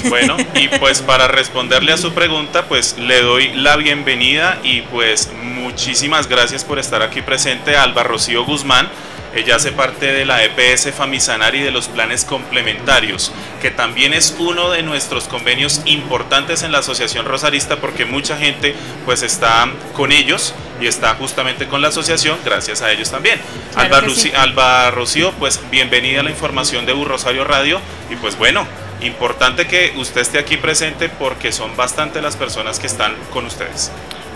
Bueno, 0.10 0.38
y 0.56 0.67
pues 0.80 1.02
para 1.02 1.28
responderle 1.28 1.91
a 1.93 1.97
su 1.97 2.13
pregunta, 2.13 2.65
pues 2.65 2.97
le 2.97 3.21
doy 3.21 3.54
la 3.54 3.76
bienvenida 3.76 4.60
y 4.63 4.82
pues 4.84 5.30
muchísimas 5.43 6.28
gracias 6.28 6.63
por 6.63 6.80
estar 6.80 7.02
aquí 7.02 7.21
presente, 7.21 7.76
Alba 7.76 8.04
Rocío 8.04 8.45
Guzmán. 8.45 8.89
Ella 9.34 9.56
hace 9.56 9.72
parte 9.72 10.08
de 10.08 10.26
la 10.26 10.44
EPS 10.44 10.91
Famisanar 10.94 11.56
y 11.56 11.62
de 11.62 11.72
los 11.72 11.88
planes 11.88 12.26
complementarios, 12.26 13.32
que 13.62 13.72
también 13.72 14.13
es 14.13 14.36
uno 14.39 14.70
de 14.72 14.84
nuestros 14.84 15.30
convenios 15.30 15.82
importantes 15.86 16.63
en 16.63 16.72
la 16.72 16.80
Asociación 16.80 17.26
Rosarista 17.26 17.78
porque 17.78 18.06
mucha 18.06 18.38
gente 18.38 18.76
pues 19.06 19.24
está 19.24 19.70
con 19.94 20.12
ellos 20.12 20.54
y 20.82 20.88
está 20.88 21.15
justamente 21.15 21.67
con 21.67 21.82
la 21.82 21.89
asociación 21.89 22.39
gracias 22.44 22.82
a 22.82 22.91
ellos 22.91 23.10
también. 23.10 23.39
Alba, 23.76 24.02
Alba 24.36 24.91
Rocío, 24.91 25.32
pues 25.34 25.62
bienvenida 25.70 26.20
a 26.20 26.24
la 26.24 26.32
información 26.32 26.86
de 26.86 26.94
U 26.94 27.06
Rosario 27.06 27.46
Radio 27.46 27.80
y 28.10 28.15
pues 28.17 28.38
bueno, 28.38 28.67
importante 29.02 29.67
que 29.67 29.94
usted 29.96 30.22
esté 30.22 30.39
aquí 30.39 30.58
presente 30.58 31.08
porque 31.08 31.52
son 31.52 31.76
bastante 31.78 32.22
las 32.22 32.36
personas 32.36 32.80
que 32.80 32.88
están 32.88 33.15
con 33.32 33.46
ustedes. 33.46 33.91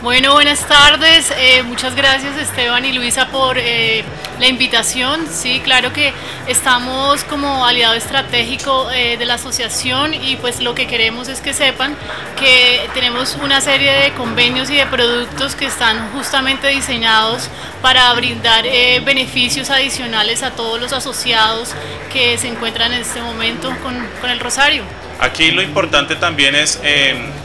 Bueno, 0.05 0.33
buenas 0.33 0.67
tardes. 0.67 1.33
Eh, 1.35 1.63
muchas 1.63 1.95
gracias 1.95 2.37
Esteban 2.37 2.85
y 2.85 2.93
Luisa 2.93 3.29
por 3.29 3.57
eh, 3.57 4.03
la 4.39 4.45
invitación. 4.45 5.25
Sí, 5.31 5.61
claro 5.63 5.93
que 5.93 6.13
estamos 6.45 7.23
como 7.23 7.65
aliado 7.65 7.95
estratégico 7.95 8.91
eh, 8.91 9.17
de 9.17 9.25
la 9.25 9.33
asociación 9.33 10.13
y 10.13 10.35
pues 10.35 10.61
lo 10.61 10.75
que 10.75 10.85
queremos 10.85 11.27
es 11.27 11.41
que 11.41 11.55
sepan 11.55 11.95
que 12.39 12.87
tenemos 12.93 13.35
una 13.41 13.61
serie 13.61 13.93
de 13.93 14.11
convenios 14.11 14.69
y 14.69 14.75
de 14.75 14.85
productos 14.85 15.55
que 15.55 15.65
están 15.65 16.11
justamente 16.11 16.67
diseñados 16.67 17.49
para 17.81 18.13
brindar 18.13 18.63
beneficios 19.03 19.71
adicionales 19.71 20.43
a 20.43 20.51
todos 20.51 20.79
los 20.79 20.93
asociados 20.93 21.73
que 22.13 22.37
se 22.37 22.47
encuentran 22.47 22.93
en 22.93 23.01
este 23.01 23.21
momento 23.23 23.75
con, 23.81 24.07
con 24.21 24.29
el 24.29 24.39
Rosario. 24.39 24.83
Aquí 25.19 25.49
lo 25.49 25.63
importante 25.63 26.15
también 26.15 26.53
es, 26.53 26.79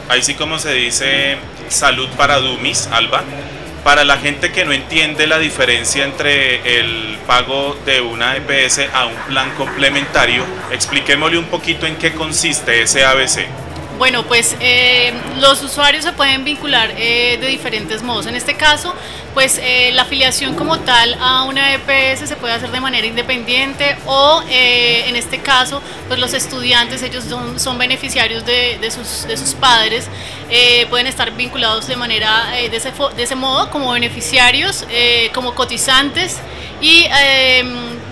ahí 0.09 0.21
sí 0.21 0.35
como 0.35 0.59
se 0.59 0.75
dice, 0.75 1.39
Salud 1.71 2.09
para 2.17 2.39
Dumis, 2.39 2.87
Alba. 2.91 3.23
Para 3.83 4.03
la 4.03 4.17
gente 4.17 4.51
que 4.51 4.65
no 4.65 4.73
entiende 4.73 5.25
la 5.25 5.39
diferencia 5.39 6.03
entre 6.03 6.79
el 6.79 7.17
pago 7.25 7.77
de 7.85 8.01
una 8.01 8.35
EPS 8.35 8.81
a 8.93 9.05
un 9.05 9.15
plan 9.27 9.49
complementario, 9.51 10.43
expliquémosle 10.71 11.37
un 11.37 11.45
poquito 11.45 11.87
en 11.87 11.95
qué 11.95 12.13
consiste 12.13 12.81
ese 12.81 13.05
ABC. 13.05 13.47
Bueno, 14.01 14.23
pues 14.23 14.57
eh, 14.59 15.13
los 15.37 15.61
usuarios 15.61 16.03
se 16.03 16.11
pueden 16.13 16.43
vincular 16.43 16.91
eh, 16.97 17.37
de 17.39 17.45
diferentes 17.45 18.01
modos. 18.01 18.25
En 18.25 18.33
este 18.33 18.55
caso, 18.55 18.95
pues 19.35 19.59
eh, 19.61 19.91
la 19.93 20.01
afiliación 20.01 20.55
como 20.55 20.79
tal 20.79 21.15
a 21.21 21.43
una 21.43 21.75
EPS 21.75 22.27
se 22.27 22.35
puede 22.35 22.55
hacer 22.55 22.71
de 22.71 22.79
manera 22.79 23.05
independiente 23.05 23.95
o 24.07 24.41
en 24.49 25.15
este 25.15 25.37
caso, 25.41 25.83
pues 26.07 26.19
los 26.19 26.33
estudiantes, 26.33 27.03
ellos 27.03 27.25
son, 27.57 27.77
beneficiarios 27.77 28.43
de, 28.43 28.79
sus, 28.89 29.27
de, 29.27 29.37
sus, 29.37 29.53
padres, 29.53 30.07
pueden 30.89 31.05
estar 31.05 31.29
vinculados 31.35 31.85
de 31.85 31.95
manera, 31.95 32.47
de 32.53 32.75
ese, 32.75 32.91
de 33.15 33.21
ese 33.21 33.35
modo, 33.35 33.69
como 33.69 33.91
beneficiarios, 33.91 34.83
como 35.31 35.53
cotizantes 35.53 36.39
y 36.81 37.05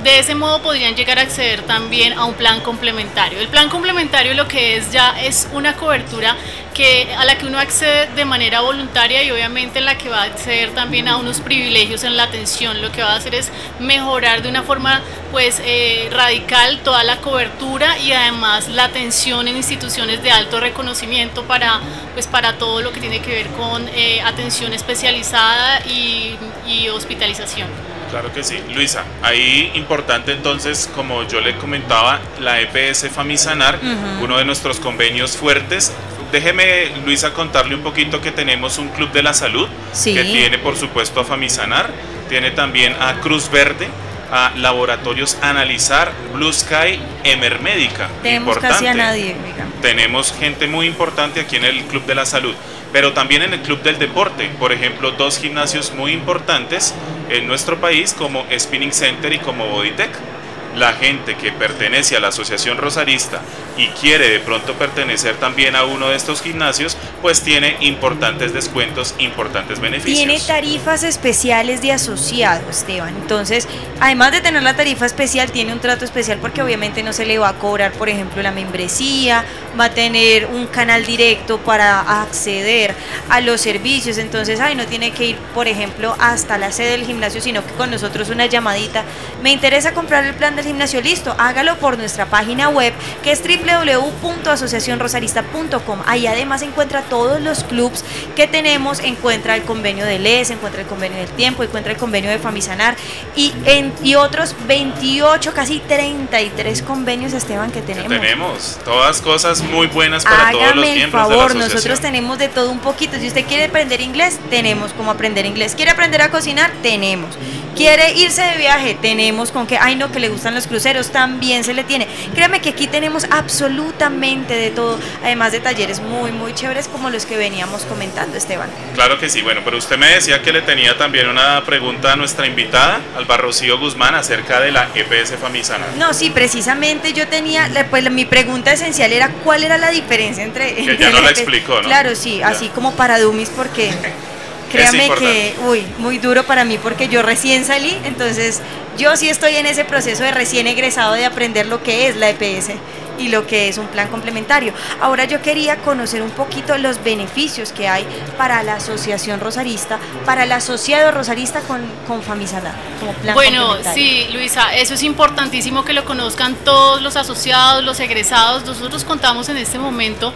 de 0.04 0.20
ese 0.20 0.34
modo 0.34 0.62
podrían 0.62 0.96
llegar 0.96 1.20
a 1.20 1.24
acceder 1.24 1.62
también 1.64 2.14
a 2.14 2.26
un 2.26 2.34
plan 2.34 2.62
complementario. 2.62 3.40
El 3.40 3.50
plan 3.50 3.70
complementario 3.70 4.34
lo 4.34 4.48
que 4.48 4.78
es 4.78 4.92
ya 4.92 5.20
es 5.20 5.50
una 5.52 5.76
cobertura 5.76 6.38
que, 6.74 7.14
a 7.18 7.26
la 7.26 7.38
que 7.38 7.46
uno 7.46 7.60
accede 7.60 8.08
de 8.16 8.24
manera 8.24 8.62
voluntaria 8.62 9.24
y 9.24 9.32
obviamente 9.32 9.80
en 9.80 9.86
la 9.86 9.98
que 9.98 10.08
va 10.08 10.22
a 10.22 10.26
acceder 10.26 10.74
también 10.74 11.10
a 11.10 11.18
unos 11.18 11.42
privilegios 11.42 12.06
en 12.06 12.16
la 12.16 12.24
atención. 12.24 12.82
Lo 12.82 12.94
que 12.94 13.02
va 13.02 13.14
a 13.14 13.16
hacer 13.18 13.36
es 13.36 13.52
mejorar 13.80 14.42
de 14.42 14.48
una 14.48 14.64
forma 14.64 15.02
pues 15.32 15.62
eh, 15.66 16.08
radical 16.12 16.80
toda 16.80 17.04
la 17.04 17.18
cobertura 17.18 17.98
y 18.00 18.14
además 18.14 18.70
la 18.70 18.86
atención 18.86 19.50
en 19.50 19.58
instituciones 19.58 20.24
de 20.24 20.32
alto 20.32 20.62
reconocimiento 20.62 21.44
para, 21.44 21.82
pues, 22.14 22.28
para 22.28 22.58
todo 22.58 22.82
lo 22.82 22.94
que 22.94 23.02
tiene 23.02 23.20
que 23.20 23.32
ver 23.32 23.48
con 23.48 23.90
eh, 23.90 24.22
atención 24.22 24.72
especializada 24.72 25.82
y, 25.86 26.38
y 26.68 26.88
hospitalización. 26.88 27.99
Claro 28.10 28.34
que 28.34 28.44
sí. 28.44 28.60
Luisa, 28.74 29.04
ahí 29.22 29.72
importante 29.76 30.32
entonces, 30.32 30.90
como 30.96 31.28
yo 31.28 31.42
le 31.42 31.56
comentaba, 31.58 32.20
la 32.40 32.60
EPS 32.60 33.10
Famisanar, 33.10 33.80
uno 34.22 34.38
de 34.38 34.46
nuestros 34.46 34.80
convenios 34.80 35.38
fuertes. 35.38 35.94
Déjeme, 36.32 36.92
Luisa, 37.06 37.34
contarle 37.34 37.76
un 37.76 37.82
poquito 37.82 38.22
que 38.22 38.32
tenemos 38.32 38.78
un 38.78 38.90
club 38.90 39.12
de 39.12 39.24
la 39.24 39.34
salud 39.34 39.68
que 40.04 40.24
tiene, 40.24 40.58
por 40.58 40.76
supuesto, 40.76 41.20
a 41.20 41.26
Famisanar, 41.26 41.90
tiene 42.28 42.52
también 42.52 42.96
a 43.00 43.20
Cruz 43.20 43.50
Verde, 43.50 43.88
a 44.32 44.52
Laboratorios 44.56 45.38
Analizar, 45.42 46.12
Blue 46.34 46.54
Sky, 46.54 47.00
Emermédica. 47.24 48.10
Tenemos 48.22 48.58
casi 48.60 48.86
a 48.86 48.94
nadie, 48.94 49.36
Tenemos 49.82 50.34
gente 50.34 50.68
muy 50.68 50.86
importante 50.86 51.40
aquí 51.40 51.56
en 51.56 51.66
el 51.66 51.84
Club 51.86 52.06
de 52.06 52.16
la 52.16 52.26
Salud 52.26 52.54
pero 52.92 53.14
también 53.14 53.44
en 53.44 53.54
el 53.54 53.62
Club 53.62 53.82
del 53.82 54.00
Deporte, 54.00 54.50
por 54.60 54.72
ejemplo, 54.72 55.12
dos 55.12 55.38
gimnasios 55.38 55.94
muy 55.94 56.12
importantes 56.12 56.94
en 57.30 57.48
nuestro 57.48 57.80
país 57.80 58.14
como 58.14 58.46
Spinning 58.58 58.92
Center 58.92 59.32
y 59.34 59.40
como 59.40 59.68
Bodytech. 59.68 60.29
La 60.76 60.94
gente 60.94 61.36
que 61.36 61.52
pertenece 61.52 62.16
a 62.16 62.20
la 62.20 62.30
Asociación 62.30 62.78
Rosarista 62.78 63.42
y 63.78 63.88
quiere 63.90 64.30
de 64.30 64.40
pronto 64.40 64.74
pertenecer 64.74 65.36
también 65.38 65.76
a 65.76 65.86
uno 65.86 66.10
de 66.10 66.16
estos 66.16 66.42
gimnasios, 66.42 66.98
pues 67.22 67.42
tiene 67.42 67.78
importantes 67.82 68.54
descuentos, 68.54 69.16
importantes 69.20 69.80
beneficios. 69.80 70.18
Tiene 70.18 70.40
tarifas 70.40 71.04
especiales 71.04 71.82
de 71.82 71.92
asociado, 71.92 72.70
Esteban. 72.70 73.16
Entonces, 73.22 73.68
además 74.00 74.32
de 74.32 74.42
tener 74.42 74.64
la 74.64 74.76
tarifa 74.76 75.06
especial, 75.06 75.52
tiene 75.52 75.74
un 75.74 75.80
trato 75.80 76.06
especial 76.06 76.40
porque 76.40 76.62
obviamente 76.62 77.04
no 77.04 77.14
se 77.14 77.26
le 77.26 77.38
va 77.40 77.50
a 77.50 77.54
cobrar, 77.54 77.92
por 77.94 78.10
ejemplo, 78.10 78.42
la 78.42 78.52
membresía, 78.52 79.44
va 79.80 79.86
a 79.86 79.90
tener 79.90 80.46
un 80.48 80.68
canal 80.68 81.06
directo 81.06 81.58
para 81.60 82.22
acceder 82.22 82.94
a 83.30 83.42
los 83.42 83.62
servicios. 83.62 84.18
Entonces, 84.18 84.60
ay, 84.60 84.76
no 84.76 84.86
tiene 84.86 85.12
que 85.12 85.26
ir, 85.26 85.38
por 85.54 85.68
ejemplo, 85.68 86.16
hasta 86.20 86.58
la 86.58 86.72
sede 86.72 86.92
del 86.92 87.06
gimnasio, 87.06 87.42
sino 87.42 87.66
que 87.66 87.72
con 87.74 87.92
nosotros 87.92 88.30
una 88.30 88.46
llamadita. 88.46 89.04
Me 89.42 89.52
interesa 89.52 89.94
comprar 89.94 90.26
el 90.26 90.36
plan 90.36 90.56
del 90.60 90.68
gimnasio, 90.68 91.02
listo, 91.02 91.36
hágalo 91.38 91.78
por 91.78 91.98
nuestra 91.98 92.28
página 92.28 92.70
web 92.70 92.94
que 93.24 93.32
es 93.32 93.42
www.asociacionrosarista.com. 93.42 96.02
Ahí 96.06 96.28
además 96.28 96.62
encuentra 96.62 97.02
todos 97.04 97.40
los 97.42 97.64
clubs 97.64 98.04
que 98.36 98.46
tenemos, 98.48 99.00
encuentra 99.00 99.56
el 99.56 99.64
convenio 99.64 100.06
de 100.06 100.20
LES, 100.20 100.52
encuentra 100.52 100.82
el 100.82 100.88
convenio 100.88 101.18
del 101.18 101.30
tiempo, 101.30 101.64
encuentra 101.64 101.94
el 101.94 101.98
convenio 101.98 102.30
de 102.30 102.38
Famisanar 102.40 102.96
y, 103.36 103.54
en, 103.66 103.94
y 104.04 104.16
otros 104.16 104.56
28, 104.68 105.54
casi 105.54 105.80
33 105.80 106.82
convenios, 106.84 107.34
Esteban, 107.34 107.72
que 107.72 107.82
tenemos. 107.82 108.10
Tenemos 108.10 108.80
todas 108.84 109.22
cosas 109.22 109.62
muy 109.62 109.88
buenas 109.88 110.24
para 110.24 110.52
todos 110.52 110.76
los 110.76 110.86
miembros 110.86 111.28
favor, 111.28 111.54
de 111.54 111.60
la 111.60 111.68
nosotros 111.68 112.00
tenemos 112.00 112.38
de 112.38 112.50
todo 112.50 112.72
un 112.72 112.80
poquito. 112.80 113.18
Si 113.18 113.28
usted 113.28 113.46
quiere 113.46 113.66
aprender 113.66 114.02
inglés, 114.02 114.40
tenemos 114.50 114.94
como 114.94 115.12
aprender 115.12 115.46
inglés. 115.46 115.76
¿Quiere 115.76 115.92
aprender 115.92 116.22
a 116.22 116.30
cocinar? 116.30 116.72
Tenemos. 116.82 117.38
¿Quiere 117.80 118.12
irse 118.12 118.42
de 118.42 118.58
viaje? 118.58 118.98
Tenemos 119.02 119.52
con 119.52 119.66
que, 119.66 119.78
ay 119.78 119.96
no, 119.96 120.12
que 120.12 120.20
le 120.20 120.28
gustan 120.28 120.54
los 120.54 120.68
cruceros, 120.68 121.12
también 121.12 121.64
se 121.64 121.74
le 121.74 121.86
tiene. 121.86 122.10
Créame 122.36 122.60
que 122.60 122.72
aquí 122.72 122.88
tenemos 122.88 123.26
absolutamente 123.32 124.54
de 124.54 124.70
todo, 124.72 125.00
además 125.24 125.54
de 125.54 125.62
talleres 125.62 126.02
muy, 126.02 126.34
muy 126.34 126.54
chéveres 126.54 126.90
como 126.90 127.10
los 127.10 127.26
que 127.26 127.38
veníamos 127.38 127.84
comentando, 127.84 128.36
Esteban. 128.36 128.70
Claro 128.96 129.18
que 129.18 129.30
sí, 129.30 129.42
bueno, 129.42 129.62
pero 129.64 129.78
usted 129.78 129.98
me 129.98 130.08
decía 130.08 130.42
que 130.42 130.52
le 130.52 130.62
tenía 130.62 130.98
también 130.98 131.30
una 131.30 131.64
pregunta 131.64 132.12
a 132.12 132.16
nuestra 132.18 132.46
invitada, 132.48 133.00
Alba 133.16 133.38
Rocío 133.38 133.80
Guzmán, 133.80 134.14
acerca 134.14 134.60
de 134.60 134.74
la 134.74 134.90
EPS 134.94 135.38
Famisana. 135.42 135.86
No, 135.98 136.14
sí, 136.14 136.32
precisamente 136.32 137.14
yo 137.14 137.30
tenía, 137.30 137.72
pues 137.90 138.12
mi 138.12 138.26
pregunta 138.26 138.74
esencial 138.74 139.14
era 139.14 139.30
cuál 139.46 139.64
era 139.64 139.78
la 139.78 139.90
diferencia 139.90 140.44
entre... 140.44 140.76
Que 140.76 140.98
ya 140.98 141.12
no 141.12 141.22
la 141.22 141.30
explicó, 141.30 141.76
¿no? 141.76 141.88
Claro, 141.88 142.14
sí, 142.14 142.42
así 142.42 142.68
como 142.76 142.92
para 142.96 143.22
Dummies 143.22 143.52
porque... 143.56 143.90
Créame 144.70 145.10
que, 145.18 145.56
uy, 145.68 145.86
muy 145.98 146.18
duro 146.18 146.44
para 146.46 146.66
mí 146.66 146.78
porque 146.78 147.08
yo 147.08 147.22
recién 147.22 147.66
salí, 147.66 147.98
entonces 148.06 148.62
yo 148.98 149.16
sí 149.18 149.30
estoy 149.30 149.56
en 149.56 149.66
ese 149.66 149.86
proceso 149.86 150.24
de 150.24 150.32
recién 150.32 150.68
egresado 150.68 151.14
de 151.14 151.26
aprender 151.26 151.66
lo 151.68 151.82
que 151.84 152.08
es 152.08 152.16
la 152.16 152.30
EPS 152.30 152.72
y 153.20 153.28
lo 153.28 153.46
que 153.46 153.68
es 153.68 153.78
un 153.78 153.88
plan 153.88 154.08
complementario. 154.08 154.74
Ahora 155.02 155.26
yo 155.26 155.42
quería 155.42 155.78
conocer 155.78 156.22
un 156.22 156.32
poquito 156.32 156.78
los 156.78 157.04
beneficios 157.04 157.72
que 157.72 157.88
hay 157.88 158.06
para 158.38 158.64
la 158.64 158.76
asociación 158.76 159.40
rosarista, 159.40 160.00
para 160.26 160.44
el 160.44 160.52
asociado 160.52 161.12
rosarista 161.12 161.62
con, 161.62 161.82
con 162.08 162.24
Famisala, 162.24 162.74
como 163.00 163.14
plan 163.14 163.36
Bueno, 163.36 163.76
sí, 163.94 164.28
Luisa, 164.32 164.74
eso 164.76 164.94
es 164.94 165.04
importantísimo 165.04 165.84
que 165.84 165.94
lo 165.94 166.06
conozcan 166.06 166.56
todos 166.64 167.02
los 167.02 167.16
asociados, 167.16 167.84
los 167.84 168.00
egresados. 168.00 168.66
Nosotros 168.66 169.04
contamos 169.04 169.50
en 169.50 169.58
este 169.58 169.78
momento 169.78 170.34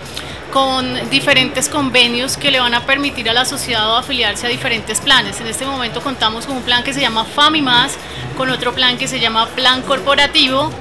con 0.53 1.09
diferentes 1.09 1.67
convenios 1.67 2.37
que 2.37 2.51
le 2.51 2.59
van 2.59 2.75
a 2.75 2.85
permitir 2.85 3.27
al 3.27 3.37
asociado 3.37 3.97
afiliarse 3.97 4.45
a 4.45 4.49
diferentes 4.49 5.01
planes. 5.01 5.41
En 5.41 5.47
este 5.47 5.65
momento 5.65 5.99
contamos 6.01 6.45
con 6.45 6.57
un 6.57 6.61
plan 6.61 6.83
que 6.83 6.93
se 6.93 7.01
llama 7.01 7.25
FAMIMAS, 7.25 7.97
con 8.37 8.51
otro 8.51 8.71
plan 8.71 8.99
que 8.99 9.07
se 9.07 9.19
llama 9.19 9.47
Plan 9.47 9.81
Corporativo, 9.81 10.71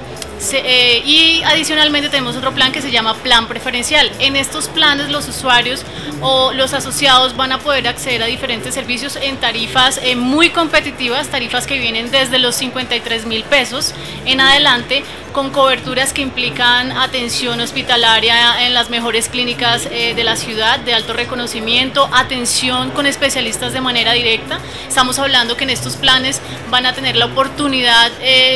eh, 0.51 1.01
y 1.03 1.41
adicionalmente 1.43 2.09
tenemos 2.09 2.35
otro 2.35 2.51
plan 2.51 2.71
que 2.71 2.81
se 2.81 2.91
llama 2.91 3.15
plan 3.15 3.47
preferencial. 3.47 4.11
En 4.19 4.35
estos 4.35 4.67
planes 4.67 5.09
los 5.09 5.27
usuarios 5.27 5.83
o 6.23 6.53
los 6.53 6.73
asociados 6.73 7.35
van 7.35 7.51
a 7.51 7.59
poder 7.59 7.87
acceder 7.87 8.23
a 8.23 8.25
diferentes 8.25 8.73
servicios 8.73 9.17
en 9.17 9.37
tarifas 9.37 9.99
eh, 10.01 10.15
muy 10.15 10.49
competitivas, 10.49 11.27
tarifas 11.27 11.67
que 11.67 11.77
vienen 11.77 12.09
desde 12.09 12.39
los 12.39 12.55
53 12.55 13.25
mil 13.25 13.43
pesos 13.43 13.93
en 14.25 14.41
adelante, 14.41 15.03
con 15.33 15.49
coberturas 15.49 16.13
que 16.13 16.21
implican 16.21 16.91
atención 16.91 17.59
hospitalaria 17.59 18.65
en 18.65 18.73
las 18.73 18.89
mejores 18.89 19.29
clínicas 19.29 19.87
eh, 19.91 20.13
de 20.15 20.23
la 20.23 20.35
ciudad, 20.35 20.79
de 20.79 20.93
alto 20.93 21.13
reconocimiento, 21.13 22.09
atención 22.13 22.91
con 22.91 23.05
especialistas 23.05 23.73
de 23.73 23.81
manera 23.81 24.13
directa. 24.13 24.59
Estamos 24.87 25.19
hablando 25.19 25.57
que 25.57 25.65
en 25.65 25.71
estos 25.71 25.97
planes 25.97 26.39
van 26.69 26.85
a 26.85 26.93
tener 26.93 27.15
la 27.15 27.25
oportunidad 27.25 28.11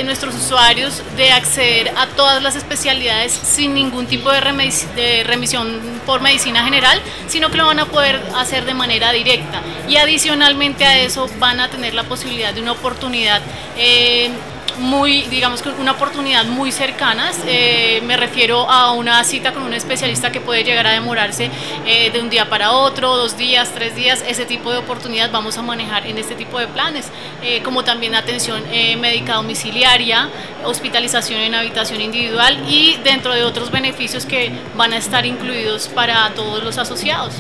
nuestros 0.06 0.36
usuarios 0.36 1.02
de 1.18 1.32
acceder 1.32 1.92
a 1.98 2.08
todas 2.08 2.42
las 2.42 2.56
especialidades 2.56 3.32
sin 3.32 3.74
ningún 3.74 4.08
tipo 4.08 4.32
de, 4.32 5.24
remisión 5.24 5.80
por 6.06 6.22
medicina 6.22 6.64
general, 6.64 7.02
sino 7.28 7.52
que 7.52 7.57
lo 7.58 7.66
van 7.66 7.80
a 7.80 7.86
poder 7.86 8.22
hacer 8.36 8.66
de 8.66 8.74
manera 8.74 9.12
directa. 9.12 9.62
Y 9.90 9.98
adicionalmente 9.98 10.86
a 10.86 11.00
eso 11.00 11.30
van 11.40 11.60
a 11.60 11.70
tener 11.70 11.94
la 11.94 12.04
posibilidad 12.04 12.54
de 12.54 12.62
una 12.62 12.72
oportunidad. 12.72 13.42
Eh, 13.78 14.30
muy, 14.78 15.24
digamos 15.24 15.62
que 15.62 15.70
una 15.70 15.92
oportunidad 15.94 16.46
muy 16.46 16.72
cercana. 16.72 17.32
Eh, 17.46 18.02
me 18.06 18.18
refiero 18.18 18.70
a 18.70 18.92
una 18.92 19.24
cita 19.24 19.54
con 19.54 19.64
un 19.64 19.74
especialista 19.74 20.32
que 20.32 20.42
puede 20.42 20.64
llegar 20.64 20.88
a 20.88 20.92
demorarse 20.92 21.50
eh, 21.86 22.12
de 22.12 22.20
un 22.20 22.30
día 22.30 22.50
para 22.50 22.72
otro, 22.72 23.16
dos 23.16 23.38
días, 23.38 23.72
tres 23.74 23.96
días. 23.96 24.24
Ese 24.28 24.46
tipo 24.46 24.72
de 24.72 24.78
oportunidad 24.78 25.32
vamos 25.32 25.58
a 25.58 25.62
manejar 25.62 26.08
en 26.08 26.18
este 26.18 26.36
tipo 26.36 26.60
de 26.60 26.68
planes, 26.68 27.08
eh, 27.42 27.62
como 27.64 27.84
también 27.84 28.16
atención 28.16 28.64
médica 29.00 29.36
domiciliaria, 29.36 30.30
hospitalización 30.64 31.42
en 31.42 31.56
habitación 31.56 32.02
individual 32.02 32.64
y 32.68 32.98
dentro 33.04 33.34
de 33.34 33.44
otros 33.44 33.72
beneficios 33.72 34.26
que 34.26 34.52
van 34.76 34.94
a 34.94 34.98
estar 34.98 35.26
incluidos 35.26 35.88
para 35.88 36.30
todos 36.36 36.64
los 36.64 36.78
asociados. 36.78 37.36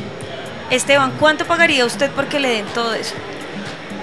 Esteban, 0.70 1.14
¿cuánto 1.20 1.46
pagaría 1.46 1.86
usted 1.86 2.12
porque 2.12 2.40
le 2.40 2.50
den 2.50 2.66
todo 2.68 2.94
eso? 2.94 3.16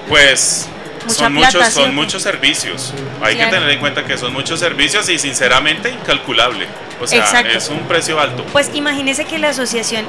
Pues 0.08 0.68
son 1.08 1.34
muchos, 1.34 1.68
son 1.68 1.94
muchos 1.94 2.22
servicios. 2.22 2.92
Hay 3.22 3.36
que 3.36 3.46
tener 3.46 3.68
en 3.70 3.80
cuenta 3.80 4.04
que 4.04 4.16
son 4.18 4.32
muchos 4.32 4.60
servicios 4.60 5.08
y 5.08 5.18
sinceramente 5.18 5.90
incalculable. 5.90 6.66
O 7.00 7.06
sea, 7.06 7.40
es 7.40 7.68
un 7.68 7.80
precio 7.80 8.20
alto. 8.20 8.44
Pues 8.52 8.70
imagínese 8.74 9.24
que 9.24 9.38
la 9.38 9.50
asociación 9.50 10.06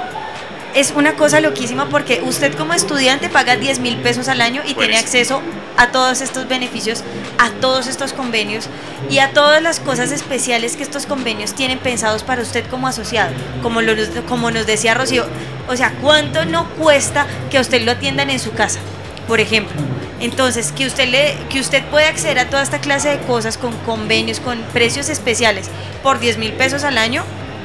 es 0.75 0.91
una 0.93 1.15
cosa 1.15 1.39
loquísima 1.39 1.87
porque 1.87 2.21
usted 2.21 2.53
como 2.53 2.73
estudiante 2.73 3.29
paga 3.29 3.55
10 3.55 3.79
mil 3.79 3.95
pesos 3.97 4.27
al 4.27 4.41
año 4.41 4.61
y 4.67 4.73
tiene 4.73 4.97
acceso 4.97 5.41
a 5.77 5.91
todos 5.91 6.19
estos 6.19 6.49
beneficios, 6.49 7.01
a 7.37 7.49
todos 7.49 7.87
estos 7.87 8.11
convenios 8.11 8.67
y 9.09 9.19
a 9.19 9.31
todas 9.31 9.61
las 9.61 9.79
cosas 9.79 10.11
especiales 10.11 10.75
que 10.75 10.83
estos 10.83 11.05
convenios 11.05 11.53
tienen 11.53 11.79
pensados 11.79 12.23
para 12.23 12.41
usted 12.41 12.65
como 12.69 12.87
asociado. 12.87 13.33
Como, 13.63 13.81
lo, 13.81 13.93
como 14.27 14.51
nos 14.51 14.65
decía 14.65 14.93
Rocío, 14.93 15.25
o 15.69 15.77
sea, 15.77 15.93
¿cuánto 16.01 16.45
no 16.45 16.67
cuesta 16.71 17.25
que 17.49 17.57
a 17.57 17.61
usted 17.61 17.81
lo 17.83 17.91
atiendan 17.91 18.29
en 18.29 18.39
su 18.39 18.51
casa? 18.51 18.79
Por 19.27 19.39
ejemplo, 19.39 19.75
entonces, 20.19 20.71
que 20.71 20.85
usted, 20.85 21.09
le, 21.09 21.35
que 21.49 21.59
usted 21.59 21.83
puede 21.85 22.05
acceder 22.05 22.39
a 22.39 22.49
toda 22.49 22.63
esta 22.63 22.79
clase 22.79 23.09
de 23.09 23.19
cosas 23.19 23.57
con 23.57 23.73
convenios, 23.79 24.39
con 24.39 24.59
precios 24.73 25.09
especiales 25.09 25.69
por 26.03 26.19
10 26.19 26.37
mil 26.37 26.53
pesos 26.53 26.83
al 26.83 26.97
año, 26.97 27.23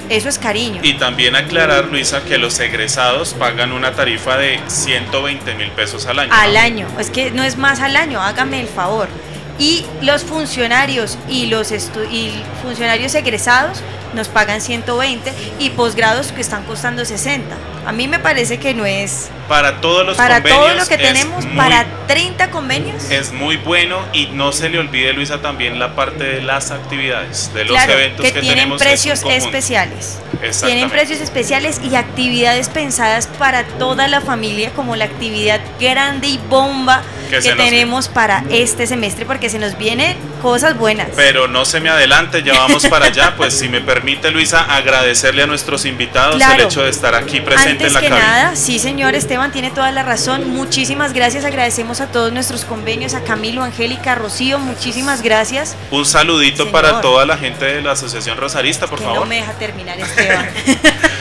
eso 0.09 0.29
es 0.29 0.39
cariño. 0.39 0.81
Y 0.83 0.95
también 0.95 1.37
aclarar, 1.37 1.85
Luisa, 1.85 2.25
que 2.25 2.37
los 2.37 2.59
egresados 2.59 3.35
pagan 3.35 3.71
una 3.71 3.93
tarifa 3.93 4.37
de 4.37 4.59
120 4.67 5.55
mil 5.55 5.71
pesos 5.71 6.07
al 6.07 6.19
año. 6.19 6.33
Al 6.35 6.57
año, 6.57 6.89
es 6.99 7.11
que 7.11 7.31
no 7.31 7.45
es 7.45 7.57
más 7.57 7.81
al 7.81 7.97
año, 7.97 8.21
hágame 8.21 8.61
el 8.61 8.67
favor. 8.67 9.09
Y 9.61 9.85
los 10.03 10.25
funcionarios 10.25 11.17
y 11.29 11.47
los 11.47 11.71
y 11.71 12.33
funcionarios 12.63 13.15
egresados 13.15 13.83
nos 14.15 14.29
pagan 14.29 14.61
120 14.61 15.33
y 15.59 15.71
posgrados 15.71 16.33
que 16.33 16.41
están 16.41 16.65
costando 16.65 17.05
60. 17.05 17.55
A 17.87 17.93
mí 17.93 18.09
me 18.09 18.19
parece 18.19 18.59
que 18.59 18.75
no 18.75 18.85
es 18.87 19.29
para 19.49 19.81
todos 19.81 20.07
los 20.07 20.17
para 20.17 20.43
todo 20.43 20.75
lo 20.75 20.87
que 20.87 20.97
tenemos 20.97 21.45
para 21.57 21.85
30 22.07 22.51
convenios. 22.51 23.11
Es 23.11 23.33
muy 23.33 23.57
bueno 23.57 23.99
y 24.13 24.27
no 24.27 24.53
se 24.53 24.69
le 24.69 24.79
olvide 24.79 25.13
Luisa 25.13 25.43
también 25.43 25.79
la 25.79 25.95
parte 25.95 26.25
de 26.25 26.43
las 26.43 26.71
actividades 26.71 27.53
de 27.53 27.65
los 27.65 27.77
eventos 27.83 28.25
que, 28.25 28.33
que 28.33 28.41
tienen 28.41 28.59
tenemos 28.59 28.81
precios 28.81 29.23
especiales. 29.29 30.19
Tienen 30.65 30.89
precios 30.89 31.21
especiales 31.21 31.81
y 31.85 31.97
actividades 31.97 32.71
pensadas 32.71 33.27
para 33.27 33.65
toda 33.65 34.09
la 34.09 34.23
familia 34.23 34.71
como 34.71 34.97
la 34.97 35.05
actividad 35.05 35.61
grande 35.79 36.29
y 36.29 36.41
bomba 36.49 37.03
que, 37.29 37.41
tenemos 37.41 38.09
para 38.09 38.45
este 38.51 38.87
semestre 38.87 39.27
porque 39.27 39.50
se 39.51 39.59
nos 39.59 39.77
vienen 39.77 40.17
cosas 40.41 40.77
buenas. 40.79 41.09
Pero 41.17 41.49
no 41.49 41.65
se 41.65 41.81
me 41.81 41.91
adelante 41.91 42.43
ya 42.43 42.55
vamos 42.55 42.87
para 42.87 43.07
allá. 43.07 43.35
Pues 43.41 43.59
si 43.59 43.69
me 43.69 43.81
permite 43.81 44.31
Luisa 44.31 44.61
agradecerle 44.63 45.43
a 45.43 45.47
nuestros 45.47 45.87
invitados 45.87 46.43
el 46.43 46.61
hecho 46.61 46.83
de 46.83 46.91
estar 46.91 47.15
aquí 47.15 47.41
presente 47.41 47.87
en 47.87 47.93
la 47.95 48.01
que 48.01 48.11
nada 48.11 48.57
sí 48.57 48.79
señor 48.79 49.15
Esteban 49.15 49.51
tiene 49.51 49.71
toda 49.71 49.91
la 49.93 50.03
razón. 50.03 50.51
Muchísimas 50.51 51.13
gracias 51.13 51.45
agradecemos 51.45 52.01
a 52.01 52.09
todos 52.09 52.33
nuestros 52.33 52.65
convenios 52.65 53.15
a 53.15 53.23
Camilo 53.23 53.63
Angélica 53.63 54.15
Rocío 54.15 54.59
muchísimas 54.59 55.23
gracias. 55.23 55.77
Un 55.91 56.05
saludito 56.05 56.71
para 56.71 57.01
toda 57.01 57.25
la 57.25 57.39
gente 57.39 57.65
de 57.65 57.83
la 57.83 57.93
Asociación 57.93 58.37
Rosarista 58.37 58.87
por 58.87 59.01
favor. 59.01 59.21
no 59.21 59.27
me 59.27 59.37
deja 59.37 59.53
terminar 59.53 59.99
Esteban 59.99 60.49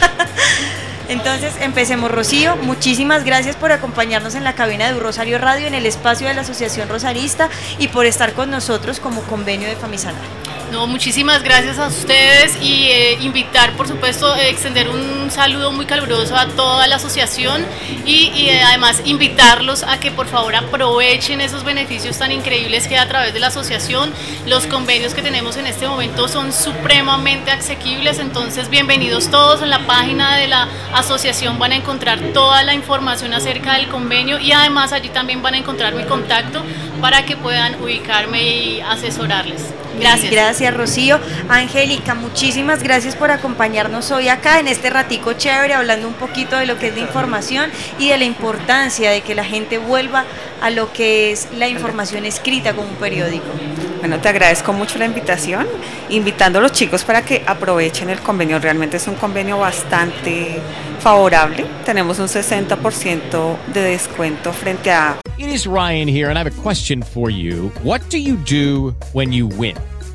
Entonces 1.09 1.55
empecemos, 1.59 2.11
Rocío. 2.11 2.55
Muchísimas 2.57 3.23
gracias 3.23 3.55
por 3.55 3.71
acompañarnos 3.71 4.35
en 4.35 4.43
la 4.43 4.53
cabina 4.53 4.85
de 4.85 4.99
Rosario 4.99 5.39
Radio, 5.39 5.65
en 5.65 5.73
el 5.73 5.87
espacio 5.87 6.27
de 6.27 6.35
la 6.35 6.41
Asociación 6.41 6.87
Rosarista 6.87 7.49
y 7.79 7.87
por 7.87 8.05
estar 8.05 8.33
con 8.33 8.51
nosotros 8.51 8.99
como 8.99 9.23
convenio 9.23 9.67
de 9.67 9.75
Famisanar. 9.75 10.21
No, 10.71 10.85
muchísimas 10.85 11.41
gracias 11.41 11.79
a 11.79 11.87
ustedes 11.87 12.55
y 12.61 12.89
eh, 12.89 13.17
invitar, 13.21 13.73
por 13.73 13.87
supuesto, 13.87 14.35
eh, 14.35 14.49
extender 14.49 14.87
un 14.87 15.31
saludo 15.31 15.71
muy 15.71 15.87
caluroso 15.87 16.35
a 16.35 16.45
toda 16.49 16.85
la 16.85 16.97
asociación 16.97 17.65
y, 18.05 18.49
eh, 18.49 18.61
además 18.63 19.01
invitarlos 19.03 19.81
a 19.81 19.99
que 19.99 20.11
por 20.11 20.27
favor 20.27 20.55
aprovechen 20.55 21.41
esos 21.41 21.63
beneficios 21.63 22.19
tan 22.19 22.31
increíbles 22.31 22.87
que 22.87 22.99
a 22.99 23.07
través 23.07 23.33
de 23.33 23.39
la 23.39 23.47
asociación. 23.47 24.13
Los 24.45 24.67
convenios 24.67 25.15
que 25.15 25.23
tenemos 25.23 25.57
en 25.57 25.65
este 25.65 25.87
momento 25.87 26.27
son 26.27 26.53
supremamente 26.53 27.49
asequibles, 27.49 28.19
entonces 28.19 28.69
bienvenidos 28.69 29.31
todos 29.31 29.63
en 29.63 29.71
la 29.71 29.87
página 29.87 30.37
de 30.37 30.49
la 30.49 30.67
asociación 30.99 31.59
van 31.59 31.71
a 31.71 31.75
encontrar 31.75 32.19
toda 32.33 32.63
la 32.63 32.73
información 32.73 33.33
acerca 33.33 33.73
del 33.73 33.87
convenio 33.87 34.39
y 34.39 34.51
además 34.51 34.93
allí 34.93 35.09
también 35.09 35.41
van 35.41 35.55
a 35.55 35.57
encontrar 35.57 35.93
mi 35.93 36.03
contacto 36.03 36.63
para 37.01 37.25
que 37.25 37.37
puedan 37.37 37.81
ubicarme 37.81 38.43
y 38.43 38.81
asesorarles. 38.81 39.73
Gracias. 39.99 40.31
Gracias, 40.31 40.73
Rocío. 40.73 41.19
Angélica, 41.49 42.15
muchísimas 42.15 42.83
gracias 42.83 43.15
por 43.15 43.31
acompañarnos 43.31 44.11
hoy 44.11 44.29
acá 44.29 44.59
en 44.59 44.67
este 44.67 44.89
ratico 44.89 45.33
chévere, 45.33 45.73
hablando 45.73 46.07
un 46.07 46.13
poquito 46.13 46.57
de 46.57 46.65
lo 46.65 46.77
que 46.77 46.87
es 46.87 46.95
la 46.95 47.01
información 47.01 47.69
y 47.97 48.09
de 48.09 48.17
la 48.17 48.23
importancia 48.23 49.11
de 49.11 49.21
que 49.21 49.35
la 49.35 49.43
gente 49.43 49.77
vuelva 49.77 50.25
a 50.61 50.69
lo 50.69 50.93
que 50.93 51.31
es 51.31 51.49
la 51.53 51.67
información 51.67 52.25
escrita 52.25 52.73
como 52.73 52.87
un 52.87 52.95
periódico. 52.95 53.47
Bueno, 53.99 54.19
te 54.19 54.29
agradezco 54.29 54.71
mucho 54.71 54.97
la 54.97 55.05
invitación, 55.05 55.67
invitando 56.09 56.59
a 56.59 56.61
los 56.61 56.71
chicos 56.71 57.03
para 57.03 57.23
que 57.23 57.43
aprovechen 57.45 58.09
el 58.09 58.19
convenio. 58.19 58.57
Realmente 58.59 58.97
es 58.97 59.07
un 59.07 59.15
convenio 59.15 59.59
bastante 59.59 60.59
favorable. 60.99 61.65
Tenemos 61.85 62.17
un 62.19 62.27
60% 62.27 63.57
de 63.73 63.81
descuento 63.81 64.53
frente 64.53 64.91
a... 64.91 65.19
It 65.37 65.47
is 65.47 65.65
Ryan 65.65 66.07
here, 66.07 66.29
and 66.29 66.37
I 66.37 66.41
have 66.41 66.47
a 66.47 66.61
question 66.61 67.03
for 67.03 67.29
you. 67.29 67.71
What 67.83 68.01
do 68.09 68.17
you 68.17 68.37
do 68.37 68.95
when 69.13 69.33
you 69.33 69.47
win? 69.47 69.75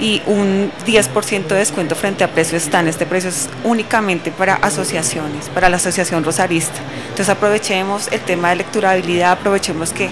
y 0.00 0.22
un 0.26 0.70
10% 0.86 1.48
de 1.48 1.56
descuento 1.56 1.94
frente 1.94 2.24
a 2.24 2.28
precio 2.28 2.58
stand. 2.58 2.88
Este 2.88 3.06
precio 3.06 3.30
es 3.30 3.48
únicamente 3.64 4.30
para 4.30 4.54
asociaciones, 4.54 5.48
para 5.48 5.68
la 5.68 5.76
Asociación 5.76 6.24
Rosarista. 6.24 6.78
Entonces 7.02 7.28
aprovechemos 7.28 8.08
el 8.12 8.20
tema 8.20 8.50
de 8.50 8.56
lecturabilidad, 8.56 9.32
aprovechemos 9.32 9.92
que 9.92 10.08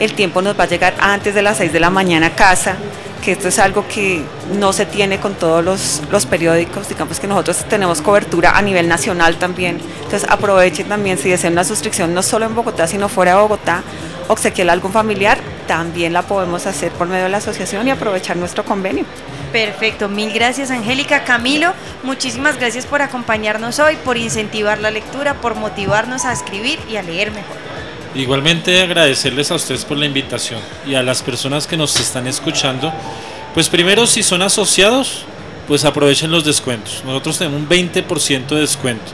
el 0.00 0.12
tiempo 0.14 0.42
nos 0.42 0.58
va 0.58 0.64
a 0.64 0.68
llegar 0.68 0.94
antes 1.00 1.34
de 1.34 1.42
las 1.42 1.58
6 1.58 1.72
de 1.72 1.80
la 1.80 1.90
mañana 1.90 2.28
a 2.28 2.34
casa, 2.34 2.76
que 3.22 3.32
esto 3.32 3.48
es 3.48 3.58
algo 3.58 3.86
que 3.88 4.22
no 4.58 4.72
se 4.72 4.86
tiene 4.86 5.18
con 5.18 5.34
todos 5.34 5.64
los, 5.64 6.02
los 6.10 6.24
periódicos, 6.26 6.88
digamos 6.88 7.18
que 7.18 7.26
nosotros 7.26 7.64
tenemos 7.68 8.00
cobertura 8.00 8.56
a 8.56 8.62
nivel 8.62 8.88
nacional 8.88 9.36
también, 9.36 9.80
entonces 10.04 10.28
aprovechen 10.30 10.88
también 10.88 11.18
si 11.18 11.30
desean 11.30 11.54
una 11.54 11.64
suscripción 11.64 12.14
no 12.14 12.22
solo 12.22 12.46
en 12.46 12.54
Bogotá, 12.54 12.86
sino 12.86 13.08
fuera 13.08 13.34
de 13.34 13.40
Bogotá, 13.40 13.82
obsequiar 14.28 14.70
a 14.70 14.72
algún 14.72 14.92
familiar, 14.92 15.38
también 15.66 16.12
la 16.12 16.22
podemos 16.22 16.66
hacer 16.66 16.92
por 16.92 17.08
medio 17.08 17.24
de 17.24 17.30
la 17.30 17.38
asociación 17.38 17.88
y 17.88 17.90
aprovechar 17.90 18.36
nuestro 18.36 18.64
convenio. 18.64 19.04
Perfecto, 19.52 20.08
mil 20.08 20.32
gracias 20.32 20.70
Angélica. 20.70 21.24
Camilo, 21.24 21.72
muchísimas 22.02 22.58
gracias 22.58 22.86
por 22.86 23.02
acompañarnos 23.02 23.78
hoy, 23.78 23.96
por 24.04 24.16
incentivar 24.16 24.78
la 24.78 24.90
lectura, 24.90 25.34
por 25.40 25.54
motivarnos 25.54 26.24
a 26.24 26.32
escribir 26.32 26.78
y 26.90 26.96
a 26.96 27.02
leer 27.02 27.30
mejor. 27.30 27.56
Igualmente 28.14 28.80
agradecerles 28.80 29.50
a 29.50 29.54
ustedes 29.54 29.84
por 29.84 29.96
la 29.96 30.06
invitación 30.06 30.60
y 30.86 30.94
a 30.94 31.02
las 31.02 31.22
personas 31.22 31.66
que 31.66 31.76
nos 31.76 31.98
están 32.00 32.26
escuchando. 32.26 32.92
Pues 33.54 33.68
primero, 33.68 34.06
si 34.06 34.22
son 34.22 34.42
asociados, 34.42 35.24
pues 35.66 35.84
aprovechen 35.84 36.30
los 36.30 36.44
descuentos. 36.44 37.02
Nosotros 37.04 37.38
tenemos 37.38 37.60
un 37.60 37.68
20% 37.68 38.46
de 38.48 38.60
descuento 38.60 39.12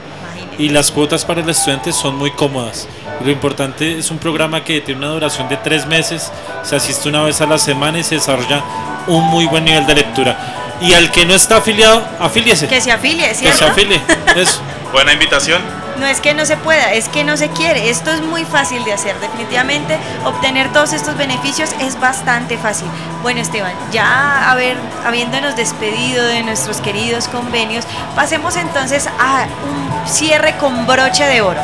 y 0.58 0.68
las 0.68 0.90
cuotas 0.90 1.24
para 1.24 1.40
el 1.40 1.48
estudiante 1.48 1.92
son 1.92 2.16
muy 2.16 2.30
cómodas. 2.30 2.88
Lo 3.24 3.30
importante 3.30 3.98
es 3.98 4.10
un 4.10 4.18
programa 4.18 4.64
que 4.64 4.80
tiene 4.80 5.00
una 5.00 5.10
duración 5.10 5.48
de 5.48 5.56
tres 5.56 5.86
meses, 5.86 6.30
se 6.62 6.76
asiste 6.76 7.08
una 7.08 7.22
vez 7.22 7.40
a 7.40 7.46
la 7.46 7.58
semana 7.58 7.98
y 7.98 8.02
se 8.02 8.16
desarrolla 8.16 8.62
un 9.06 9.24
muy 9.24 9.46
buen 9.46 9.64
nivel 9.64 9.86
de 9.86 9.94
lectura. 9.94 10.63
Y 10.80 10.92
al 10.94 11.10
que 11.10 11.24
no 11.24 11.34
está 11.34 11.58
afiliado, 11.58 12.06
afíliese. 12.20 12.66
Que 12.68 12.80
se 12.80 12.92
afilie, 12.92 13.28
Que 13.28 13.34
¿cierto? 13.34 13.58
se 13.58 13.64
afilie. 13.66 14.00
Eso. 14.36 14.60
Buena 14.92 15.12
invitación. 15.12 15.60
No 15.98 16.06
es 16.06 16.20
que 16.20 16.34
no 16.34 16.44
se 16.44 16.56
pueda, 16.56 16.92
es 16.92 17.08
que 17.08 17.22
no 17.22 17.36
se 17.36 17.48
quiere. 17.50 17.88
Esto 17.88 18.10
es 18.10 18.20
muy 18.20 18.44
fácil 18.44 18.84
de 18.84 18.92
hacer. 18.92 19.14
Definitivamente 19.20 19.96
obtener 20.24 20.72
todos 20.72 20.92
estos 20.92 21.16
beneficios 21.16 21.70
es 21.80 21.98
bastante 22.00 22.58
fácil. 22.58 22.88
Bueno, 23.22 23.40
Esteban, 23.40 23.72
ya 23.92 24.50
haber, 24.50 24.76
habiéndonos 25.06 25.54
despedido 25.54 26.24
de 26.26 26.42
nuestros 26.42 26.78
queridos 26.80 27.28
convenios, 27.28 27.84
pasemos 28.16 28.56
entonces 28.56 29.06
a 29.20 29.46
un 29.64 30.08
cierre 30.08 30.56
con 30.56 30.84
broche 30.86 31.24
de 31.24 31.42
oro. 31.42 31.60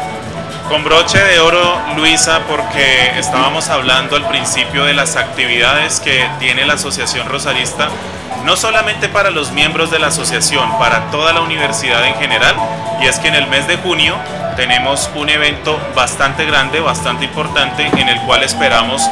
Con 0.69 0.85
broche 0.85 1.19
de 1.19 1.41
oro, 1.41 1.81
Luisa, 1.97 2.43
porque 2.47 3.19
estábamos 3.19 3.69
hablando 3.69 4.15
al 4.15 4.29
principio 4.29 4.85
de 4.85 4.95
las 4.95 5.17
actividades 5.17 5.99
que 5.99 6.25
tiene 6.39 6.65
la 6.65 6.75
Asociación 6.75 7.29
Rosarista, 7.29 7.89
no 8.45 8.57
solamente 8.57 9.09
para 9.09 9.31
los 9.31 9.53
miembros 9.53 9.91
de 9.91 9.99
la 9.99 10.09
asociación, 10.09 10.79
para 10.79 11.11
toda 11.11 11.33
la 11.33 11.41
universidad 11.41 12.05
en 12.07 12.15
general, 12.15 12.57
y 13.01 13.07
es 13.07 13.19
que 13.19 13.29
en 13.29 13.35
el 13.35 13.47
mes 13.47 13.67
de 13.67 13.77
junio 13.77 14.15
tenemos 14.57 15.11
un 15.15 15.29
evento 15.29 15.79
bastante 15.95 16.45
grande, 16.45 16.81
bastante 16.81 17.25
importante, 17.25 17.87
en 17.97 18.09
el 18.09 18.21
cual 18.23 18.43
esperamos 18.43 19.09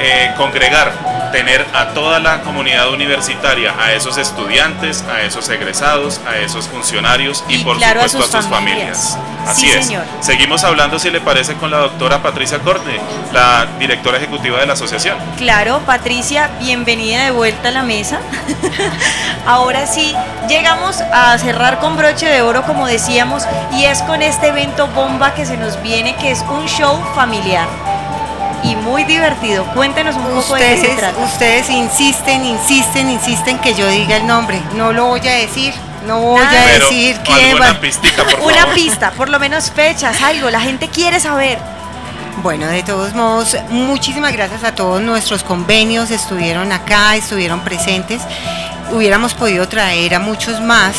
eh, 0.00 0.32
congregar 0.36 1.11
tener 1.32 1.66
a 1.74 1.88
toda 1.88 2.20
la 2.20 2.42
comunidad 2.42 2.90
universitaria, 2.90 3.74
a 3.80 3.92
esos 3.92 4.16
estudiantes, 4.18 5.02
a 5.12 5.22
esos 5.22 5.48
egresados, 5.48 6.20
a 6.28 6.36
esos 6.36 6.68
funcionarios 6.68 7.42
y, 7.48 7.56
Y 7.56 7.64
por 7.64 7.76
claro, 7.78 8.02
supuesto 8.08 8.18
a 8.38 8.42
sus 8.42 8.44
sus 8.48 8.54
familias. 8.54 8.98
familias. 9.16 9.48
Así 9.48 9.66
Sí, 9.66 9.72
es. 9.72 9.86
señor. 9.86 10.04
Seguimos 10.20 10.62
hablando, 10.62 10.98
si 11.00 11.10
le 11.10 11.20
parece, 11.20 11.54
con 11.54 11.70
la 11.72 11.78
doctora 11.78 12.22
Patricia 12.22 12.60
Corte, 12.60 13.00
la 13.32 13.66
directora 13.80 14.18
ejecutiva 14.18 14.60
de 14.60 14.66
la 14.66 14.74
asociación. 14.74 15.16
Claro, 15.36 15.80
Patricia, 15.86 16.48
bienvenida 16.60 17.24
de 17.24 17.30
vuelta 17.32 17.68
a 17.68 17.72
la 17.72 17.82
mesa. 17.82 18.20
Ahora 19.46 19.86
sí, 19.86 20.14
llegamos 20.48 21.00
a 21.12 21.36
cerrar 21.38 21.80
con 21.80 21.96
broche 21.96 22.26
de 22.28 22.42
oro, 22.42 22.62
como 22.62 22.86
decíamos, 22.86 23.44
y 23.72 23.84
es 23.84 24.02
con 24.02 24.22
este 24.22 24.48
evento 24.48 24.86
bomba 24.88 25.34
que 25.34 25.44
se 25.46 25.56
nos 25.56 25.82
viene, 25.82 26.14
que 26.16 26.30
es 26.30 26.40
un 26.48 26.66
show 26.68 27.02
familiar. 27.14 27.66
Y 28.64 28.76
muy 28.76 29.04
divertido. 29.04 29.64
Cuéntenos 29.74 30.14
un 30.16 30.22
poco 30.22 30.54
de 30.54 30.60
qué 30.60 30.66
se 30.76 30.80
Ustedes, 30.82 30.96
trata. 30.98 31.18
ustedes 31.24 31.70
insisten, 31.70 32.44
insisten, 32.44 33.10
insisten 33.10 33.58
que 33.58 33.74
yo 33.74 33.88
diga 33.88 34.16
el 34.16 34.26
nombre. 34.26 34.60
No 34.76 34.92
lo 34.92 35.06
voy 35.06 35.20
a 35.26 35.32
decir. 35.34 35.74
No 36.06 36.20
voy 36.20 36.40
Nada. 36.40 36.50
a 36.60 36.64
Pero, 36.72 36.84
decir 36.88 37.20
quién 37.24 37.60
va. 37.60 37.80
pistica, 37.80 38.24
por 38.24 38.40
Una 38.42 38.56
favor. 38.58 38.74
pista, 38.74 39.10
por 39.12 39.28
lo 39.28 39.38
menos 39.40 39.70
fechas, 39.70 40.20
algo. 40.22 40.48
La 40.50 40.60
gente 40.60 40.88
quiere 40.88 41.18
saber. 41.20 41.58
Bueno, 42.42 42.66
de 42.66 42.82
todos 42.82 43.14
modos, 43.14 43.56
muchísimas 43.68 44.32
gracias 44.32 44.64
a 44.64 44.74
todos 44.74 45.00
nuestros 45.02 45.42
convenios, 45.44 46.10
estuvieron 46.10 46.72
acá, 46.72 47.14
estuvieron 47.16 47.60
presentes. 47.60 48.22
Hubiéramos 48.90 49.34
podido 49.34 49.68
traer 49.68 50.14
a 50.14 50.18
muchos 50.18 50.60
más, 50.60 50.94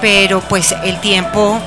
pero 0.00 0.40
pues 0.40 0.74
el 0.84 0.98
tiempo 1.00 1.58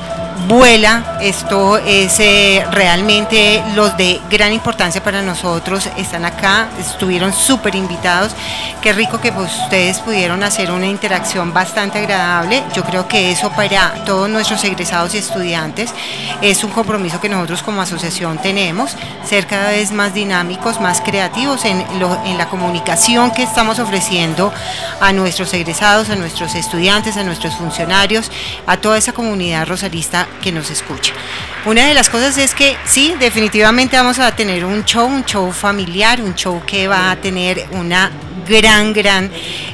vuela, 0.48 1.18
esto 1.22 1.78
es 1.78 2.20
eh, 2.20 2.66
realmente 2.72 3.64
los 3.76 3.96
de 3.98 4.20
gran 4.30 4.54
importancia 4.54 5.04
para 5.04 5.22
nosotros, 5.22 5.88
están 5.98 6.26
acá, 6.26 6.70
estuvieron 6.80 7.34
súper 7.34 7.76
invitados, 7.76 8.32
qué 8.82 8.94
rico 8.94 9.20
que 9.20 9.32
pues, 9.32 9.52
ustedes 9.64 10.00
pudieron 10.00 10.44
hacer 10.44 10.72
una 10.72 10.88
interacción 10.88 11.54
bastante 11.54 12.00
agradable, 12.00 12.64
yo 12.74 12.84
creo 12.84 13.08
que 13.08 13.32
eso 13.32 13.52
para 13.52 13.94
todos 14.06 14.30
nuestros 14.30 14.64
egresados 14.64 15.14
y 15.14 15.18
estudiantes 15.18 15.94
es 16.42 16.64
un 16.64 16.72
compromiso 16.72 17.20
que 17.20 17.30
nosotros 17.30 17.62
como 17.62 17.82
asociación 17.82 18.38
tenemos, 18.38 18.96
ser 19.28 19.46
cada 19.46 19.70
vez 19.70 19.92
más 19.92 20.14
dinámicos, 20.14 20.80
más 20.80 21.02
creativos 21.02 21.66
en, 21.66 21.84
lo- 22.00 22.24
en 22.26 22.38
la 22.38 22.48
comunicación 22.50 23.32
que 23.32 23.44
estamos 23.44 23.80
ofreciendo 23.80 24.52
a 25.02 25.12
nuestros 25.12 25.54
egresados, 25.54 26.10
a 26.10 26.16
nuestros 26.16 26.56
estudiantes, 26.56 27.18
a 27.18 27.24
nuestros 27.24 27.56
funcionarios, 27.56 28.32
a 28.66 28.78
toda 28.78 28.98
esa 28.98 29.12
comunidad 29.12 29.68
rosarista 29.68 30.28
que 30.42 30.52
nos 30.52 30.70
escucha. 30.70 31.14
Una 31.66 31.88
de 31.88 31.94
las 31.94 32.10
cosas 32.10 32.38
es 32.38 32.54
que 32.56 32.78
sí, 32.86 33.14
definitivamente 33.20 33.98
vamos 33.98 34.20
a 34.20 34.36
tener 34.36 34.64
un 34.66 34.86
show, 34.86 35.06
un 35.06 35.26
show 35.26 35.52
familiar, 35.52 36.22
un 36.22 36.34
show 36.36 36.62
que 36.66 36.88
va 36.88 37.12
a 37.12 37.16
tener 37.18 37.68
una 37.72 38.12
gran, 38.48 38.94
gran 38.94 39.30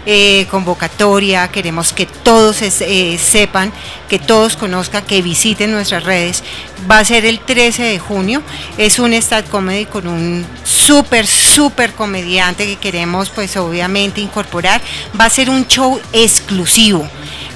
eh, 0.05 0.45
convocatoria. 0.51 1.47
Queremos 1.47 1.93
que 1.93 2.05
todos 2.05 2.61
eh, 2.61 3.17
sepan, 3.17 3.71
que 4.09 4.19
todos 4.19 4.57
conozcan, 4.57 5.03
que 5.05 5.21
visiten 5.21 5.71
nuestras 5.71 6.03
redes. 6.03 6.43
Va 6.89 6.99
a 6.99 7.05
ser 7.05 7.25
el 7.25 7.39
13 7.39 7.83
de 7.83 7.99
junio. 7.99 8.43
Es 8.77 8.99
un 8.99 9.13
stand 9.13 9.47
comedy 9.49 9.85
con 9.85 10.07
un 10.07 10.45
súper, 10.63 11.25
súper 11.25 11.93
comediante 11.93 12.65
que 12.65 12.75
queremos 12.75 13.29
pues 13.29 13.55
obviamente 13.57 14.21
incorporar. 14.21 14.81
Va 15.19 15.25
a 15.25 15.29
ser 15.29 15.49
un 15.49 15.67
show 15.67 15.99
exclusivo. 16.11 17.07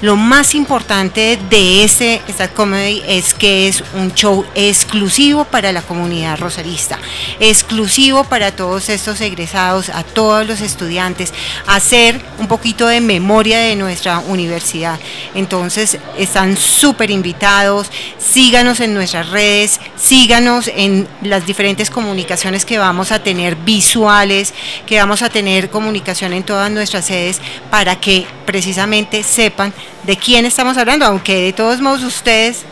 Lo 0.02 0.16
más 0.16 0.56
importante 0.56 1.38
de 1.50 1.84
este 1.84 2.22
stand 2.30 2.54
comedy 2.54 3.04
es 3.06 3.34
que 3.34 3.68
es 3.68 3.84
un 3.96 4.14
show 4.14 4.46
exclusivo 4.56 5.44
para 5.44 5.74
la 5.74 5.82
comunidad 5.82 6.40
rosarista, 6.40 6.98
exclusivo 7.42 8.24
para 8.24 8.54
todos 8.54 8.88
estos 8.88 9.20
egresados, 9.20 9.90
a 9.90 10.04
todos 10.04 10.48
los 10.48 10.62
estudiantes, 10.62 11.34
hacer 11.68 12.22
un 12.38 12.48
poquito 12.48 12.88
de 12.88 13.02
memoria 13.02 13.60
de 13.60 13.76
nuestra 13.76 14.20
universidad. 14.20 14.98
Entonces 15.36 15.98
están 16.18 16.56
súper 16.56 17.12
invitados, 17.12 17.92
síganos 18.20 18.80
en 18.80 18.94
nuestras 18.94 19.30
redes, 19.30 19.82
síganos 19.98 20.72
en 20.74 21.10
las 21.24 21.46
diferentes 21.46 21.90
comunicaciones 21.90 22.64
que 22.64 22.78
vamos 22.78 23.12
a 23.12 23.22
tener 23.22 23.58
visuales, 23.58 24.54
que 24.86 24.98
vamos 24.98 25.24
a 25.24 25.30
tener 25.30 25.70
comunicación 25.70 26.32
en 26.32 26.44
todas 26.44 26.72
nuestras 26.72 27.04
sedes 27.04 27.42
para 27.70 28.00
que 28.00 28.26
precisamente 28.46 29.24
sepan 29.24 29.74
de 30.04 30.18
quién 30.18 30.46
estamos 30.46 30.78
hablando, 30.78 31.06
aunque 31.06 31.42
de 31.42 31.54
todos 31.54 31.82
modos 31.82 32.04
ustedes 32.04 32.66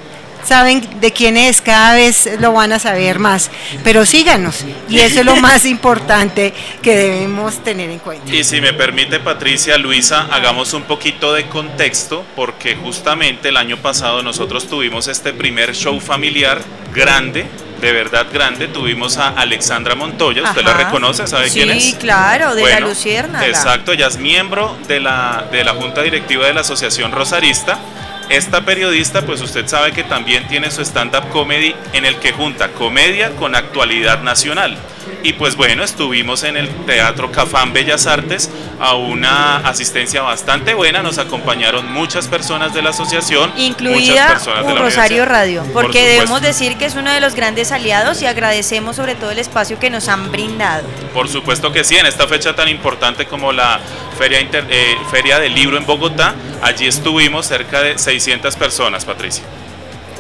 saben 0.48 0.82
de 1.02 1.12
quién 1.12 1.36
es, 1.36 1.62
cada 1.62 1.96
vez 1.96 2.30
lo 2.40 2.54
van 2.54 2.72
a 2.72 2.80
saber 2.80 3.20
más, 3.20 3.52
pero 3.84 4.06
síganos 4.06 4.64
y 4.88 5.00
eso 5.00 5.20
es 5.20 5.26
lo 5.26 5.36
más 5.42 5.66
importante 5.66 6.54
que 6.82 6.96
debemos 6.96 7.64
tener 7.64 7.90
en 7.90 8.00
cuenta. 8.00 8.34
Y 8.34 8.44
si 8.44 8.62
me 8.62 8.74
permite 8.74 9.20
Patricia, 9.20 9.78
Luisa, 9.78 10.28
hagamos 10.32 10.74
un 10.74 10.84
poquito 10.84 11.34
de 11.34 11.48
contexto 11.48 12.24
porque 12.36 12.76
justamente 12.76 13.50
el 13.50 13.58
año 13.58 13.78
pasado 13.78 14.24
nosotros 14.24 14.68
tuvimos 14.68 15.08
este 15.08 15.34
primer 15.34 15.76
show 15.76 16.00
familiar 16.00 16.62
grande, 16.94 17.46
de 17.82 17.92
verdad 17.92 18.28
grande, 18.32 18.68
tuvimos 18.68 19.18
a 19.18 19.30
Alexandra 19.30 19.96
Montoya, 19.96 20.44
usted 20.44 20.64
la 20.64 20.74
reconoce, 20.74 21.28
¿sabe 21.28 21.50
quién 21.50 21.70
es? 21.72 21.84
Sí, 21.84 21.94
claro, 21.94 22.56
de 22.56 22.64
la 22.64 22.80
Luciérnaga. 22.80 23.46
Exacto, 23.46 23.92
ella 23.92 24.08
es 24.08 24.18
miembro 24.18 24.78
de 24.88 25.00
la, 25.00 25.46
de 25.52 25.64
la 25.64 25.74
Junta 25.74 26.02
Directiva 26.02 26.48
de 26.48 26.54
la 26.54 26.62
Asociación 26.62 27.12
Rosarista. 27.12 27.78
Esta 28.30 28.62
periodista, 28.62 29.22
pues 29.22 29.42
usted 29.42 29.68
sabe 29.68 29.94
que 29.94 30.04
también 30.04 30.48
tiene 30.48 30.70
su 30.70 30.82
stand-up 30.82 31.30
comedy 31.30 31.74
en 31.94 32.06
el 32.06 32.18
que 32.18 32.34
junta 32.34 32.70
comedia 32.70 33.32
con 33.32 33.56
actualidad 33.56 34.22
nacional. 34.22 34.78
Y 35.24 35.34
pues 35.34 35.56
bueno, 35.56 35.84
estuvimos 35.84 36.44
en 36.44 36.56
el 36.58 36.70
Teatro 36.86 37.32
Cafán 37.32 37.74
Bellas 37.74 38.08
Artes 38.08 38.50
a 38.80 38.94
una 38.96 39.58
asistencia 39.58 40.22
bastante 40.22 40.74
buena, 40.74 41.02
nos 41.04 41.18
acompañaron 41.18 41.92
muchas 41.92 42.28
personas 42.28 42.74
de 42.74 42.82
la 42.82 42.92
asociación, 42.92 43.52
incluida 43.58 44.40
de 44.64 44.74
Rosario. 44.76 45.26
Radio, 45.26 45.64
Por 45.74 45.84
porque 45.86 46.06
debemos 46.08 46.42
decir 46.42 46.78
que 46.78 46.86
es 46.86 46.96
uno 46.96 47.12
de 47.12 47.20
los 47.20 47.34
grandes 47.36 47.72
aliados 47.72 48.22
y 48.22 48.26
agradecemos 48.28 48.96
sobre 48.96 49.16
todo 49.16 49.32
el 49.32 49.40
espacio 49.40 49.80
que 49.80 49.90
nos 49.90 50.08
han 50.08 50.32
brindado. 50.32 50.84
Por 51.14 51.28
supuesto 51.28 51.72
que 51.72 51.84
sí, 51.84 51.96
en 51.98 52.06
esta 52.06 52.28
fecha 52.28 52.56
tan 52.56 52.70
importante 52.70 53.26
como 53.26 53.52
la 53.52 53.80
Feria, 54.18 54.40
Inter- 54.40 54.68
eh, 54.70 54.96
Feria 55.12 55.40
del 55.40 55.54
Libro 55.56 55.78
en 55.78 55.86
Bogotá, 55.86 56.36
allí 56.62 56.88
estuvimos 56.88 57.48
cerca 57.48 57.82
de 57.82 57.98
600 57.98 58.56
personas, 58.56 59.04
Patricia. 59.06 59.44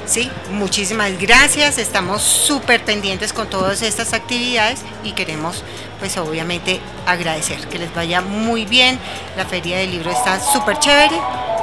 Sí, 0.07 0.31
muchísimas 0.51 1.19
gracias. 1.19 1.77
Estamos 1.77 2.21
súper 2.21 2.83
pendientes 2.85 3.33
con 3.33 3.49
todas 3.49 3.81
estas 3.81 4.13
actividades 4.13 4.79
y 5.03 5.11
queremos, 5.11 5.63
pues 5.99 6.17
obviamente, 6.17 6.79
agradecer 7.05 7.67
que 7.67 7.79
les 7.79 7.93
vaya 7.93 8.21
muy 8.21 8.65
bien. 8.65 8.99
La 9.35 9.45
feria 9.45 9.77
del 9.77 9.91
libro 9.91 10.11
está 10.11 10.39
súper 10.39 10.77
chévere. 10.79 11.19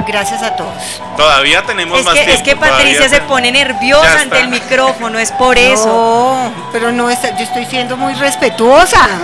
Gracias 0.08 0.42
a 0.42 0.56
todos. 0.56 1.00
Todavía 1.16 1.62
tenemos 1.62 2.00
Es 2.00 2.04
más 2.04 2.14
que, 2.14 2.20
es 2.20 2.42
tiempo. 2.42 2.44
que 2.44 2.56
Patricia 2.56 2.96
todavía 2.98 3.08
se 3.16 3.20
pone 3.22 3.52
nerviosa 3.52 4.20
ante 4.22 4.40
el 4.40 4.48
micrófono, 4.48 5.18
es 5.20 5.30
por 5.32 5.56
eso. 5.58 5.86
No, 5.86 6.52
pero 6.72 6.90
no 6.90 7.08
está, 7.10 7.36
yo 7.36 7.44
estoy 7.44 7.64
siendo 7.66 7.96
muy 7.96 8.12
respetuosa. 8.14 9.08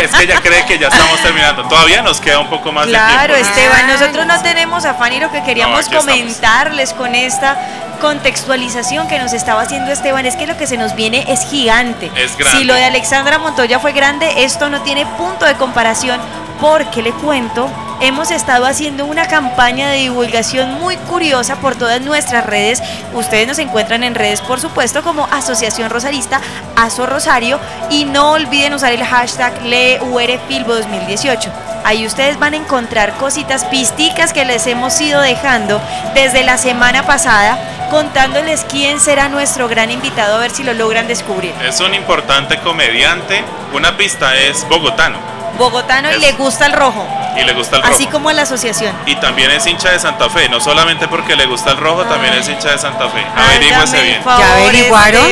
Es 0.00 0.10
que 0.12 0.22
ella 0.24 0.40
cree 0.40 0.64
que 0.64 0.78
ya 0.78 0.88
estamos 0.88 1.20
terminando. 1.22 1.68
Todavía 1.68 2.00
nos 2.00 2.22
queda 2.22 2.38
un 2.38 2.48
poco 2.48 2.72
más 2.72 2.86
Claro, 2.86 3.34
de 3.34 3.42
tiempo. 3.42 3.60
Esteban, 3.60 3.86
nosotros 3.86 4.24
no 4.26 4.40
tenemos 4.42 4.86
afán 4.86 5.12
y 5.12 5.20
lo 5.20 5.30
que 5.30 5.42
queríamos 5.42 5.80
estamos. 5.80 6.06
comentarles 6.06 6.94
con 6.94 7.14
esta 7.14 7.58
contextualización 8.00 9.08
que 9.08 9.18
nos 9.18 9.34
estaba 9.34 9.60
haciendo 9.60 9.92
Esteban 9.92 10.24
es 10.24 10.34
que 10.36 10.46
lo 10.46 10.56
que 10.56 10.66
se 10.66 10.78
nos 10.78 10.94
viene 10.96 11.24
es 11.28 11.44
gigante. 11.50 12.10
Es 12.16 12.34
grande. 12.38 12.58
Si 12.58 12.64
lo 12.64 12.72
de 12.74 12.84
Alexandra 12.86 13.38
Montoya 13.38 13.78
fue 13.78 13.89
grande, 13.92 14.44
esto 14.44 14.68
no 14.68 14.82
tiene 14.82 15.06
punto 15.06 15.44
de 15.44 15.54
comparación 15.54 16.20
porque 16.60 17.02
le 17.02 17.12
cuento, 17.12 17.70
hemos 18.00 18.30
estado 18.30 18.66
haciendo 18.66 19.06
una 19.06 19.26
campaña 19.26 19.88
de 19.88 19.98
divulgación 19.98 20.74
muy 20.74 20.96
curiosa 20.96 21.56
por 21.56 21.74
todas 21.74 22.00
nuestras 22.02 22.44
redes. 22.44 22.82
Ustedes 23.14 23.48
nos 23.48 23.58
encuentran 23.58 24.04
en 24.04 24.14
redes, 24.14 24.42
por 24.42 24.60
supuesto, 24.60 25.02
como 25.02 25.26
Asociación 25.30 25.90
Rosarista, 25.90 26.40
ASO 26.76 27.06
Rosario, 27.06 27.58
y 27.88 28.04
no 28.04 28.32
olviden 28.32 28.74
usar 28.74 28.92
el 28.92 29.04
hashtag 29.04 29.62
LeURFilbo 29.62 30.74
2018. 30.74 31.50
Ahí 31.82 32.06
ustedes 32.06 32.38
van 32.38 32.52
a 32.52 32.58
encontrar 32.58 33.14
cositas 33.14 33.64
pisticas 33.64 34.34
que 34.34 34.44
les 34.44 34.66
hemos 34.66 35.00
ido 35.00 35.20
dejando 35.22 35.80
desde 36.14 36.42
la 36.42 36.58
semana 36.58 37.06
pasada, 37.06 37.58
contándoles 37.90 38.66
quién 38.68 39.00
será 39.00 39.30
nuestro 39.30 39.66
gran 39.66 39.90
invitado, 39.90 40.36
a 40.36 40.40
ver 40.40 40.50
si 40.50 40.62
lo 40.62 40.74
logran 40.74 41.08
descubrir. 41.08 41.52
Es 41.62 41.80
un 41.80 41.94
importante 41.94 42.58
comediante. 42.58 43.42
Una 43.72 43.96
pista 43.96 44.36
es 44.36 44.68
bogotano 44.68 45.39
Bogotano 45.58 46.10
y 46.12 46.18
le 46.20 46.32
gusta 46.32 46.66
el 46.66 46.72
rojo, 46.72 47.06
y 47.36 47.44
le 47.44 47.52
gusta 47.52 47.76
el 47.76 47.82
rojo. 47.82 47.94
así 47.94 48.06
como 48.06 48.28
a 48.28 48.32
la 48.32 48.42
asociación. 48.42 48.94
Y 49.06 49.14
también 49.16 49.50
es 49.50 49.66
hincha 49.66 49.90
de 49.90 49.98
Santa 49.98 50.28
Fe, 50.30 50.48
no 50.48 50.60
solamente 50.60 51.06
porque 51.08 51.36
le 51.36 51.46
gusta 51.46 51.72
el 51.72 51.76
rojo, 51.76 52.04
también 52.04 52.32
es 52.34 52.48
hincha 52.48 52.70
de 52.70 52.78
Santa 52.78 53.08
Fe. 53.08 53.24
Averígüese 53.36 54.00
bien. 54.02 54.22
favor, 54.22 54.40
Ya 54.40 54.52
averiguaron, 54.54 55.26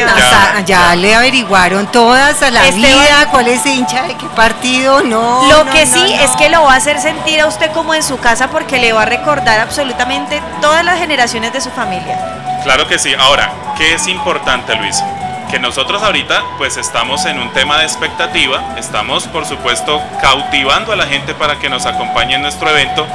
ya 0.66 0.96
le 0.96 1.14
averiguaron 1.14 1.86
todas 1.90 2.42
a 2.42 2.50
la 2.50 2.66
Esteban. 2.66 2.90
vida, 3.00 3.28
cuál 3.30 3.48
es 3.48 3.64
hincha 3.64 4.02
de 4.02 4.14
qué 4.16 4.26
partido, 4.36 5.02
no. 5.02 5.46
Lo 5.48 5.64
no, 5.64 5.72
que 5.72 5.86
no, 5.86 5.92
sí 5.94 6.14
no. 6.16 6.22
es 6.22 6.30
que 6.32 6.48
lo 6.50 6.62
va 6.64 6.74
a 6.74 6.76
hacer 6.76 7.00
sentir 7.00 7.40
a 7.40 7.46
usted 7.46 7.70
como 7.72 7.94
en 7.94 8.02
su 8.02 8.18
casa 8.18 8.48
porque 8.48 8.78
le 8.78 8.92
va 8.92 9.02
a 9.02 9.06
recordar 9.06 9.60
absolutamente 9.60 10.42
todas 10.60 10.84
las 10.84 10.98
generaciones 10.98 11.52
de 11.52 11.60
su 11.60 11.70
familia. 11.70 12.18
Claro 12.64 12.86
que 12.88 12.98
sí. 12.98 13.14
Ahora, 13.18 13.50
¿qué 13.76 13.94
es 13.94 14.06
importante, 14.08 14.74
Luis? 14.74 15.02
Que 15.50 15.58
nosotros 15.58 16.02
ahorita 16.02 16.42
pues 16.58 16.76
estamos 16.76 17.24
en 17.24 17.38
un 17.38 17.50
tema 17.52 17.78
de 17.78 17.84
expectativa, 17.84 18.74
estamos 18.76 19.26
por 19.28 19.46
supuesto 19.46 20.02
cautivando 20.20 20.92
a 20.92 20.96
la 20.96 21.06
gente 21.06 21.34
para 21.34 21.58
que 21.58 21.70
nos 21.70 21.86
acompañe 21.86 22.34
en 22.34 22.42
nuestro 22.42 22.68
evento, 22.68 23.06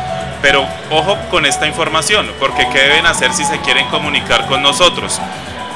pero 0.41 0.65
ojo 0.89 1.15
con 1.29 1.45
esta 1.45 1.67
información, 1.67 2.31
porque 2.39 2.67
¿qué 2.69 2.79
deben 2.79 3.05
hacer 3.05 3.31
si 3.33 3.45
se 3.45 3.59
quieren 3.59 3.87
comunicar 3.89 4.47
con 4.47 4.63
nosotros? 4.63 5.21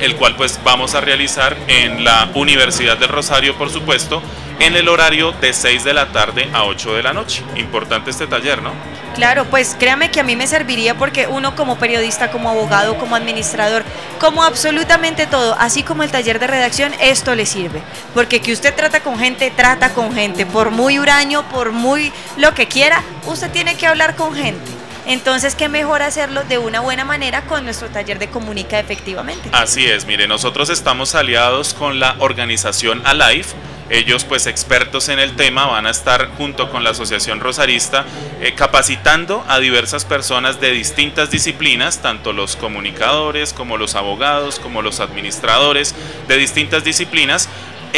el 0.02 0.16
cual 0.16 0.36
pues 0.36 0.60
vamos 0.64 0.96
a 0.96 1.02
realizar 1.02 1.58
en 1.68 2.04
la 2.04 2.30
Universidad 2.34 2.98
del 2.98 3.10
Rosario, 3.10 3.58
por 3.58 3.70
supuesto, 3.70 4.22
en 4.60 4.76
el 4.76 4.90
horario 4.90 5.32
de 5.34 5.54
6 5.54 5.84
de 5.84 5.94
la 5.94 6.12
tarde 6.12 6.50
a 6.54 6.64
8 6.66 6.96
de 6.96 7.04
la 7.04 7.14
noche. 7.14 7.44
Importante 7.56 8.10
este 8.10 8.28
taller, 8.28 8.62
¿no? 8.62 8.72
Claro, 9.16 9.46
pues 9.46 9.76
créame 9.80 10.12
que 10.12 10.20
a 10.20 10.24
mí 10.24 10.36
me 10.36 10.46
serviría 10.46 10.96
porque 10.96 11.26
uno 11.26 11.56
como 11.56 11.80
periodista, 11.80 12.30
como 12.30 12.50
abogado, 12.50 12.98
como 12.98 13.16
administrador, 13.16 13.84
como 14.20 14.44
absolutamente 14.44 15.26
todo, 15.26 15.56
así 15.58 15.82
como 15.82 16.04
el 16.04 16.12
taller 16.12 16.40
de 16.40 16.46
redacción, 16.46 16.94
esto 17.00 17.34
le 17.34 17.48
sirve. 17.48 17.82
Porque 18.14 18.42
que 18.42 18.54
usted 18.54 18.76
trata 18.76 19.00
con 19.00 19.18
gente, 19.18 19.52
trata 19.56 19.94
con 19.94 20.14
gente. 20.14 20.46
Por 20.46 20.70
muy 20.70 21.00
huraño, 21.00 21.50
por 21.50 21.72
muy 21.72 22.12
lo 22.38 22.54
que 22.54 22.68
quiera, 22.68 23.02
usted 23.26 23.50
tiene 23.50 23.76
que 23.76 23.88
hablar 23.88 24.16
con 24.16 24.36
gente. 24.36 24.77
Entonces, 25.08 25.56
qué 25.56 25.70
mejor 25.70 26.02
hacerlo 26.02 26.44
de 26.44 26.58
una 26.58 26.82
buena 26.82 27.06
manera 27.06 27.44
con 27.46 27.64
nuestro 27.64 27.88
taller 27.88 28.20
de 28.20 28.30
comunica 28.30 28.78
efectivamente. 28.78 29.50
Así 29.54 29.86
es, 29.86 30.06
mire, 30.06 30.28
nosotros 30.28 30.70
estamos 30.70 31.16
aliados 31.16 31.74
con 31.74 32.02
la 32.02 32.18
organización 32.20 33.02
Alive. 33.06 33.46
Ellos, 33.90 34.26
pues 34.26 34.48
expertos 34.48 35.08
en 35.08 35.18
el 35.20 35.38
tema, 35.38 35.66
van 35.66 35.88
a 35.88 35.92
estar 35.92 36.28
junto 36.38 36.70
con 36.70 36.84
la 36.84 36.90
Asociación 36.90 37.40
Rosarista 37.40 38.04
eh, 38.42 38.54
capacitando 38.54 39.46
a 39.48 39.60
diversas 39.60 40.04
personas 40.04 40.60
de 40.60 40.72
distintas 40.72 41.32
disciplinas, 41.32 42.02
tanto 42.02 42.34
los 42.34 42.58
comunicadores 42.58 43.54
como 43.54 43.78
los 43.78 43.96
abogados, 43.96 44.60
como 44.60 44.82
los 44.82 45.00
administradores 45.00 45.96
de 46.28 46.36
distintas 46.36 46.84
disciplinas, 46.84 47.48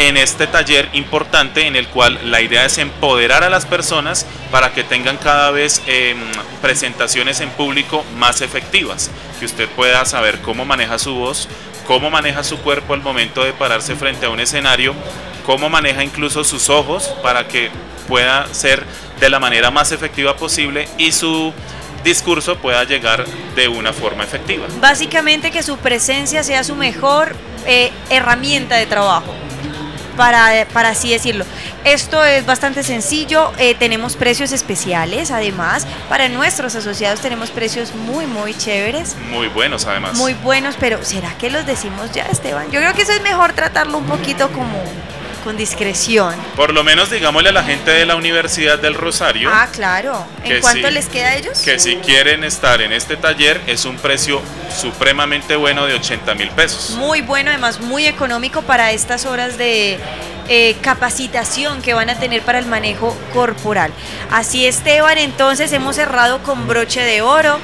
en 0.08 0.16
este 0.16 0.46
taller 0.46 0.88
importante 0.94 1.66
en 1.66 1.76
el 1.76 1.86
cual 1.88 2.18
la 2.30 2.40
idea 2.40 2.64
es 2.64 2.78
empoderar 2.78 3.44
a 3.44 3.50
las 3.50 3.66
personas 3.66 4.24
para 4.50 4.72
que 4.72 4.82
tengan 4.82 5.18
cada 5.18 5.50
vez 5.50 5.82
eh, 5.86 6.14
presentaciones 6.62 7.40
en 7.40 7.50
público 7.50 8.02
más 8.16 8.40
efectivas, 8.40 9.10
que 9.38 9.44
usted 9.44 9.68
pueda 9.68 10.06
saber 10.06 10.40
cómo 10.40 10.64
maneja 10.64 10.98
su 10.98 11.14
voz, 11.14 11.48
cómo 11.86 12.10
maneja 12.10 12.42
su 12.44 12.58
cuerpo 12.60 12.94
al 12.94 13.02
momento 13.02 13.44
de 13.44 13.52
pararse 13.52 13.94
frente 13.94 14.24
a 14.24 14.30
un 14.30 14.40
escenario, 14.40 14.94
cómo 15.44 15.68
maneja 15.68 16.02
incluso 16.02 16.44
sus 16.44 16.70
ojos 16.70 17.14
para 17.22 17.46
que 17.46 17.70
pueda 18.08 18.46
ser 18.54 18.82
de 19.20 19.28
la 19.28 19.38
manera 19.38 19.70
más 19.70 19.92
efectiva 19.92 20.34
posible 20.34 20.88
y 20.96 21.12
su 21.12 21.52
discurso 22.04 22.56
pueda 22.56 22.84
llegar 22.84 23.26
de 23.54 23.68
una 23.68 23.92
forma 23.92 24.24
efectiva. 24.24 24.66
Básicamente 24.80 25.50
que 25.50 25.62
su 25.62 25.76
presencia 25.76 26.42
sea 26.42 26.64
su 26.64 26.74
mejor 26.74 27.36
eh, 27.66 27.92
herramienta 28.08 28.76
de 28.76 28.86
trabajo. 28.86 29.34
Para, 30.20 30.66
para 30.74 30.90
así 30.90 31.10
decirlo. 31.10 31.46
Esto 31.84 32.22
es 32.26 32.44
bastante 32.44 32.82
sencillo, 32.82 33.54
eh, 33.56 33.74
tenemos 33.74 34.16
precios 34.16 34.52
especiales, 34.52 35.30
además, 35.30 35.86
para 36.10 36.28
nuestros 36.28 36.74
asociados 36.74 37.20
tenemos 37.20 37.50
precios 37.50 37.94
muy, 37.94 38.26
muy 38.26 38.52
chéveres, 38.52 39.16
Muy 39.30 39.48
buenos 39.48 39.86
además. 39.86 40.12
muy 40.18 40.34
buenos, 40.34 40.76
pero 40.78 41.02
¿será 41.06 41.32
que 41.38 41.48
los 41.48 41.64
decimos 41.64 42.12
ya, 42.12 42.24
Esteban? 42.24 42.70
Yo 42.70 42.80
creo 42.80 42.92
que 42.92 43.00
eso 43.00 43.12
es 43.12 43.22
mejor 43.22 43.54
tratarlo 43.54 43.96
un 43.96 44.04
poquito 44.04 44.50
como 44.52 44.78
con 45.40 45.56
discreción. 45.56 46.34
Por 46.56 46.72
lo 46.72 46.84
menos 46.84 47.10
digámosle 47.10 47.50
a 47.50 47.52
la 47.52 47.64
gente 47.64 47.90
de 47.90 48.06
la 48.06 48.16
Universidad 48.16 48.78
del 48.78 48.94
Rosario. 48.94 49.50
Ah, 49.52 49.68
claro. 49.72 50.24
¿En 50.44 50.60
cuánto 50.60 50.90
les 50.90 51.08
queda 51.08 51.28
a 51.28 51.36
ellos? 51.36 51.60
Que 51.60 51.78
si 51.78 51.96
quieren 51.96 52.44
estar 52.44 52.80
en 52.80 52.92
este 52.92 53.16
taller 53.16 53.60
es 53.66 53.84
un 53.84 53.96
precio 53.96 54.40
supremamente 54.74 55.56
bueno 55.56 55.86
de 55.86 55.94
80 55.94 56.34
mil 56.34 56.50
pesos. 56.50 56.90
Muy 56.90 57.22
bueno, 57.22 57.50
además 57.50 57.80
muy 57.80 58.06
económico 58.06 58.62
para 58.62 58.92
estas 58.92 59.26
horas 59.26 59.58
de 59.58 59.98
eh, 60.48 60.76
capacitación 60.80 61.80
que 61.80 61.94
van 61.94 62.10
a 62.10 62.18
tener 62.18 62.42
para 62.42 62.58
el 62.58 62.66
manejo 62.66 63.16
corporal. 63.32 63.92
Así 64.30 64.66
Esteban, 64.66 65.18
entonces 65.18 65.72
hemos 65.72 65.96
cerrado 65.96 66.42
con 66.42 66.66
broche 66.66 67.02
de 67.02 67.22
oro. 67.22 67.58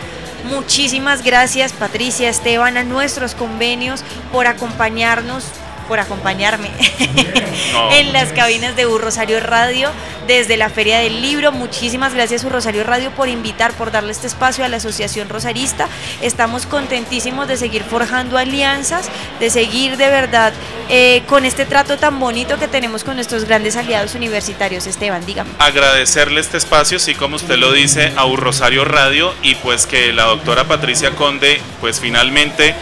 Muchísimas 0.44 1.24
gracias 1.24 1.72
Patricia, 1.72 2.28
Esteban, 2.28 2.76
a 2.76 2.84
nuestros 2.84 3.34
convenios 3.34 4.04
por 4.30 4.46
acompañarnos, 4.46 5.46
por 5.86 6.00
acompañarme 6.00 6.70
No. 7.72 7.90
en 7.92 8.12
las 8.12 8.32
cabinas 8.32 8.76
de 8.76 8.86
U 8.86 8.98
Rosario 8.98 9.40
Radio 9.40 9.90
desde 10.26 10.56
la 10.56 10.68
Feria 10.68 10.98
del 10.98 11.22
Libro. 11.22 11.52
Muchísimas 11.52 12.12
gracias 12.14 12.44
U 12.44 12.48
Rosario 12.48 12.84
Radio 12.84 13.10
por 13.12 13.28
invitar, 13.28 13.72
por 13.72 13.90
darle 13.90 14.12
este 14.12 14.26
espacio 14.26 14.64
a 14.64 14.68
la 14.68 14.76
Asociación 14.76 15.28
Rosarista. 15.28 15.88
Estamos 16.20 16.66
contentísimos 16.66 17.48
de 17.48 17.56
seguir 17.56 17.82
forjando 17.82 18.36
alianzas, 18.38 19.08
de 19.40 19.50
seguir 19.50 19.96
de 19.96 20.08
verdad 20.10 20.52
eh, 20.88 21.22
con 21.26 21.44
este 21.44 21.64
trato 21.64 21.96
tan 21.96 22.18
bonito 22.20 22.58
que 22.58 22.68
tenemos 22.68 23.04
con 23.04 23.14
nuestros 23.16 23.44
grandes 23.44 23.76
aliados 23.76 24.14
universitarios. 24.14 24.86
Esteban, 24.86 25.24
dígame. 25.24 25.50
Agradecerle 25.58 26.40
este 26.40 26.58
espacio, 26.58 26.98
sí 26.98 27.14
como 27.14 27.36
usted 27.36 27.56
lo 27.56 27.72
dice, 27.72 28.12
a 28.16 28.24
Un 28.26 28.36
Rosario 28.38 28.84
Radio 28.84 29.32
y 29.42 29.54
pues 29.56 29.86
que 29.86 30.12
la 30.12 30.24
doctora 30.24 30.64
Patricia 30.64 31.10
Conde 31.12 31.60
pues 31.80 32.00
finalmente 32.00 32.74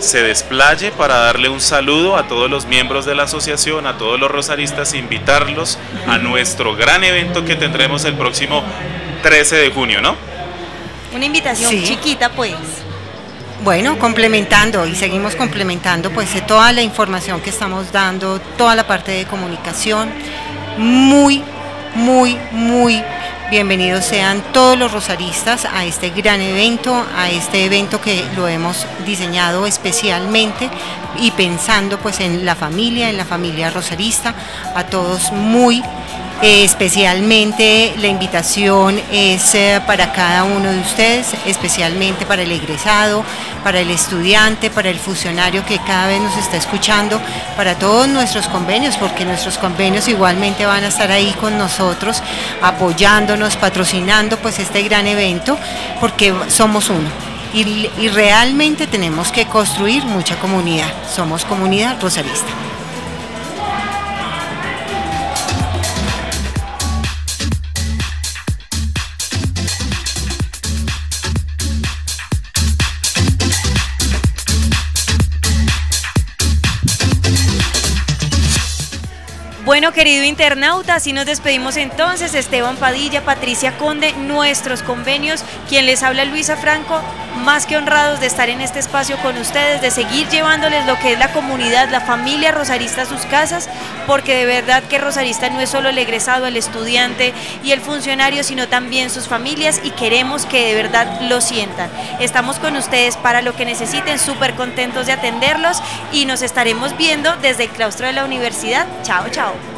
se 0.00 0.22
desplaye 0.22 0.90
para 0.92 1.16
darle 1.16 1.48
un 1.48 1.60
saludo 1.60 2.16
a 2.16 2.28
todos 2.28 2.50
los 2.50 2.66
miembros 2.66 3.04
de 3.06 3.14
la 3.14 3.24
asociación, 3.24 3.86
a 3.86 3.96
todos 3.98 4.18
los 4.20 4.30
rosaristas, 4.30 4.94
invitarlos 4.94 5.78
a 6.06 6.18
nuestro 6.18 6.74
gran 6.76 7.04
evento 7.04 7.44
que 7.44 7.56
tendremos 7.56 8.04
el 8.04 8.14
próximo 8.14 8.62
13 9.22 9.56
de 9.56 9.70
junio, 9.70 10.00
¿no? 10.00 10.16
Una 11.14 11.24
invitación 11.24 11.70
Sí. 11.70 11.84
chiquita, 11.84 12.30
pues. 12.30 12.54
Bueno, 13.64 13.98
complementando 13.98 14.86
y 14.86 14.94
seguimos 14.94 15.34
complementando 15.34 16.10
pues 16.10 16.34
eh, 16.36 16.42
toda 16.46 16.72
la 16.72 16.82
información 16.82 17.40
que 17.40 17.48
estamos 17.50 17.90
dando, 17.90 18.38
toda 18.58 18.74
la 18.74 18.86
parte 18.86 19.12
de 19.12 19.24
comunicación. 19.24 20.10
Muy, 20.76 21.42
muy, 21.96 22.38
muy 22.52 23.02
bienvenidos 23.50 24.04
sean 24.04 24.42
todos 24.52 24.78
los 24.78 24.92
rosaristas 24.92 25.64
a 25.64 25.84
este 25.84 26.10
gran 26.10 26.40
evento, 26.40 26.94
a 27.16 27.30
este 27.30 27.64
evento 27.64 28.00
que 28.00 28.22
lo 28.36 28.48
hemos 28.48 28.86
diseñado 29.06 29.66
especialmente 29.66 30.68
y 31.18 31.30
pensando 31.30 31.98
pues 31.98 32.20
en 32.20 32.44
la 32.44 32.54
familia, 32.54 33.08
en 33.08 33.16
la 33.16 33.24
familia 33.24 33.70
rosarista, 33.70 34.34
a 34.74 34.84
todos 34.84 35.32
muy 35.32 35.82
eh, 36.42 36.64
especialmente 36.64 37.94
la 37.98 38.08
invitación 38.08 39.00
es 39.10 39.54
eh, 39.54 39.80
para 39.86 40.12
cada 40.12 40.44
uno 40.44 40.70
de 40.70 40.80
ustedes, 40.80 41.28
especialmente 41.46 42.26
para 42.26 42.42
el 42.42 42.52
egresado, 42.52 43.24
para 43.64 43.80
el 43.80 43.90
estudiante, 43.90 44.68
para 44.68 44.90
el 44.90 44.98
funcionario 44.98 45.64
que 45.64 45.78
cada 45.78 46.08
vez 46.08 46.20
nos 46.20 46.36
está 46.36 46.58
escuchando, 46.58 47.18
para 47.56 47.76
todos 47.76 48.06
nuestros 48.08 48.48
convenios, 48.48 48.98
porque 48.98 49.24
nuestros 49.24 49.56
convenios 49.56 50.08
igualmente 50.08 50.66
van 50.66 50.84
a 50.84 50.88
estar 50.88 51.10
ahí 51.10 51.34
con 51.40 51.56
nosotros, 51.56 52.22
apoyándonos, 52.60 53.56
patrocinando 53.56 54.36
pues 54.36 54.58
este 54.58 54.82
gran 54.82 55.06
evento, 55.06 55.58
porque 56.00 56.34
somos 56.48 56.90
uno. 56.90 57.08
Y, 57.54 57.88
y 57.98 58.08
realmente 58.08 58.86
tenemos 58.86 59.32
que 59.32 59.46
construir 59.46 60.04
mucha 60.04 60.38
comunidad. 60.38 60.92
Somos 61.10 61.46
comunidad 61.46 61.96
rosarista. 61.98 62.75
Bueno, 79.86 79.94
querido 79.94 80.24
internauta, 80.24 80.96
así 80.96 81.12
nos 81.12 81.26
despedimos 81.26 81.76
entonces. 81.76 82.34
Esteban 82.34 82.74
Padilla, 82.74 83.24
Patricia 83.24 83.78
Conde, 83.78 84.14
nuestros 84.14 84.82
convenios, 84.82 85.44
quien 85.68 85.86
les 85.86 86.02
habla 86.02 86.24
Luisa 86.24 86.56
Franco. 86.56 87.00
más 87.44 87.66
que 87.66 87.76
honrados 87.76 88.18
de 88.18 88.26
estar 88.26 88.48
en 88.48 88.60
este 88.60 88.80
espacio 88.80 89.16
con 89.18 89.36
ustedes, 89.36 89.80
de 89.80 89.90
seguir 89.90 90.26
llevándoles 90.28 90.86
lo 90.86 90.98
que 90.98 91.12
es 91.12 91.18
la 91.18 91.32
comunidad, 91.32 91.90
la 91.90 92.00
familia 92.00 92.50
rosarista 92.50 93.02
a 93.02 93.06
sus 93.06 93.20
casas, 93.26 93.68
porque 94.06 94.34
de 94.34 94.46
verdad 94.46 94.82
que 94.82 94.98
rosarista 94.98 95.50
no 95.50 95.60
es 95.60 95.70
solo 95.70 95.90
el 95.90 95.98
egresado, 95.98 96.46
el 96.46 96.56
estudiante 96.56 97.34
y 97.62 97.72
el 97.72 97.80
funcionario, 97.80 98.42
sino 98.42 98.68
también 98.68 99.10
sus 99.10 99.28
familias 99.28 99.80
y 99.84 99.90
queremos 99.90 100.46
que 100.46 100.66
de 100.66 100.82
verdad 100.82 101.20
lo 101.28 101.40
sientan. 101.40 101.90
Estamos 102.18 102.58
con 102.58 102.74
ustedes 102.74 103.16
para 103.18 103.42
lo 103.42 103.54
que 103.54 103.66
necesiten, 103.66 104.18
súper 104.18 104.54
contentos 104.54 105.06
de 105.06 105.12
atenderlos 105.12 105.82
y 106.12 106.24
nos 106.24 106.42
estaremos 106.42 106.96
viendo 106.96 107.36
desde 107.36 107.64
el 107.64 107.70
claustro 107.70 108.06
de 108.06 108.14
la 108.14 108.24
universidad. 108.24 108.86
Chao, 109.04 109.28
chao. 109.30 109.75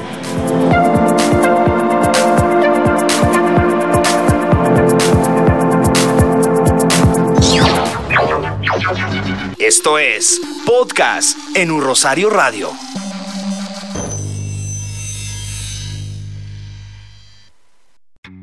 Esto 9.59 9.99
es 9.99 10.41
Podcast 10.65 11.37
en 11.55 11.71
Un 11.71 11.83
Rosario 11.83 12.31
Radio. 12.31 12.88